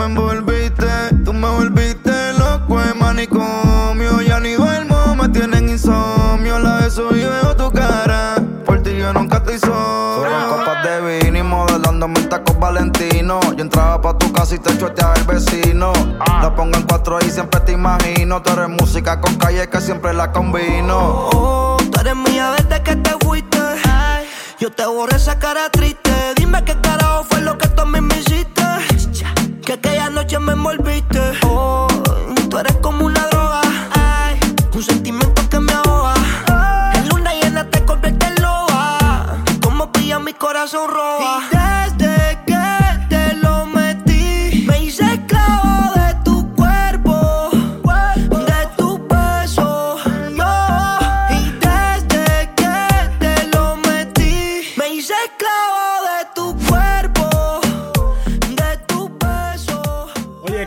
[0.00, 0.86] me envolviste.
[1.24, 4.22] Tú me volviste loco en manicomio.
[4.22, 6.58] Ya ni duermo, me tienen insomnio.
[6.58, 8.36] La beso y veo tu cara.
[8.64, 10.20] Por ti yo nunca estoy solo.
[10.20, 13.40] Fueron copas de vino y modelándome en tacos Valentino.
[13.54, 15.92] Yo entraba pa' tu casa y te chueteaba el vecino.
[16.40, 18.40] La pongo en cuatro y siempre te imagino.
[18.40, 20.98] Tú eres música con calle que siempre la combino.
[21.32, 23.58] Oh, tú eres mía desde que te fuiste.
[24.58, 26.10] Yo te borré esa cara triste.
[26.36, 28.59] Dime qué carajo fue lo que tú a mí me hiciste.
[30.40, 31.20] Me envolviste.
[31.46, 31.86] Oh,
[32.48, 33.60] tú eres como una droga.
[33.92, 34.38] Ay,
[34.74, 36.14] un sentimiento que me ahoga.
[36.94, 38.98] En luna llena te convierte en loba.
[39.62, 41.59] Como pilla mi corazón roba.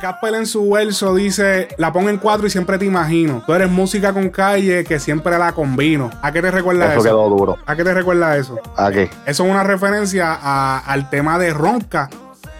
[0.03, 3.41] Casper en su verso dice: La pongo en cuatro y siempre te imagino.
[3.47, 6.09] Tú eres música con calle que siempre la combino.
[6.21, 6.95] ¿A qué te recuerda eso?
[6.95, 7.57] Eso quedó duro.
[7.65, 8.59] ¿A qué te recuerda eso?
[8.75, 9.03] ¿A qué?
[9.25, 12.09] Eso es una referencia a- al tema de Ronca,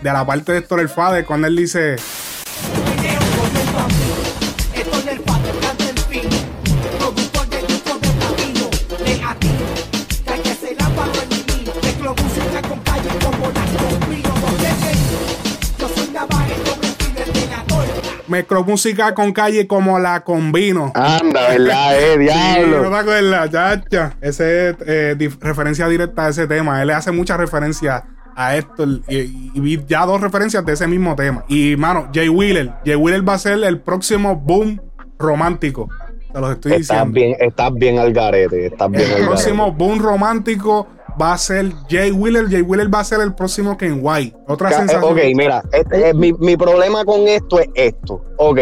[0.02, 1.98] de la parte de Héctor el Fader, cuando él dice.
[18.34, 20.92] Mezclo música con calle como la combino.
[20.96, 21.94] Anda, ¿verdad?
[22.00, 22.26] Eh, Sí,
[22.66, 22.90] no diablo.
[22.90, 24.14] te acuerdas, chacha.
[24.22, 26.82] Ese es eh, referencia directa a ese tema.
[26.82, 28.02] Él le hace muchas referencias
[28.36, 31.46] a esto y, y vi ya dos referencias de ese mismo tema.
[31.48, 32.72] Y, mano, Jay Wheeler.
[32.84, 34.82] Jay Wheeler va a ser el próximo boom
[35.20, 35.90] romántico.
[36.34, 37.14] Te los estoy Estás diciendo.
[37.14, 38.66] bien, estás bien al garete.
[38.66, 39.78] Estás bien El al próximo garete.
[39.86, 40.88] boom romántico
[41.22, 42.48] va a ser Jay Wheeler.
[42.50, 44.36] Jay Wheeler va a ser el próximo Ken White.
[44.48, 45.12] Otra Ca- eh, sensación.
[45.14, 48.22] Ok, mira, este, eh, mi, mi problema con esto es esto.
[48.38, 48.60] Ok,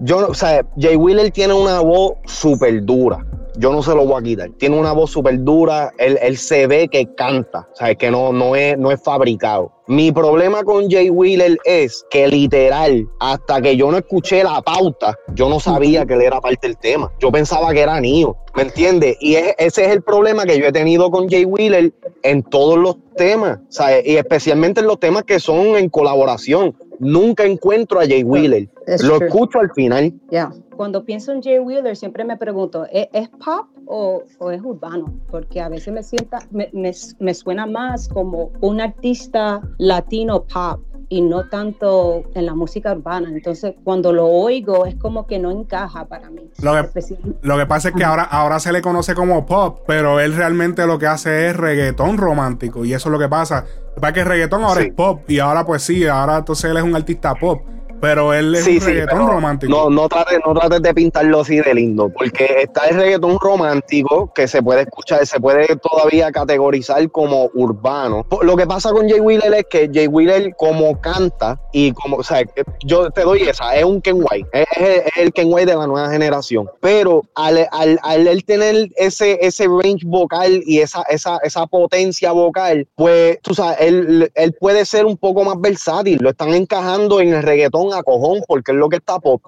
[0.00, 3.24] yo, o sea, Jay Wheeler tiene una voz súper dura.
[3.56, 4.50] Yo no se lo voy a quitar.
[4.58, 5.92] Tiene una voz súper dura.
[5.98, 7.68] Él, él se ve que canta.
[7.72, 9.72] O sea, que no, no, es, no es fabricado.
[9.86, 15.14] Mi problema con Jay Wheeler es que literal, hasta que yo no escuché la pauta,
[15.34, 17.12] yo no sabía que él era parte del tema.
[17.20, 19.18] Yo pensaba que era Nio, ¿me entiendes?
[19.20, 21.92] Y es- ese es el problema que yo he tenido con Jay Wheeler
[22.22, 24.06] en todos los temas, ¿sabes?
[24.06, 26.74] Y especialmente en los temas que son en colaboración.
[26.98, 28.68] Nunca encuentro a Jay Wheeler.
[28.86, 29.26] That's Lo true.
[29.28, 30.12] escucho al final.
[30.30, 34.62] Ya, cuando pienso en Jay Wheeler siempre me pregunto, ¿es, es pop o, o es
[34.62, 35.12] urbano?
[35.30, 40.80] Porque a veces me sienta, me, me- me suena más como un artista latino pop
[41.10, 43.28] y no tanto en la música urbana.
[43.28, 46.50] Entonces, cuando lo oigo es como que no encaja para mí.
[46.62, 49.80] Lo que- Especial- Lo que pasa es que ahora, ahora se le conoce como pop,
[49.86, 52.84] pero él realmente lo que hace es reggaetón romántico.
[52.84, 53.64] Y eso es lo que pasa.
[54.00, 54.88] Para que el reggaetón ahora Sí.
[54.88, 55.20] es pop.
[55.28, 57.60] Y ahora, pues sí, ahora entonces él es un artista pop.
[58.00, 59.72] Pero él es Sí, un sí, reggaetón romántico.
[59.72, 64.32] No, no trates, no trates de pintarlo así de lindo, porque está el reggaetón romántico
[64.34, 68.26] que se puede escuchar, se puede todavía categorizar como urbano.
[68.42, 72.22] Lo que pasa con Jay Wheeler es que Jay Wheeler como canta y como, o
[72.22, 72.42] sea,
[72.84, 75.76] yo te doy esa, es un Ken White, es, es- es el Ken White de
[75.76, 81.02] la nueva generación, pero al, al, al él tener ese, ese range vocal y esa,
[81.08, 86.18] esa, esa potencia vocal, pues tú sabes, él, él puede ser un poco más versátil,
[86.20, 89.42] lo están encajando en el reggaetón a cojón porque es lo que está pop,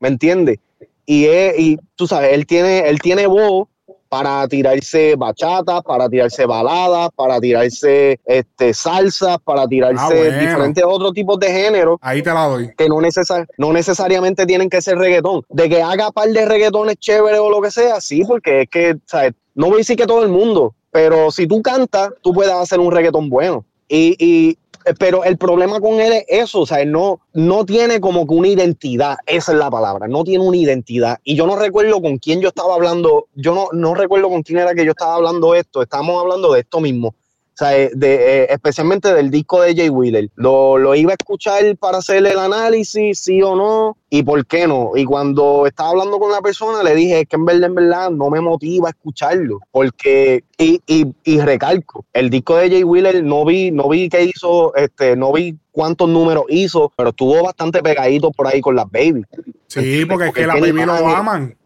[0.00, 0.58] ¿me entiendes?
[1.04, 3.68] Y, es- y tú sabes, él tiene, él tiene voz
[4.08, 10.38] para tirarse bachata, para tirarse baladas, para tirarse este, salsa, para tirarse Ah, bueno.
[10.38, 12.70] diferentes otros tipos de géneros Ahí te la doy.
[12.76, 15.42] que no, necesar- no necesariamente tienen que ser reggaetón.
[15.48, 18.96] De que haga par de reggaetones chéveres o lo que sea, sí, porque es que,
[19.06, 19.32] ¿sabes?
[19.54, 22.78] No voy a decir que todo el mundo, pero si tú cantas, tú puedes hacer
[22.78, 23.64] un reggaetón bueno.
[23.88, 24.58] Y, y-
[24.98, 28.48] pero el problema con él es eso, o sea, no, no tiene como que una
[28.48, 31.18] identidad, esa es la palabra, no tiene una identidad.
[31.24, 34.58] Y yo no recuerdo con quién yo estaba hablando, yo no, no recuerdo con quién
[34.58, 37.14] era que yo estaba hablando esto, estábamos hablando de esto mismo.
[37.56, 40.28] O sea, eh, de, eh, especialmente del disco de Jay Wheeler.
[40.34, 44.66] Lo, lo iba a escuchar para hacer el análisis, sí o no, y por qué
[44.66, 44.90] no.
[44.94, 48.10] Y cuando estaba hablando con la persona, le dije es que en verdad, en verdad,
[48.10, 49.60] no me motiva a escucharlo.
[49.70, 54.24] Porque, y, y, y recalco, el disco de Jay Wheeler no vi, no vi qué
[54.24, 58.90] hizo, este, no vi cuántos números hizo, pero estuvo bastante pegadito por ahí con las
[58.90, 59.24] baby.
[59.68, 61.56] Sí, porque es que la Kenny baby lo aman.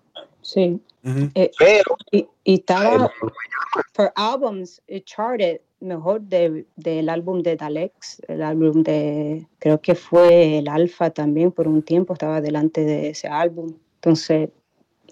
[0.40, 0.80] Sí.
[1.34, 3.10] Eh, Pero, y, y estaba,
[3.94, 9.94] for albums, it charted mejor de- del álbum de Dalex, el álbum de, creo que
[9.94, 13.74] fue el Alfa también por un tiempo, estaba delante de ese álbum.
[13.97, 14.51] Entonces,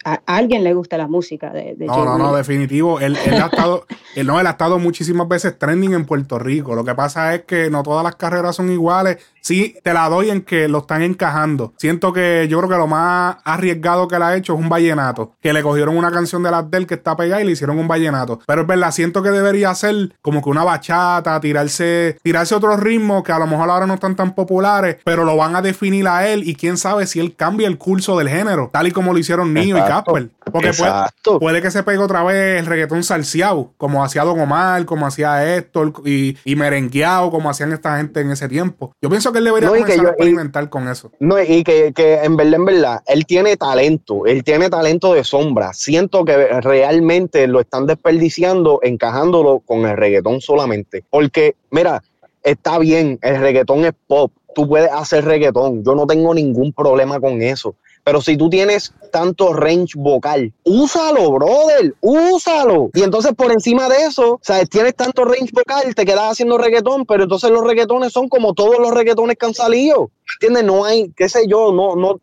[0.05, 3.01] a, a alguien le gusta la música de, de No, no, no, definitivo.
[3.01, 3.85] Él, él ha estado,
[4.15, 6.75] él, no, él ha estado muchísimas veces trending en Puerto Rico.
[6.77, 9.19] Lo que pasa es que no todas las carreras son iguales.
[9.49, 11.73] Sí, te la doy en que lo están encajando.
[11.79, 15.33] Siento que yo creo que lo más arriesgado que él ha hecho es un vallenato.
[15.41, 17.89] Que le cogieron una canción de las del que está pegada y le hicieron un
[17.89, 18.41] vallenato.
[18.47, 23.23] Pero es verdad, siento que debería ser como que una bachata, tirarse, tirarse otros ritmos
[23.23, 26.29] que a lo mejor ahora no están tan populares, pero lo van a definir a
[26.29, 29.19] él y quién sabe si él cambia el curso del género, tal y como lo
[29.19, 30.13] hicieron Nio y Exacto.
[30.13, 30.31] Casper.
[30.51, 34.85] Porque puede, puede, que se pegue otra vez el reggaetón salseado, como hacía Don Omar,
[34.85, 38.93] como hacía Héctor, y, y merengueado, como hacían esta gente en ese tiempo.
[39.01, 41.13] Yo pienso que él debería comenzar a experimentar con eso.
[41.21, 45.25] No, y que, que en verdad, en verdad, él tiene talento, él tiene talento de
[45.25, 45.73] sombra.
[45.73, 51.05] Siento que realmente lo están desperdiciando encajándolo con el reggaetón solamente.
[51.11, 52.03] Porque, mira,
[52.43, 57.21] está bien, el reggaetón es pop, tú puedes hacer reggaetón, yo no tengo ningún problema
[57.21, 57.75] con eso.
[58.09, 62.89] Pero si tú tienes tanto range vocal, úsalo, brother, úsalo.
[62.95, 67.05] Y entonces por encima de eso, sea, tienes tanto range vocal, te quedas haciendo reggaetón,
[67.05, 70.11] pero entonces los reggaetones son como todos los reggaetones que han salido.
[70.37, 70.65] ¿Entiendes?
[70.65, 72.19] No hay, qué sé yo, no, no,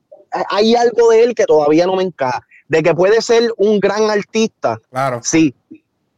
[0.50, 2.42] hay algo de él que todavía no me encaja.
[2.68, 4.80] De que puede ser un gran artista.
[4.90, 5.20] Claro.
[5.22, 5.54] Sí,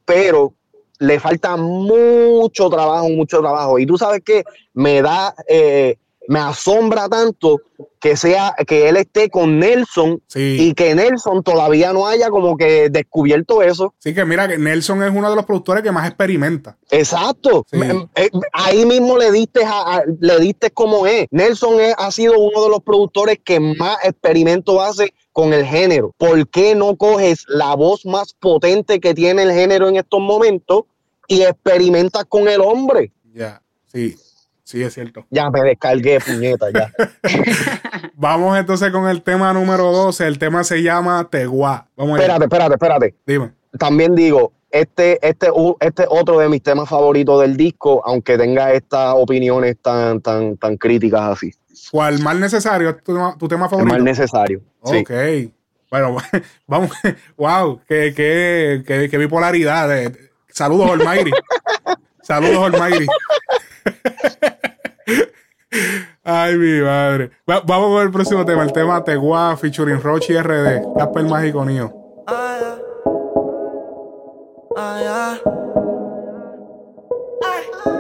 [0.06, 0.54] pero
[1.00, 3.80] le falta mucho trabajo, mucho trabajo.
[3.80, 5.98] Y tú sabes que me da, eh,
[6.28, 7.62] me asombra tanto
[8.00, 12.90] que sea que él esté con Nelson y que Nelson todavía no haya como que
[12.90, 13.94] descubierto eso.
[13.98, 16.78] Sí, que mira que Nelson es uno de los productores que más experimenta.
[16.92, 17.66] Exacto.
[17.72, 19.62] Eh, ahí mismo le diste
[20.20, 21.28] le diste como es.
[21.32, 26.14] Nelson ha sido uno de los productores que más experimento hace con el género.
[26.18, 30.84] ¿Por qué no coges la voz más potente que tiene el género en estos momentos
[31.28, 33.12] y experimentas con el hombre?
[33.34, 34.16] Ya, sí.
[34.68, 35.26] Sí, es cierto.
[35.30, 36.92] Ya me descargué, puñeta, ya.
[38.16, 40.28] Vamos entonces con el tema número 12.
[40.28, 41.88] El tema se llama Teguá.
[41.96, 43.16] Vamos espérate, espérate, espérate.
[43.26, 43.54] Dime.
[43.80, 45.48] También digo, este, este,
[45.80, 50.76] este otro de mis temas favoritos del disco, aunque tenga estas opiniones tan, tan, tan
[50.76, 51.54] críticas así.
[51.90, 52.20] ¿Cuál?
[52.20, 52.98] ¿Mal necesario?
[52.98, 53.94] ¿Tu, tema favorito?
[53.94, 54.60] mal necesario.
[54.82, 55.12] Ok.
[55.90, 56.18] Bueno,
[56.68, 56.92] vamos.
[57.38, 60.12] wow, qué, qué, qué, qué bipolaridad.
[60.50, 61.32] Saludos, Almighty.
[62.22, 63.08] Saludos, Almighty.
[66.24, 67.32] Ay, mi madre.
[67.46, 68.64] vamos con el próximo tema.
[68.64, 70.94] El tema Tegua featuring Rochi RD.
[70.98, 71.94] Casper Mágico Nio.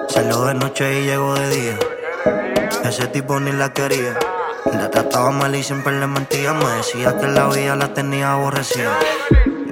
[0.07, 1.79] Salió de noche y llegó de día.
[2.83, 4.17] Ese tipo ni la quería.
[4.73, 6.53] La trataba mal y siempre le mentía.
[6.53, 8.97] Me decía que la vida la tenía aborrecida.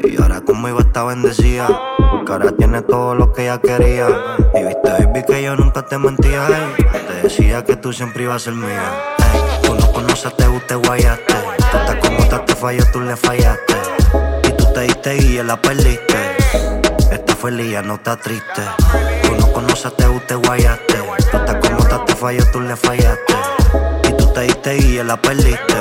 [0.06, 1.68] Y ahora como iba estar bendecida.
[2.12, 4.08] Porque ahora tiene todo lo que ella quería.
[4.54, 6.48] Y viste, baby, que yo nunca te mentía.
[7.08, 9.16] Te decía que tú siempre ibas a ser mía.
[9.64, 11.34] tú no conoces, te guste, guayaste.
[11.58, 13.76] Tú estás como te falló, tú le fallaste.
[14.48, 16.38] Y tú te diste y la perdiste.
[17.12, 18.62] Está feliz, ya no está triste.
[19.24, 20.96] Tú no conoces, te guste, guayaste.
[21.32, 23.34] Tú estás como te falló, tú le fallaste.
[24.10, 25.76] Y tú te diste y la perdiste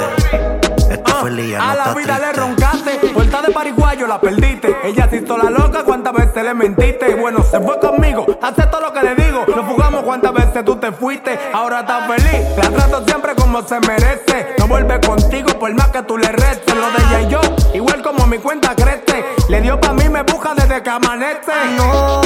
[1.58, 4.76] a la vida le roncaste, vuelta de pariguayo la perdiste.
[4.84, 7.14] Ella se hizo la loca, cuántas veces le mentiste.
[7.14, 9.44] Bueno, se fue conmigo, hace todo lo que le digo.
[9.46, 11.38] Nos jugamos cuántas veces tú te fuiste.
[11.52, 14.54] Ahora está feliz, la trato siempre como se merece.
[14.58, 16.74] No vuelve contigo por más que tú le restes.
[16.74, 17.40] Lo de ella y yo,
[17.72, 19.24] igual como mi cuenta crece.
[19.48, 21.52] Le dio pa' mí, me busca desde que amanece.
[21.76, 22.20] No,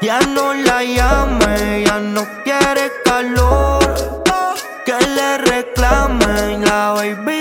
[0.00, 3.80] ya no la llame, ya no quiere calor.
[4.84, 7.31] Que le reclamen, la baby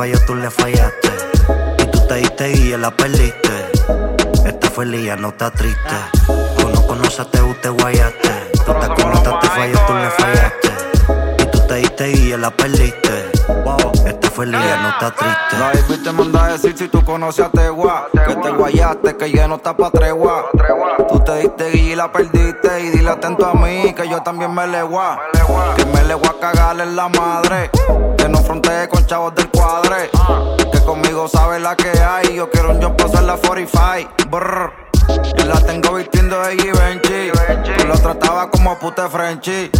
[0.00, 1.10] falló, tú le fallaste.
[1.78, 3.50] Y tú te diste y la perdiste.
[4.46, 5.96] Está feliz, ya no está triste.
[6.26, 8.30] Tú no conoces, te guste, guayaste.
[8.64, 11.42] Tú estás como estás, te falló, tú le fallaste.
[11.42, 13.30] Y tú te diste y la perdiste.
[13.30, 13.79] Esta
[14.30, 15.58] fue el día, no está triste.
[15.58, 18.08] La baby te manda a decir si tú conoces a Tegua.
[18.12, 20.46] Que te guayaste, que ya no está pa' tregua.
[21.08, 22.80] Tú te diste y la perdiste.
[22.80, 25.20] Y dile atento a mí, que yo también me legua.
[25.76, 27.70] Que me legua a cagarle en la madre.
[28.16, 30.10] Que no frontee con chavos del cuadre.
[30.72, 32.34] Que conmigo sabe la que hay.
[32.34, 34.10] Yo quiero un yo pasar la 45.
[34.30, 34.90] Brr.
[35.38, 37.32] Y la tengo vistiendo de Givenchy.
[37.78, 39.70] Tú la trataba como puta Frenchy.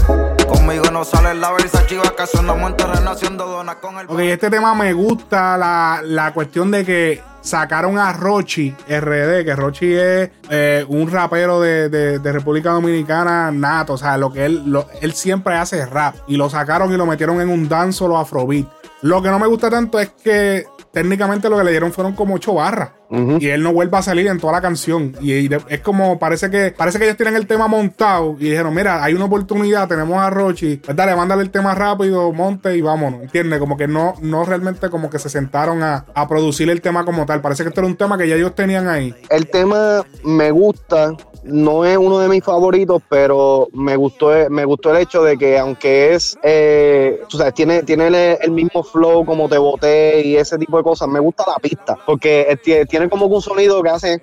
[0.48, 4.06] Conmigo no sale la Versace vacación, no en terreno haciendo donas con el.
[4.06, 9.54] Ok, este tema me gusta la, la cuestión de que sacaron a Rochi RD, que
[9.54, 14.62] Rochi es eh, un rapero de, de, República Dominicana nato, o sea, lo que él,
[14.64, 18.16] lo, él siempre hace rap, y lo sacaron y lo metieron en un danzo o
[18.16, 18.66] afrobeat.
[19.02, 22.36] Lo que no me gusta tanto es que técnicamente lo que le dieron fueron como
[22.36, 22.92] ocho barras.
[23.10, 25.16] Y él no vuelve a salir en toda la canción.
[25.20, 29.02] Y es como, parece que parece que ellos tienen el tema montado y dijeron, mira,
[29.02, 33.22] hay una oportunidad, tenemos a Rochi, pues dale, mándale el tema rápido, monte y vámonos.
[33.22, 33.58] ¿Entiendes?
[33.58, 37.26] Como que no, no realmente como que se sentaron a, a producir el tema como
[37.26, 37.40] tal.
[37.40, 39.14] Parece que esto era un tema que ya ellos tenían ahí.
[39.28, 44.90] El tema me gusta, no es uno de mis favoritos, pero me gustó, me gustó
[44.90, 49.48] el hecho de que aunque es, eh, tú sabes, tiene, tiene el, mismo flow como
[49.48, 53.26] te boté y ese tipo de cosas, me gusta la pista, porque tiene tiene como
[53.26, 54.22] un sonido que hace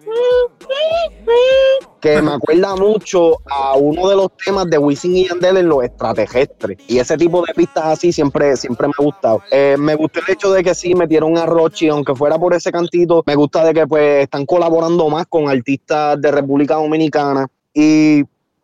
[1.99, 5.83] que me acuerda mucho a uno de los temas de Wisin y Yandel en los
[5.83, 6.77] extraterrestres.
[6.87, 9.41] Y ese tipo de pistas así siempre, siempre me ha gustado.
[9.49, 12.71] Eh, me gustó el hecho de que sí metieron a Rochi, aunque fuera por ese
[12.71, 13.23] cantito.
[13.25, 17.47] Me gusta de que pues están colaborando más con artistas de República Dominicana.
[17.73, 18.19] Y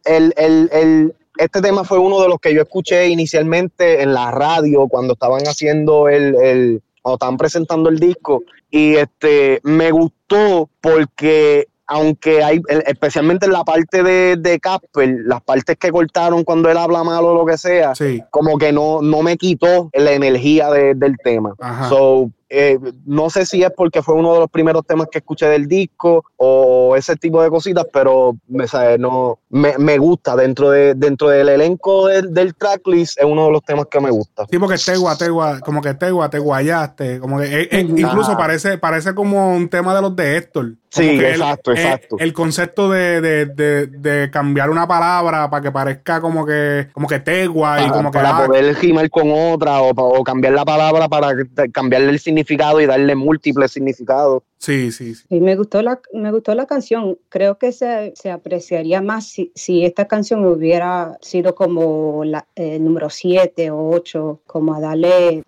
[0.05, 4.29] el, el, el, este tema fue uno de los que yo escuché inicialmente en la
[4.29, 8.43] radio cuando estaban haciendo el, el o estaban presentando el disco.
[8.73, 15.43] Y este me gustó porque aunque hay, especialmente en la parte de, de Casper, las
[15.43, 17.93] partes que cortaron cuando él habla mal o lo que sea,
[18.31, 21.53] como que no, no me quitó la energía del tema.
[21.87, 25.47] So, eh, no sé si es porque fue uno de los primeros temas que escuché
[25.47, 28.65] del disco o ese tipo de cositas, pero me,
[28.99, 33.87] No, me, gusta dentro, de, dentro del elenco del, tracklist, es uno de los temas
[33.89, 34.45] que me gusta.
[34.51, 38.77] Sí, porque Tegua, Tegua, como que Tegua, te guayaste, como que eh, eh, incluso parece,
[38.77, 40.73] parece como un tema de los de Héctor.
[40.93, 42.17] Sí, exacto, exacto.
[42.19, 47.89] El, concepto de, cambiar una palabra para que parezca como que, como que Tegua y
[47.89, 48.19] como que.
[48.19, 51.29] Para ah, poder rimar con otra o, o cambiar la palabra para
[51.71, 54.43] cambiarle el significado y darle múltiples significados.
[54.63, 55.25] Sí, sí, sí.
[55.29, 57.17] Y me gustó la, me gustó la canción.
[57.27, 62.79] Creo que se, se apreciaría más si, si, esta canción hubiera sido como la eh,
[62.79, 65.43] número 7 o 8, como a darle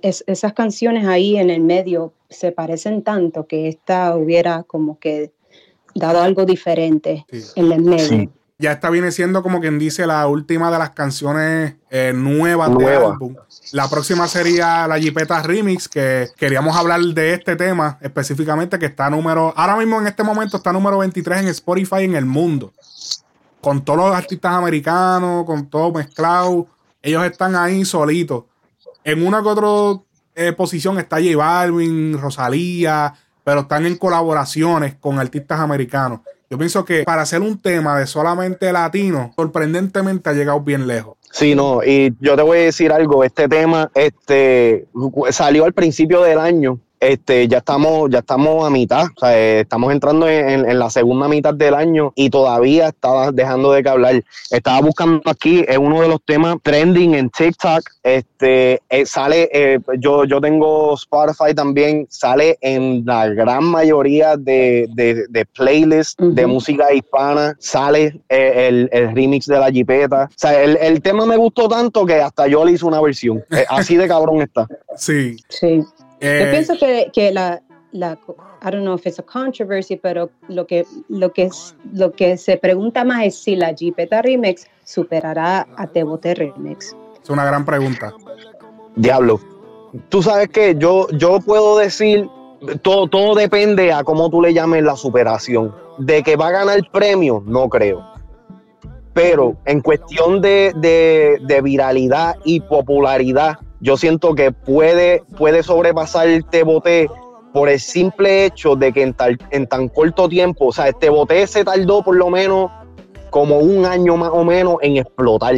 [0.00, 5.30] esas canciones ahí en el medio se parecen tanto que esta hubiera como que
[5.94, 10.70] dado algo diferente en el medio ya esta viene siendo como quien dice la última
[10.70, 13.36] de las canciones eh, nuevas del álbum.
[13.72, 19.08] La próxima sería la Jipeta Remix, que queríamos hablar de este tema específicamente, que está
[19.10, 22.72] número, ahora mismo en este momento está número 23 en Spotify en el mundo.
[23.60, 26.66] Con todos los artistas americanos, con todo mezclado,
[27.00, 28.44] ellos están ahí solitos.
[29.04, 30.02] En una que otra
[30.34, 33.14] eh, posición está J Balvin, Rosalía,
[33.44, 36.20] pero están en colaboraciones con artistas americanos.
[36.50, 41.16] Yo pienso que para hacer un tema de solamente latino, sorprendentemente ha llegado bien lejos.
[41.30, 44.86] Sí, no, y yo te voy a decir algo, este tema este,
[45.30, 49.60] salió al principio del año este, ya estamos, ya estamos a mitad, o sea, eh,
[49.60, 54.24] estamos entrando en, la segunda mitad del año y todavía estaba dejando de que hablar.
[54.50, 57.82] Estaba buscando aquí, es uno de los temas trending en TikTok.
[58.02, 64.88] Este, eh, sale, eh, yo, yo tengo Spotify también, sale en la gran mayoría de,
[64.94, 70.24] de, playlists de música hispana, sale el, remix de la jipeta.
[70.24, 73.44] O sea, el, el, tema me gustó tanto que hasta yo le hice una versión.
[73.68, 74.66] así de cabrón está.
[74.96, 75.36] Sí.
[75.48, 75.84] Sí.
[76.20, 77.62] Yo eh, pienso que, que la,
[77.92, 78.18] la,
[78.62, 81.48] I don't know if it's a controversy, pero lo que, lo que,
[81.92, 86.96] lo que se pregunta más es si la Jeepeta Remix superará a Tebote Remix.
[87.22, 88.12] Es una gran pregunta.
[88.96, 89.40] Diablo.
[90.08, 92.28] Tú sabes que yo, yo puedo decir,
[92.82, 95.74] todo, todo depende a cómo tú le llames la superación.
[95.98, 98.04] De que va a ganar el premio, no creo.
[99.14, 106.28] Pero en cuestión de, de, de viralidad y popularidad, yo siento que puede, puede sobrepasar
[106.28, 107.08] el Teboté
[107.52, 109.16] por el simple hecho de que en,
[109.50, 112.70] en tan corto tiempo, o sea, este boté se tardó por lo menos
[113.30, 115.54] como un año más o menos en explotar.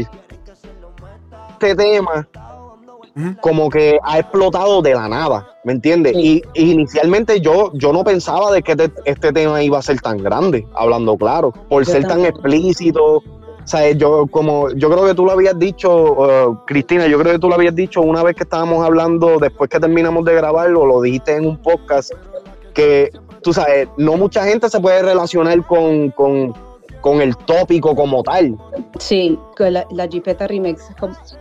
[1.53, 2.27] Este tema
[3.41, 6.15] como que ha explotado de la nada, ¿me entiendes?
[6.17, 10.19] Y, inicialmente yo, yo no pensaba de que este, este, tema iba a ser tan
[10.19, 13.23] grande, hablando claro, por ser tan explícito,
[13.71, 17.39] sea, yo como yo creo que tú lo habías dicho, uh, Cristina, yo creo que
[17.39, 21.01] tú lo habías dicho una vez que estábamos hablando, después que terminamos de grabarlo, lo
[21.01, 22.13] dijiste en un podcast,
[22.75, 23.11] que
[23.43, 26.53] tú sabes, no mucha gente se puede relacionar con, con
[27.01, 28.57] con el tópico como tal.
[28.99, 30.89] Sí, con la, la Jeepeta Remix.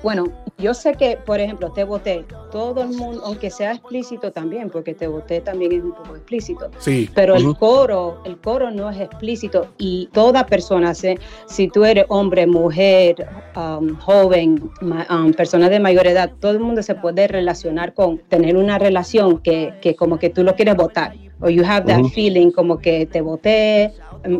[0.03, 0.25] Bueno,
[0.59, 4.93] yo sé que, por ejemplo, Te Boté, todo el mundo, aunque sea explícito también, porque
[4.93, 7.09] Te Boté también es un poco explícito, sí.
[7.15, 12.45] pero el coro, el coro no es explícito y toda persona, si tú eres hombre,
[12.45, 18.17] mujer, um, joven, um, persona de mayor edad, todo el mundo se puede relacionar con
[18.27, 22.03] tener una relación que, que como que tú lo quieres votar o you have that
[22.13, 23.93] feeling como que te voté,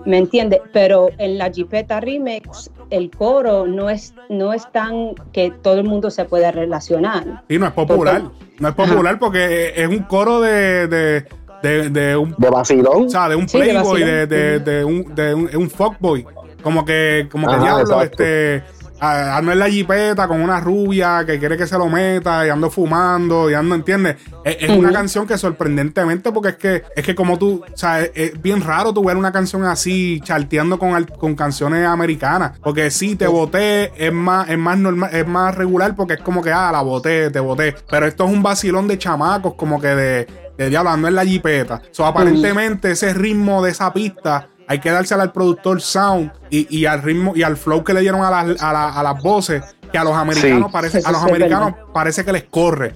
[0.05, 0.61] ¿me entiendes?
[0.73, 5.85] Pero en la Jeepeta Remix el coro no es, no es tan que todo el
[5.85, 7.43] mundo se puede relacionar.
[7.47, 8.23] Sí, no es popular.
[8.59, 12.35] no es popular porque es un coro de, de, de, un...
[12.37, 13.05] De vacilón.
[13.05, 16.25] O sea, de un playboy, de, de, de, un, de un, fuckboy.
[16.63, 18.63] Como que, como que diablo, este
[18.99, 22.69] ando en la jipeta con una rubia que quiere que se lo meta y ando
[22.69, 24.17] fumando y ando, ¿entiendes?
[24.43, 28.41] Es, una canción que sorprendentemente, porque es que, es que como tú, o sea, es,
[28.41, 32.59] bien raro tú ver una canción así charteando con, con canciones americanas.
[32.61, 36.41] Porque sí, te voté, es más, es más normal, es más regular porque es como
[36.41, 37.75] que, ah, la voté, te voté.
[37.89, 41.25] Pero esto es un vacilón de chamacos, como que de de diablo, ando en la
[41.25, 41.81] jipeta.
[41.91, 47.01] So, aparentemente, ese ritmo de esa pista hay que dársela al productor sound y, al
[47.01, 51.01] ritmo y al flow que le dieron a, las voces, que a los americanos parece,
[51.03, 52.93] a los americanos parece que les corre.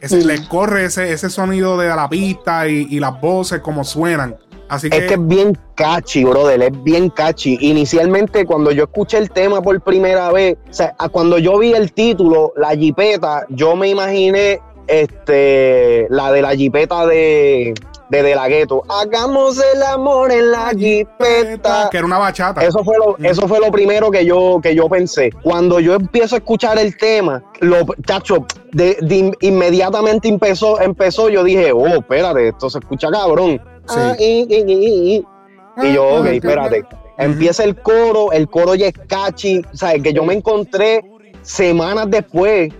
[0.00, 4.34] Les corre ese, ese sonido de la pista y, las voces como suenan.
[4.70, 4.96] Así que...
[4.96, 7.58] Es que es bien catchy, brother, es bien catchy.
[7.60, 11.92] Inicialmente, cuando yo escuché el tema por primera vez, o sea, cuando yo vi el
[11.92, 17.74] título, La Jipeta, yo me imaginé este, la de la Jipeta de,
[18.10, 18.82] de De La Ghetto.
[18.88, 21.88] Hagamos el amor en la jipeta.
[21.90, 22.62] Que era una bachata.
[22.62, 25.30] Eso fue lo, eso fue lo primero que yo, que yo pensé.
[25.42, 31.72] Cuando yo empiezo a escuchar el tema, lo, chacho, de, inmediatamente empezó, empezó, yo dije,
[31.72, 33.62] oh, espérate, esto se escucha cabrón.
[33.88, 35.24] Ah, y,
[35.94, 36.84] yo, ok, espérate.
[37.16, 40.02] Empieza el coro, el coro ya es catchy, ¿sabes?
[40.02, 41.02] Que yo me encontré
[41.42, 42.72] semanas después,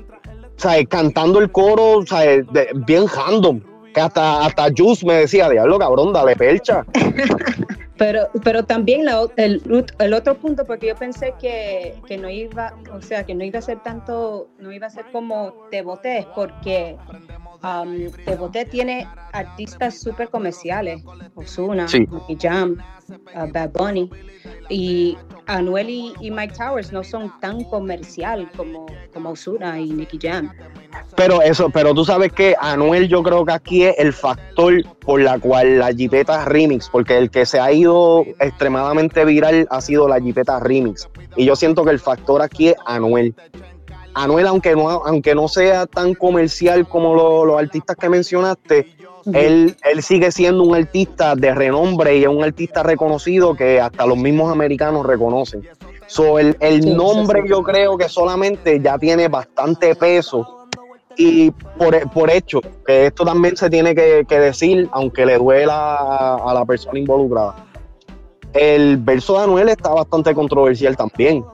[0.57, 0.87] ¿sabes?
[0.89, 2.45] Cantando el coro, ¿sabes?
[2.87, 3.61] bien random.
[3.95, 6.85] Que hasta, hasta Juice me decía, diablo, cabrón, dale percha.
[8.01, 9.03] Pero, pero también
[9.37, 13.45] el, el, otro punto, porque yo pensé que, que, no iba, o sea, que no
[13.45, 16.97] iba a ser tanto, no iba a ser como Te Boté, porque
[17.63, 21.03] um, Te Boté tiene artistas súper comerciales,
[21.35, 22.07] Ozuna, sí.
[22.41, 22.77] Jam,
[23.09, 24.11] uh, Bad Bunny,
[24.69, 25.17] y
[25.47, 30.53] Anuel y, Mike Towers no son tan comercial como, como Ozuna y Nicky Jam.
[31.17, 35.21] Pero eso, pero tú sabes que Anuel yo creo que aquí es el factor por
[35.21, 40.09] la cual la Jipeta Remix, porque el que se ha ido extremadamente viral ha sido
[40.09, 41.09] la Jipeta Remix.
[41.37, 43.35] Y yo siento que el factor aquí es Anuel.
[44.15, 47.15] Anuel, aunque no, aunque no sea tan comercial como
[47.45, 48.95] los artistas que mencionaste,
[49.33, 54.07] él, él sigue siendo un artista de renombre y es un artista reconocido que hasta
[54.07, 55.69] los mismos americanos reconocen.
[56.07, 60.61] So, el, el nombre yo creo que solamente ya tiene bastante peso
[61.17, 66.55] y por, por hecho, que esto también se tiene que, decir, aunque le duela a,
[66.55, 67.57] la persona involucrada.
[68.53, 71.45] El verso de Anuel está bastante controversial también.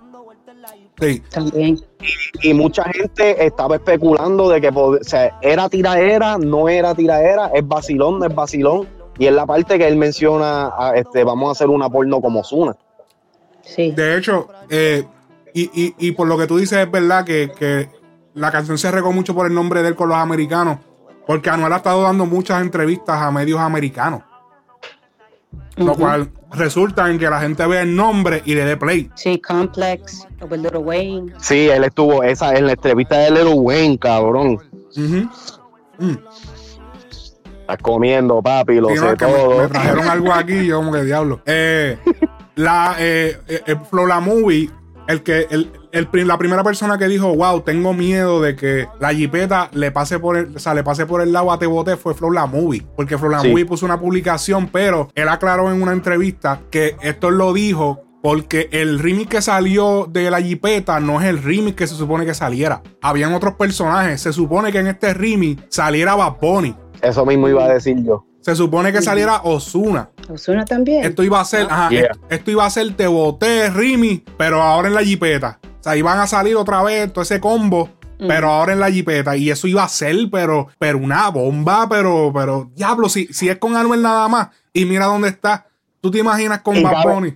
[1.00, 1.22] Sí.
[1.30, 1.78] También.
[2.42, 4.98] Y, mucha gente estaba especulando de que o
[5.42, 8.88] era tiraera, no era tiraera, es vacilón, no es vacilón.
[9.18, 12.76] Y es la parte que él menciona, este, vamos a hacer una porno como Zuna.
[13.62, 13.90] Sí.
[13.92, 15.04] De hecho, eh,
[15.54, 17.88] y, y, por lo que tú dices, es verdad que, que
[18.34, 20.78] la canción se regó mucho por el nombre de él con los americanos,
[21.26, 24.22] porque Anuel ha estado dando muchas entrevistas a medios americanos.
[25.76, 29.10] Lo cual resulta en que la gente ve el nombre y le dé play.
[29.14, 31.32] Sí, Complex, o Little Wayne.
[31.38, 34.58] Sí, él estuvo esa en la entrevista de Little Wayne, cabrón.
[34.96, 36.16] Uh
[37.60, 39.62] Estás comiendo, papi, lo sé todo.
[39.62, 41.40] Me, trajeron algo aquí, yo como que diablo.
[41.46, 41.98] Eh,
[42.54, 43.76] la eh, eh, eh
[44.06, 44.70] la Movie
[45.08, 45.70] el que el,
[46.24, 50.36] la primera persona que dijo, wow, tengo miedo de que la jipeta le pase por
[50.36, 52.86] el, o sea, le pase por el lado a Tebote fue Flow La Movie.
[52.96, 57.30] Porque Flow La Movie puso una publicación, pero él aclaró en una entrevista que esto
[57.30, 61.86] lo dijo porque el remix que salió de la jipeta no es el remix que
[61.86, 62.82] se supone que saliera.
[63.00, 64.20] Habían otros personajes.
[64.20, 66.34] Se supone que en este remix saliera Bad
[67.02, 68.26] Eso mismo iba a decir yo.
[68.40, 70.10] Se supone que saliera Osuna.
[70.28, 71.04] Osuna también.
[71.04, 71.88] Esto iba a ser, ajá,
[72.28, 75.58] esto, iba a ser Te Boté, Rimi, pero ahora en la jipeta.
[75.86, 79.36] Sea, iban a salir otra vez todo ese combo, pero ahora en la jipeta.
[79.36, 83.58] Y eso iba a ser, pero, pero una bomba, pero, pero, diablo, si, si es
[83.58, 85.66] con Anuel nada más, y mira dónde está.
[86.00, 87.34] ¿Tú te imaginas con Bad Bunny?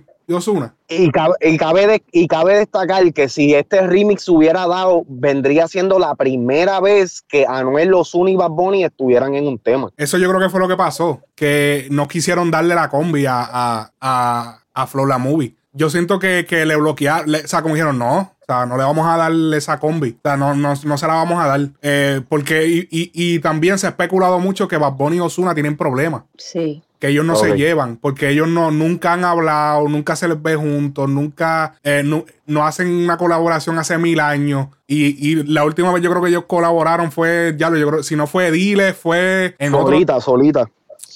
[0.89, 5.97] Y cabe, y, cabe y cabe destacar que si este remix hubiera dado, vendría siendo
[5.97, 9.89] la primera vez que Anuel, Osuna y Bad Bunny estuvieran en un tema.
[9.97, 13.41] Eso yo creo que fue lo que pasó, que no quisieron darle la combi a,
[13.41, 15.55] a, a, a Flow la Movie.
[15.73, 19.07] Yo siento que, le bloquearon, o sea, como dijeron, no, o sea, no le vamos
[19.07, 20.17] a darle esa combi.
[20.17, 21.61] O sea, no, no, no se la vamos a dar.
[21.81, 25.53] Eh, porque, y, y, y, también se ha especulado mucho que Bad Bunny y Osuna
[25.53, 26.23] tienen problemas.
[26.37, 30.39] Sí que ellos no se llevan, porque ellos no, nunca han hablado, nunca se les
[30.39, 34.67] ve juntos, nunca eh, no, hacen una colaboración hace mil años.
[34.85, 38.15] Y, la última vez yo creo que ellos colaboraron fue, ya lo yo creo, si
[38.15, 40.69] no fue Dile, fue en Solita, solita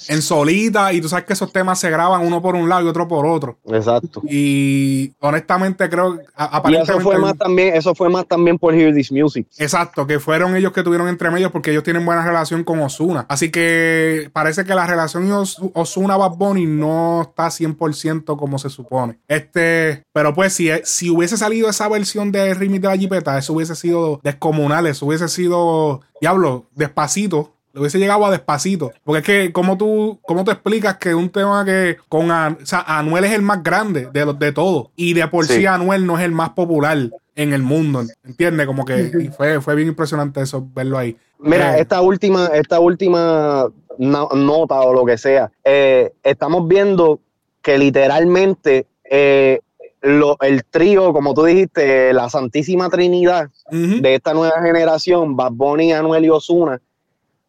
[0.07, 2.87] en solita y tú sabes que esos temas se graban uno por un lado y
[2.87, 3.57] otro por otro.
[3.67, 4.21] Exacto.
[4.29, 8.93] Y honestamente creo aparentemente y eso fue más también eso fue más también por Hear
[8.93, 9.47] This Music.
[9.57, 13.25] Exacto, que fueron ellos que tuvieron entre medios porque ellos tienen buena relación con Osuna.
[13.29, 15.31] Así que parece que la relación
[15.73, 19.19] Osuna Bad Bunny no está 100% como se supone.
[19.27, 23.53] Este, pero pues si, si hubiese salido esa versión de remix de la Jipeta, eso
[23.53, 28.93] hubiese sido descomunal, eso hubiese sido diablo, despacito le hubiese llegado a despacito.
[29.03, 32.85] Porque es que, ¿cómo tú, cómo tú explicas que un tema que con o sea,
[32.87, 34.91] Anuel es el más grande de, de todo?
[34.95, 35.65] Y de por sí.
[35.65, 36.97] Anuel no es el más popular.
[37.37, 38.65] en el mundo, ¿entiendes?
[38.65, 41.17] Como que fue, fue bien impresionante eso, verlo ahí.
[41.37, 47.19] Mira, Eh, esta última, esta última no- nota o lo que sea, eh, estamos viendo
[47.61, 49.59] que literalmente eh,
[50.01, 55.91] lo- el trío, como tú dijiste, la Santísima Trinidad de esta nueva generación, Bad Bunny,
[55.91, 56.79] Anuel y Osuna,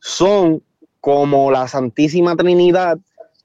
[0.06, 0.62] son
[1.00, 2.96] como la Santísima Trinidad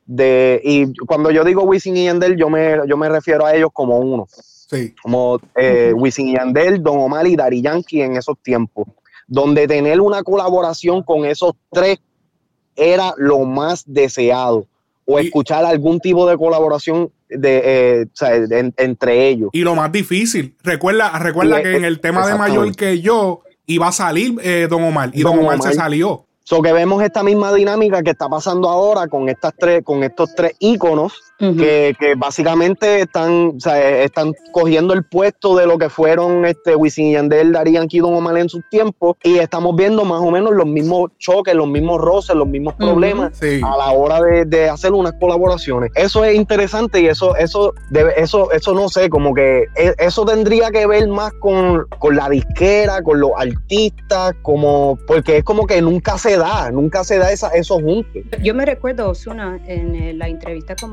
[0.06, 3.70] de, y cuando yo digo Wisin y Yandel, yo me, yo me refiero a ellos
[3.74, 4.94] como uno Sí.
[5.02, 8.88] como eh, Wisin y Yandel, Don Omar y Dari Yankee en esos tiempos,
[9.28, 11.98] donde tener una colaboración con esos tres
[12.76, 14.66] era lo más deseado,
[15.06, 19.50] o Y- escuchar algún tipo de colaboración de, eh, o sea, en- entre ellos.
[19.52, 23.42] Y lo más difícil, recuerda, recuerda Y, que en el tema de mayor que yo
[23.66, 26.26] iba a salir eh, Don Omar y Don, Don Omar, se salió.
[26.52, 30.36] So que vemos esta misma dinámica que está pasando ahora con estas tres, con estos
[30.36, 35.78] tres íconos Que, que básicamente están, o sea, eh, están cogiendo el puesto de lo
[35.80, 39.40] que fueron este Wisin y Yandel, Daddy Yankee y Don Omar en sus tiempos y
[39.40, 43.60] estamos viendo más o menos los mismos choques, los mismos roces, los mismos problemas Sí.
[43.64, 45.92] a la hora de, de hacer unas colaboraciones.
[45.96, 50.24] Eso es interesante y eso, eso, debe, eso, eso no sé, como que e- eso
[50.26, 55.66] tendría que ver más con, con la disquera, con los artistas, como, porque es como
[55.66, 58.22] que nunca se da, nunca se da esa, eso juntos.
[58.44, 60.92] Yo me recuerdo Osuna en eh, la entrevista con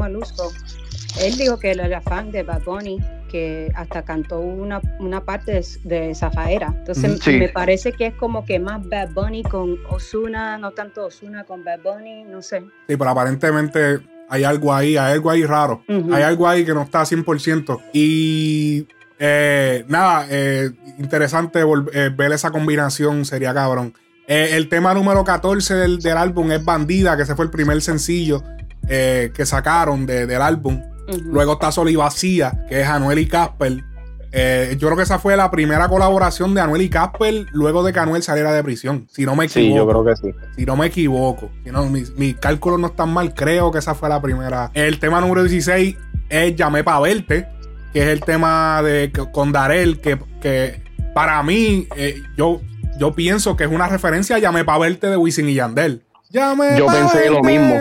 [1.21, 2.99] Él dijo que él era fan de Bad Bunny,
[3.29, 6.75] que hasta cantó una, una parte de, de Zafaera.
[6.79, 7.33] Entonces, sí.
[7.33, 11.65] me parece que es como que más Bad Bunny con Osuna, no tanto Osuna con
[11.65, 12.61] Bad Bunny, no sé.
[12.89, 15.83] Sí, pero aparentemente hay algo ahí, hay algo ahí raro.
[15.89, 17.81] Hay algo ahí que no está 100%.
[17.93, 18.87] Y
[19.19, 21.61] eh, nada, eh, interesante
[21.93, 23.95] eh, ver esa combinación, sería cabrón.
[24.29, 27.81] Eh, el tema número 14 del, del álbum es Bandida, que ese fue el primer
[27.81, 28.43] sencillo
[28.89, 30.83] eh, que sacaron de- del álbum.
[31.25, 33.83] Luego está Sola y Vacía, que es Anuel y Casper.
[34.31, 37.95] Eh, yo creo que esa fue la primera colaboración de Anuel y Casper luego de
[37.95, 39.07] que Anuel saliera de prisión.
[39.11, 39.71] Si no me equivoco.
[39.71, 40.35] Sí, yo creo que sí.
[40.57, 41.51] Si no me equivoco.
[41.65, 44.71] Si no, mis, mis cálculos no están mal, creo que esa fue la primera.
[44.75, 45.97] El tema número 16
[46.29, 47.49] es Llamé pa' verte,
[47.95, 50.83] que es el tema de con Darel, que, que
[51.15, 52.61] para mí, eh, yo,
[52.99, 56.03] yo pienso que es una referencia a Llamé pa' verte de Wisin y Yandel.
[56.29, 57.75] Llamé Yo pensé lo mismo.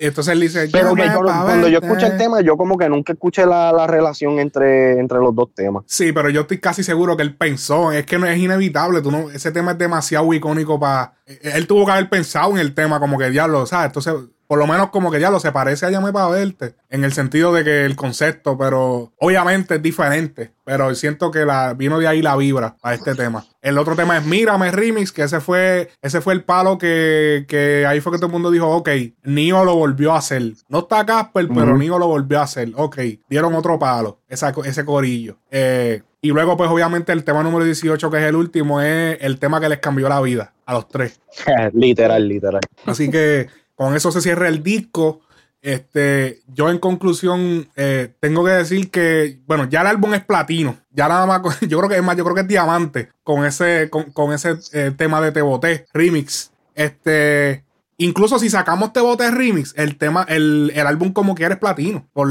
[0.00, 1.86] Entonces él dice, Pero que "Llamé yo- pa' cuando yo verte".
[1.86, 5.52] escuché el tema, yo como que nunca escuché la, la relación entre, entre los dos
[5.54, 5.82] temas.
[5.86, 7.90] Sí, pero yo estoy casi seguro que él pensó.
[7.90, 9.02] Es que no es inevitable.
[9.02, 11.14] Tú no, ese tema es demasiado icónico para.
[11.26, 13.86] Él tuvo que haber pensado en el tema, como que diablo, ¿sabes?
[13.86, 14.14] Entonces,
[14.48, 16.74] por lo menos como que ya lo se parece a Llame para verte.
[16.88, 20.52] En el sentido de que el concepto, pero obviamente es diferente.
[20.64, 23.44] Pero siento que la, vino de ahí la vibra a este tema.
[23.60, 27.84] El otro tema es Mírame Remix, que ese fue, ese fue el palo que, que
[27.86, 28.88] ahí fue que todo el mundo dijo, ok,
[29.24, 30.42] Nio lo volvió a hacer.
[30.68, 31.76] No está Casper, pero.
[31.76, 32.70] Nio lo volvió a hacer.
[32.74, 32.98] Ok,
[33.28, 35.36] dieron otro palo, esa- ese corillo.
[35.50, 39.38] Eh, y luego, pues obviamente el tema número 18, que es el último, es el
[39.38, 41.20] tema que les cambió la vida a los tres.
[41.74, 42.60] literal, literal.
[42.86, 43.48] Así que
[43.78, 45.20] con eso se cierra el disco.
[45.62, 50.76] Este, yo en conclusión eh, tengo que decir que, bueno, ya el álbum es platino.
[50.90, 53.88] Ya nada más, yo creo que es más, yo creo que es diamante con ese,
[53.88, 56.50] con, con ese eh, tema de Te Boté remix.
[56.74, 57.64] Este,
[57.98, 62.04] incluso si sacamos Te Boté remix, el tema, el, el álbum como quiera es platino
[62.12, 62.28] por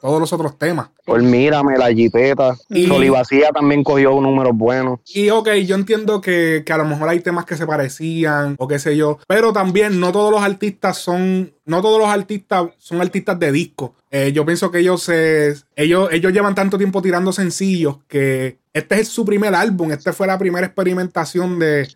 [0.00, 0.88] todos los otros temas.
[1.04, 2.56] Por mírame, la jipeta.
[2.68, 5.00] Y- Solivacía también cogió números buenos.
[5.06, 8.68] Y ok, yo entiendo que, que a lo mejor hay temas que se parecían o
[8.68, 13.00] qué sé yo, pero también no todos los artistas son, no todos los artistas son
[13.00, 13.94] artistas de disco.
[14.10, 19.00] Eh, yo pienso que ellos se, ellos, ellos llevan tanto tiempo tirando sencillos que este
[19.00, 21.88] es su primer álbum, esta fue la primera experimentación de,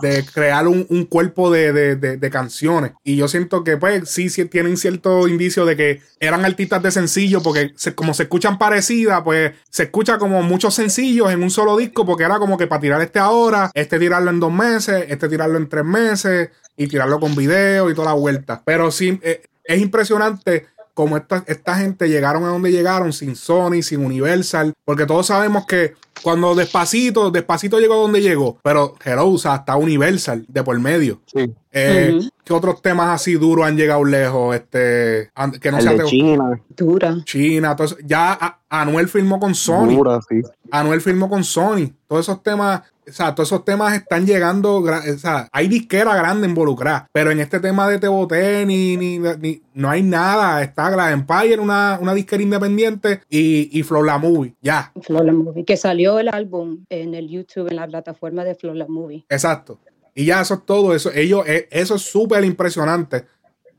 [0.00, 2.92] de crear un, un cuerpo de, de- de- de canciones.
[3.04, 6.90] Y yo siento que, pues, sí, sí tienen cierto indicio de que eran artistas de
[6.92, 11.76] sencillo, porque como se escuchan parecidas, pues se escucha como muchos sencillos en un solo
[11.76, 15.28] disco, porque era como que para tirar este ahora, este tirarlo en dos meses, este
[15.28, 16.50] tirarlo en tres meses,
[16.80, 18.62] y tirarlo con video y toda la vuelta.
[18.64, 20.66] Pero sí, eh, es impresionante
[21.00, 25.64] como esta, esta gente llegaron a donde llegaron sin Sony, sin Universal, porque todos sabemos
[25.66, 30.62] que cuando Despacito, Despacito llegó a donde llegó, pero Hello, o sea, está Universal de
[30.62, 31.20] por medio.
[31.26, 31.52] Sí.
[31.72, 32.20] Eh.
[32.44, 34.54] ¿Qué otros temas así duros han llegado lejos?
[34.54, 36.60] Este, que no el sea de China.
[36.76, 37.16] Dura.
[37.24, 37.96] China, eso.
[38.04, 39.96] ya a- Anuel firmó con Sony.
[39.96, 40.42] Dura, sí.
[40.70, 41.92] Anuel firmó con Sony.
[42.08, 46.46] Todos esos temas, o sea, todos esos temas están llegando, o sea, hay disquera grande
[46.48, 50.62] involucrada, pero en este tema de Te Boté ni, ni, ni- no hay nada.
[50.62, 55.32] Está la Empire, una, una disquera independiente, y, y Flow La Movie, ya, Flow La
[55.32, 59.24] Movie, que salió el álbum en el YouTube, en la plataforma de Flow La Movie.
[59.28, 59.78] exacto.
[60.12, 63.26] Y ya eso es todo, eso, ellos, eh, eso es súper impresionante.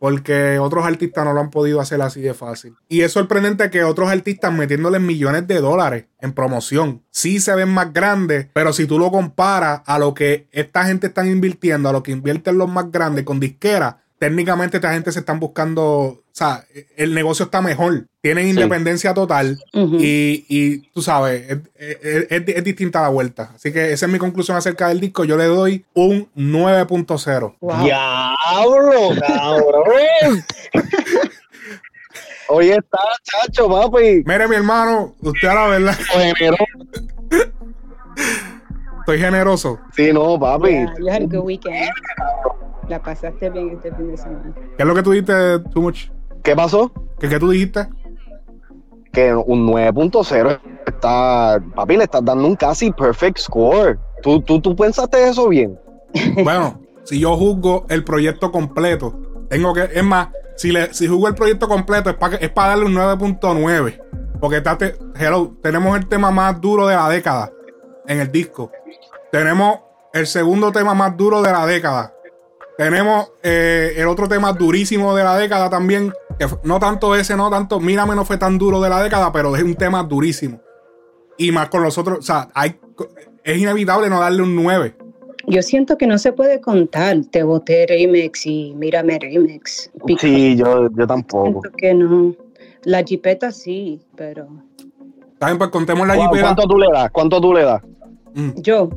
[0.02, 2.74] Porque otros artistas no lo han podido hacer así de fácil.
[2.90, 7.70] Y es sorprendente que otros artistas metiéndole millones de dólares en promoción sí se ven
[7.70, 11.92] más grandes, pero si tú lo comparas a lo que esta gente está invirtiendo, a
[11.92, 16.24] lo que invierten los más grandes con disquera, técnicamente esta gente se están buscando, o
[16.32, 16.64] sea,
[16.96, 23.54] el negocio está mejor, tienen independencia total y, tú sabes, es, distinta la vuelta.
[23.56, 25.24] Así que esa es mi conclusión acerca del disco.
[25.24, 27.56] Yo le doy un 9.0.
[27.84, 30.46] ¡Diablo, cabrón!
[32.50, 34.22] Oye, está, chacho, papi.
[34.24, 35.98] Mire, mi hermano, usted a la verdad.
[39.00, 39.80] Estoy generoso.
[39.96, 40.86] Sí, no, papi.
[41.00, 41.90] you had a good weekend.
[42.92, 44.54] La pasaste bien este fin de semana.
[44.76, 46.10] ¿Qué es lo que tú dijiste, Too Much?
[46.44, 46.92] ¿Qué pasó?
[47.20, 47.88] ¿Qué, qué tú dijiste?
[49.14, 51.64] Que un 9.0 está.
[51.74, 53.98] Papi, le estás dando un casi perfect score.
[54.22, 55.80] ¿Tú, tú, tú pensaste eso bien?
[56.44, 59.84] Bueno, si yo juzgo el proyecto completo, tengo que.
[59.84, 60.28] Es más,
[60.58, 64.02] si, le, si juzgo el proyecto completo, es para es para darle un 9.9.
[64.42, 67.54] Porque estate, hello, tenemos el tema más duro de la década
[68.06, 68.70] en el disco.
[69.32, 69.80] Tenemos
[70.12, 72.14] el segundo tema más duro de la década.
[72.78, 76.14] Tenemos eh, el otro tema durísimo de la década también.
[76.40, 77.80] Que no tanto ese, no tanto.
[77.80, 80.60] Mírame, no fue tan duro de la década, pero es un tema durísimo.
[81.38, 82.20] Y más con los otros.
[82.20, 82.80] O sea, hay,
[83.44, 84.96] es inevitable no darle un 9.
[85.48, 89.92] Yo siento que no se puede contar Te boté remix y Mírame remix.
[90.20, 91.62] Sí, yo, yo tampoco.
[91.62, 92.36] Siento que no.
[92.84, 94.48] La jipeta sí, pero.
[95.38, 96.42] También pues contemos la jipeta.
[96.42, 97.12] ¿Cuánto tú le das?
[97.12, 97.82] ¿Cuánto tú le das?
[98.34, 98.62] Mm.
[98.62, 98.90] Yo,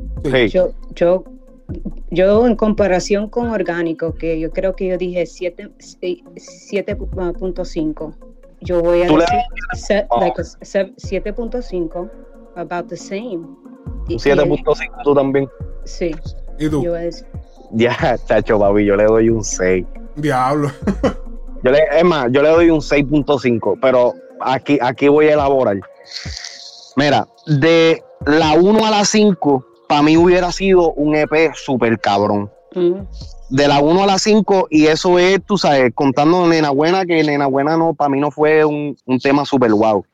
[0.49, 1.23] yo, yo
[2.15, 8.15] yo en comparación con orgánico, que yo creo que yo dije 7.5,
[8.61, 12.09] yo voy a decir 7.5,
[12.55, 13.45] about the same.
[14.07, 15.47] 7.5 tú también.
[15.83, 16.15] Sí.
[16.57, 16.85] ¿Y tú?
[17.71, 19.85] Ya, chacho, papi, yo le doy un 6.
[20.15, 20.71] Diablo.
[21.63, 25.81] yo le, es más, yo le doy un 6.5, pero aquí, aquí voy a elaborar.
[26.95, 32.51] Mira, de la 1 a la 5 para mí hubiera sido un EP súper cabrón.
[33.49, 37.23] De la 1 a la 5, y eso es, tú sabes, contando Nena Buena, que
[37.23, 40.05] Nena Buena no, para mí no fue un, tema súper guau.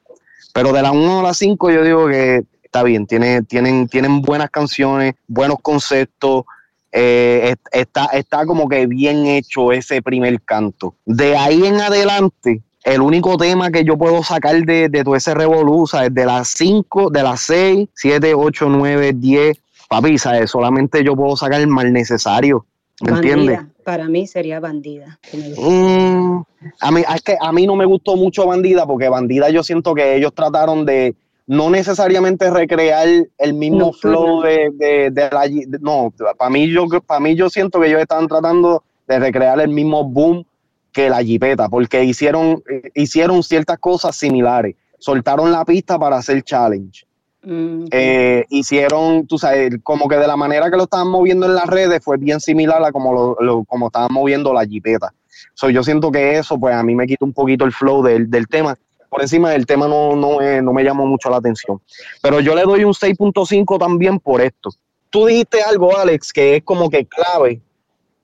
[0.54, 4.22] Pero de la 1 a la 5 yo digo que está bien, tiene, tienen, tienen
[4.22, 6.44] buenas canciones, buenos conceptos,
[6.92, 10.96] eh, está, está como que bien hecho ese primer canto.
[11.06, 15.34] De ahí en adelante, el único tema que yo puedo sacar de, de todo ese
[15.34, 20.52] revolú, es de las 5, de las 6, 7, 8, 9, 10, papi, ¿sabes?
[20.52, 22.66] Solamente yo puedo sacar el mal necesario.
[23.02, 23.60] ¿Me entiendes?
[23.84, 25.20] Para mí sería bandida.
[25.58, 26.42] Mm,
[26.80, 29.96] a, mí, es que a mí no me gustó mucho bandida porque bandida yo siento
[29.96, 31.16] que ellos trataron de
[31.48, 35.50] no necesariamente recrear el mismo flow de, de, la...
[35.82, 39.70] no, para mí, yo, para mí yo siento que ellos estaban tratando de recrear el
[39.70, 40.46] mismo boom
[40.92, 44.76] que la jipeta, porque hicieron, eh, hicieron ciertas cosas similares.
[45.00, 47.06] Soltaron la pista para hacer challenge.
[47.44, 51.56] Mm, eh, hicieron, tú sabes, como que de la manera que lo estaban moviendo en
[51.56, 55.14] las redes fue bien similar a como, lo, como estaban moviendo la jipeta.
[55.56, 58.48] So, yo siento que eso, pues a mí me quita un poquito el flow del,
[58.48, 58.78] tema.
[59.10, 61.82] Por encima del tema no, no, no me llamó mucho la atención.
[62.22, 64.70] Pero yo le doy un 6.5 también por esto.
[65.10, 67.62] Tú dijiste algo, Alex, que es como que clave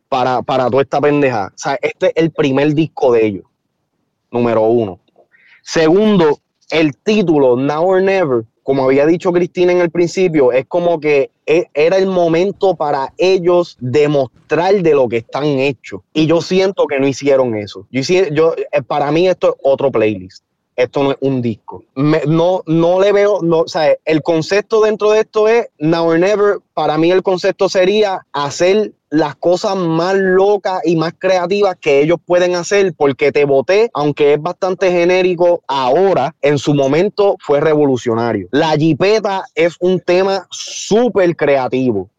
[0.10, 1.48] para, para toda esta pendeja.
[1.48, 3.44] O sea, este es el primer disco de ellos,
[4.32, 5.00] número uno.
[5.62, 6.40] Segundo,
[6.70, 11.32] el título, Now or Never, como había dicho Cristina en el principio, es como que
[11.46, 16.02] e, era el momento para ellos demostrar de lo que están hechos.
[16.14, 17.88] Y yo siento que no hicieron eso.
[17.92, 18.02] Yo,
[18.32, 20.44] yo, eh, para mí esto es otro playlist.
[20.78, 21.84] Esto no es un disco.
[21.96, 26.20] no, no le veo, no, o sea, el concepto dentro de esto es Now or
[26.20, 26.60] Never.
[26.76, 32.20] Para mí el concepto sería hacer las cosas más locas y más creativas que ellos
[32.24, 38.48] pueden hacer porque te voté, aunque es bastante genérico ahora, en su momento fue revolucionario.
[38.52, 42.10] La jipeta es un tema súper creativo.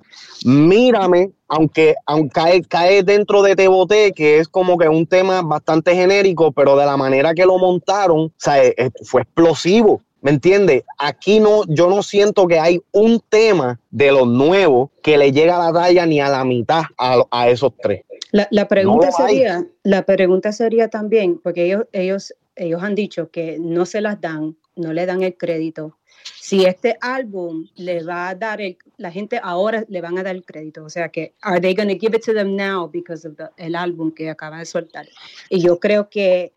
[0.45, 5.95] Mírame, aunque, aunque cae, dentro de Te Boté, que es como que un tema bastante
[5.95, 8.62] genérico, pero de la manera que lo montaron, o sea,
[9.05, 10.03] fue explosivo.
[10.20, 10.82] ¿Me entiendes?
[10.99, 15.57] Aquí no, yo no siento que hay un tema de los nuevos que le llega
[15.57, 18.03] a la talla ni a la mitad a, esos tres.
[18.32, 23.86] La, pregunta sería, la pregunta sería también, porque ellos, ellos, ellos han dicho que no
[23.86, 25.99] se las dan, no le dan el crédito.
[26.23, 30.35] Si este álbum le va a dar el, la gente ahora le van a dar
[30.35, 33.27] el crédito, o sea que are they going to give it to them now because
[33.28, 35.07] of el álbum que acaba de soltar?
[35.51, 36.53] Y yo creo que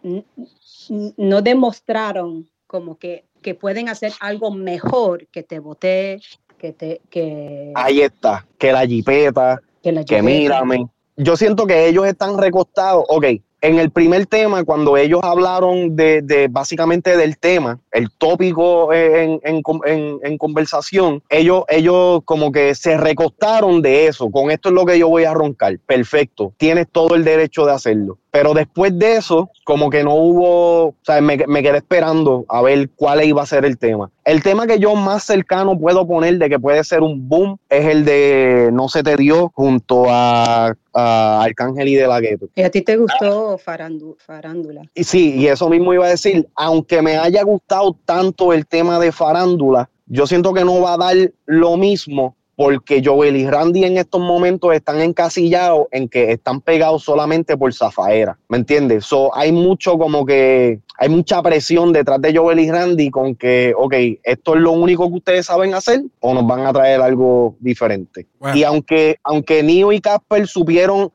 [1.18, 6.22] no demostraron como que que pueden hacer algo mejor que te boté,
[6.58, 7.02] que te...
[7.10, 10.88] Que, Ahí está, que la jipeta, que, la que mírame.
[11.18, 13.26] Yo siento que ellos están recostados, ok,
[13.62, 20.38] en el primer tema, cuando ellos hablaron de, básicamente del tema, el tópico en, en,
[20.38, 24.30] conversación, ellos, ellos como que se recostaron de eso.
[24.32, 25.78] Con esto es lo que yo voy a roncar.
[25.86, 28.18] Perfecto, tienes todo el derecho de hacerlo.
[28.32, 32.62] Pero después de eso, como que no hubo, o sea, me, me, quedé esperando a
[32.62, 34.10] ver cuál iba a ser el tema.
[34.24, 37.86] El tema que yo más cercano puedo poner de que puede ser un boom es
[37.86, 42.48] el de No se te dio junto a, Arcángel y de la Gueto.
[42.56, 44.82] ¿Y a ti te gustó Farándula?
[44.94, 49.00] Y sí, y eso mismo iba a decir, aunque me haya gustado tanto el tema
[49.00, 53.86] de Farándula, yo siento que no va a dar lo mismo porque Joel y Randy
[53.86, 59.04] en estos momentos están encasillados en que están pegados solamente por Zafaera, ¿me entiendes?
[59.04, 63.74] So, hay mucho como que, hay mucha presión detrás de Joel y Randy con que,
[63.76, 67.56] ok, esto es lo único que ustedes saben hacer o nos van a traer algo
[67.60, 68.28] diferente.
[68.54, 71.12] Y aunque, aunque Neo y Casper supieron,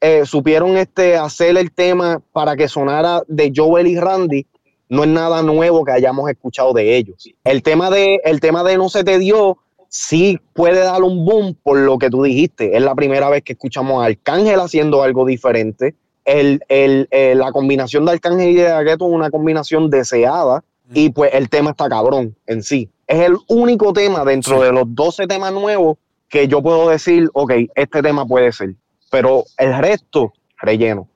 [0.00, 4.46] eh, supieron este, hacer el tema para que sonara de Joel y Randy,
[4.88, 7.28] no es nada nuevo que hayamos escuchado de ellos.
[7.44, 9.58] El tema de, el tema de No se te dio
[9.88, 12.76] sí puede dar un boom por lo que tú dijiste.
[12.76, 15.94] Es la primera vez que escuchamos a Arcángel haciendo algo diferente.
[16.24, 20.62] El, eh, la combinación de Arcángel y de Agueto es una combinación deseada
[20.92, 22.90] y pues el tema está cabrón en sí.
[23.06, 25.96] Es el único tema dentro de los 12 temas nuevos
[26.28, 28.74] que yo puedo decir, ok, este tema puede ser.
[29.10, 31.08] Pero el resto, relleno.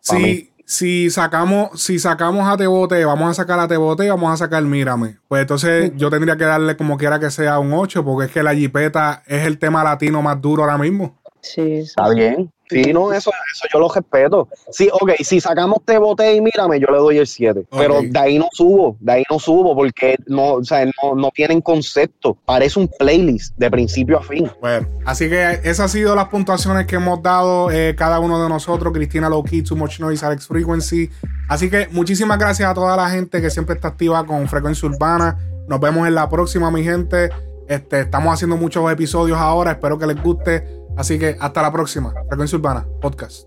[0.00, 4.36] Sí, si sacamos, si sacamos a Tebote, vamos a sacar a Tebote y vamos a
[4.36, 5.16] sacar Mírame.
[5.26, 8.42] Pues entonces yo tendría que darle como quiera que sea un 8, porque es que
[8.42, 11.22] la jipeta es el tema latino más duro ahora mismo.
[11.40, 12.52] Sí, está bien.
[12.70, 14.48] Sí, no, eso, eso yo lo respeto.
[14.70, 17.66] Sí, ok, si sacamos te bote y mírame, yo le doy el 7.
[17.70, 21.30] Pero de ahí no subo, de ahí no subo porque no, o sea, no, no,
[21.30, 22.36] tienen concepto.
[22.44, 24.50] Parece un playlist de principio a fin.
[24.60, 28.48] Bueno, así que esas han sido las puntuaciones que hemos dado eh, cada uno de
[28.48, 28.92] nosotros.
[28.92, 31.10] Cristina Lowkey, Too Much Noise, Alex Frequency.
[31.48, 35.38] Así que muchísimas gracias a toda la gente que siempre está activa con Frecuencia Urbana.
[35.66, 37.30] Nos vemos en la próxima, mi gente.
[37.68, 39.72] Este, estamos haciendo muchos episodios ahora.
[39.72, 40.77] Espero que les guste.
[40.98, 42.12] Así que hasta la próxima.
[42.28, 43.46] Frecuencia Urbana, podcast.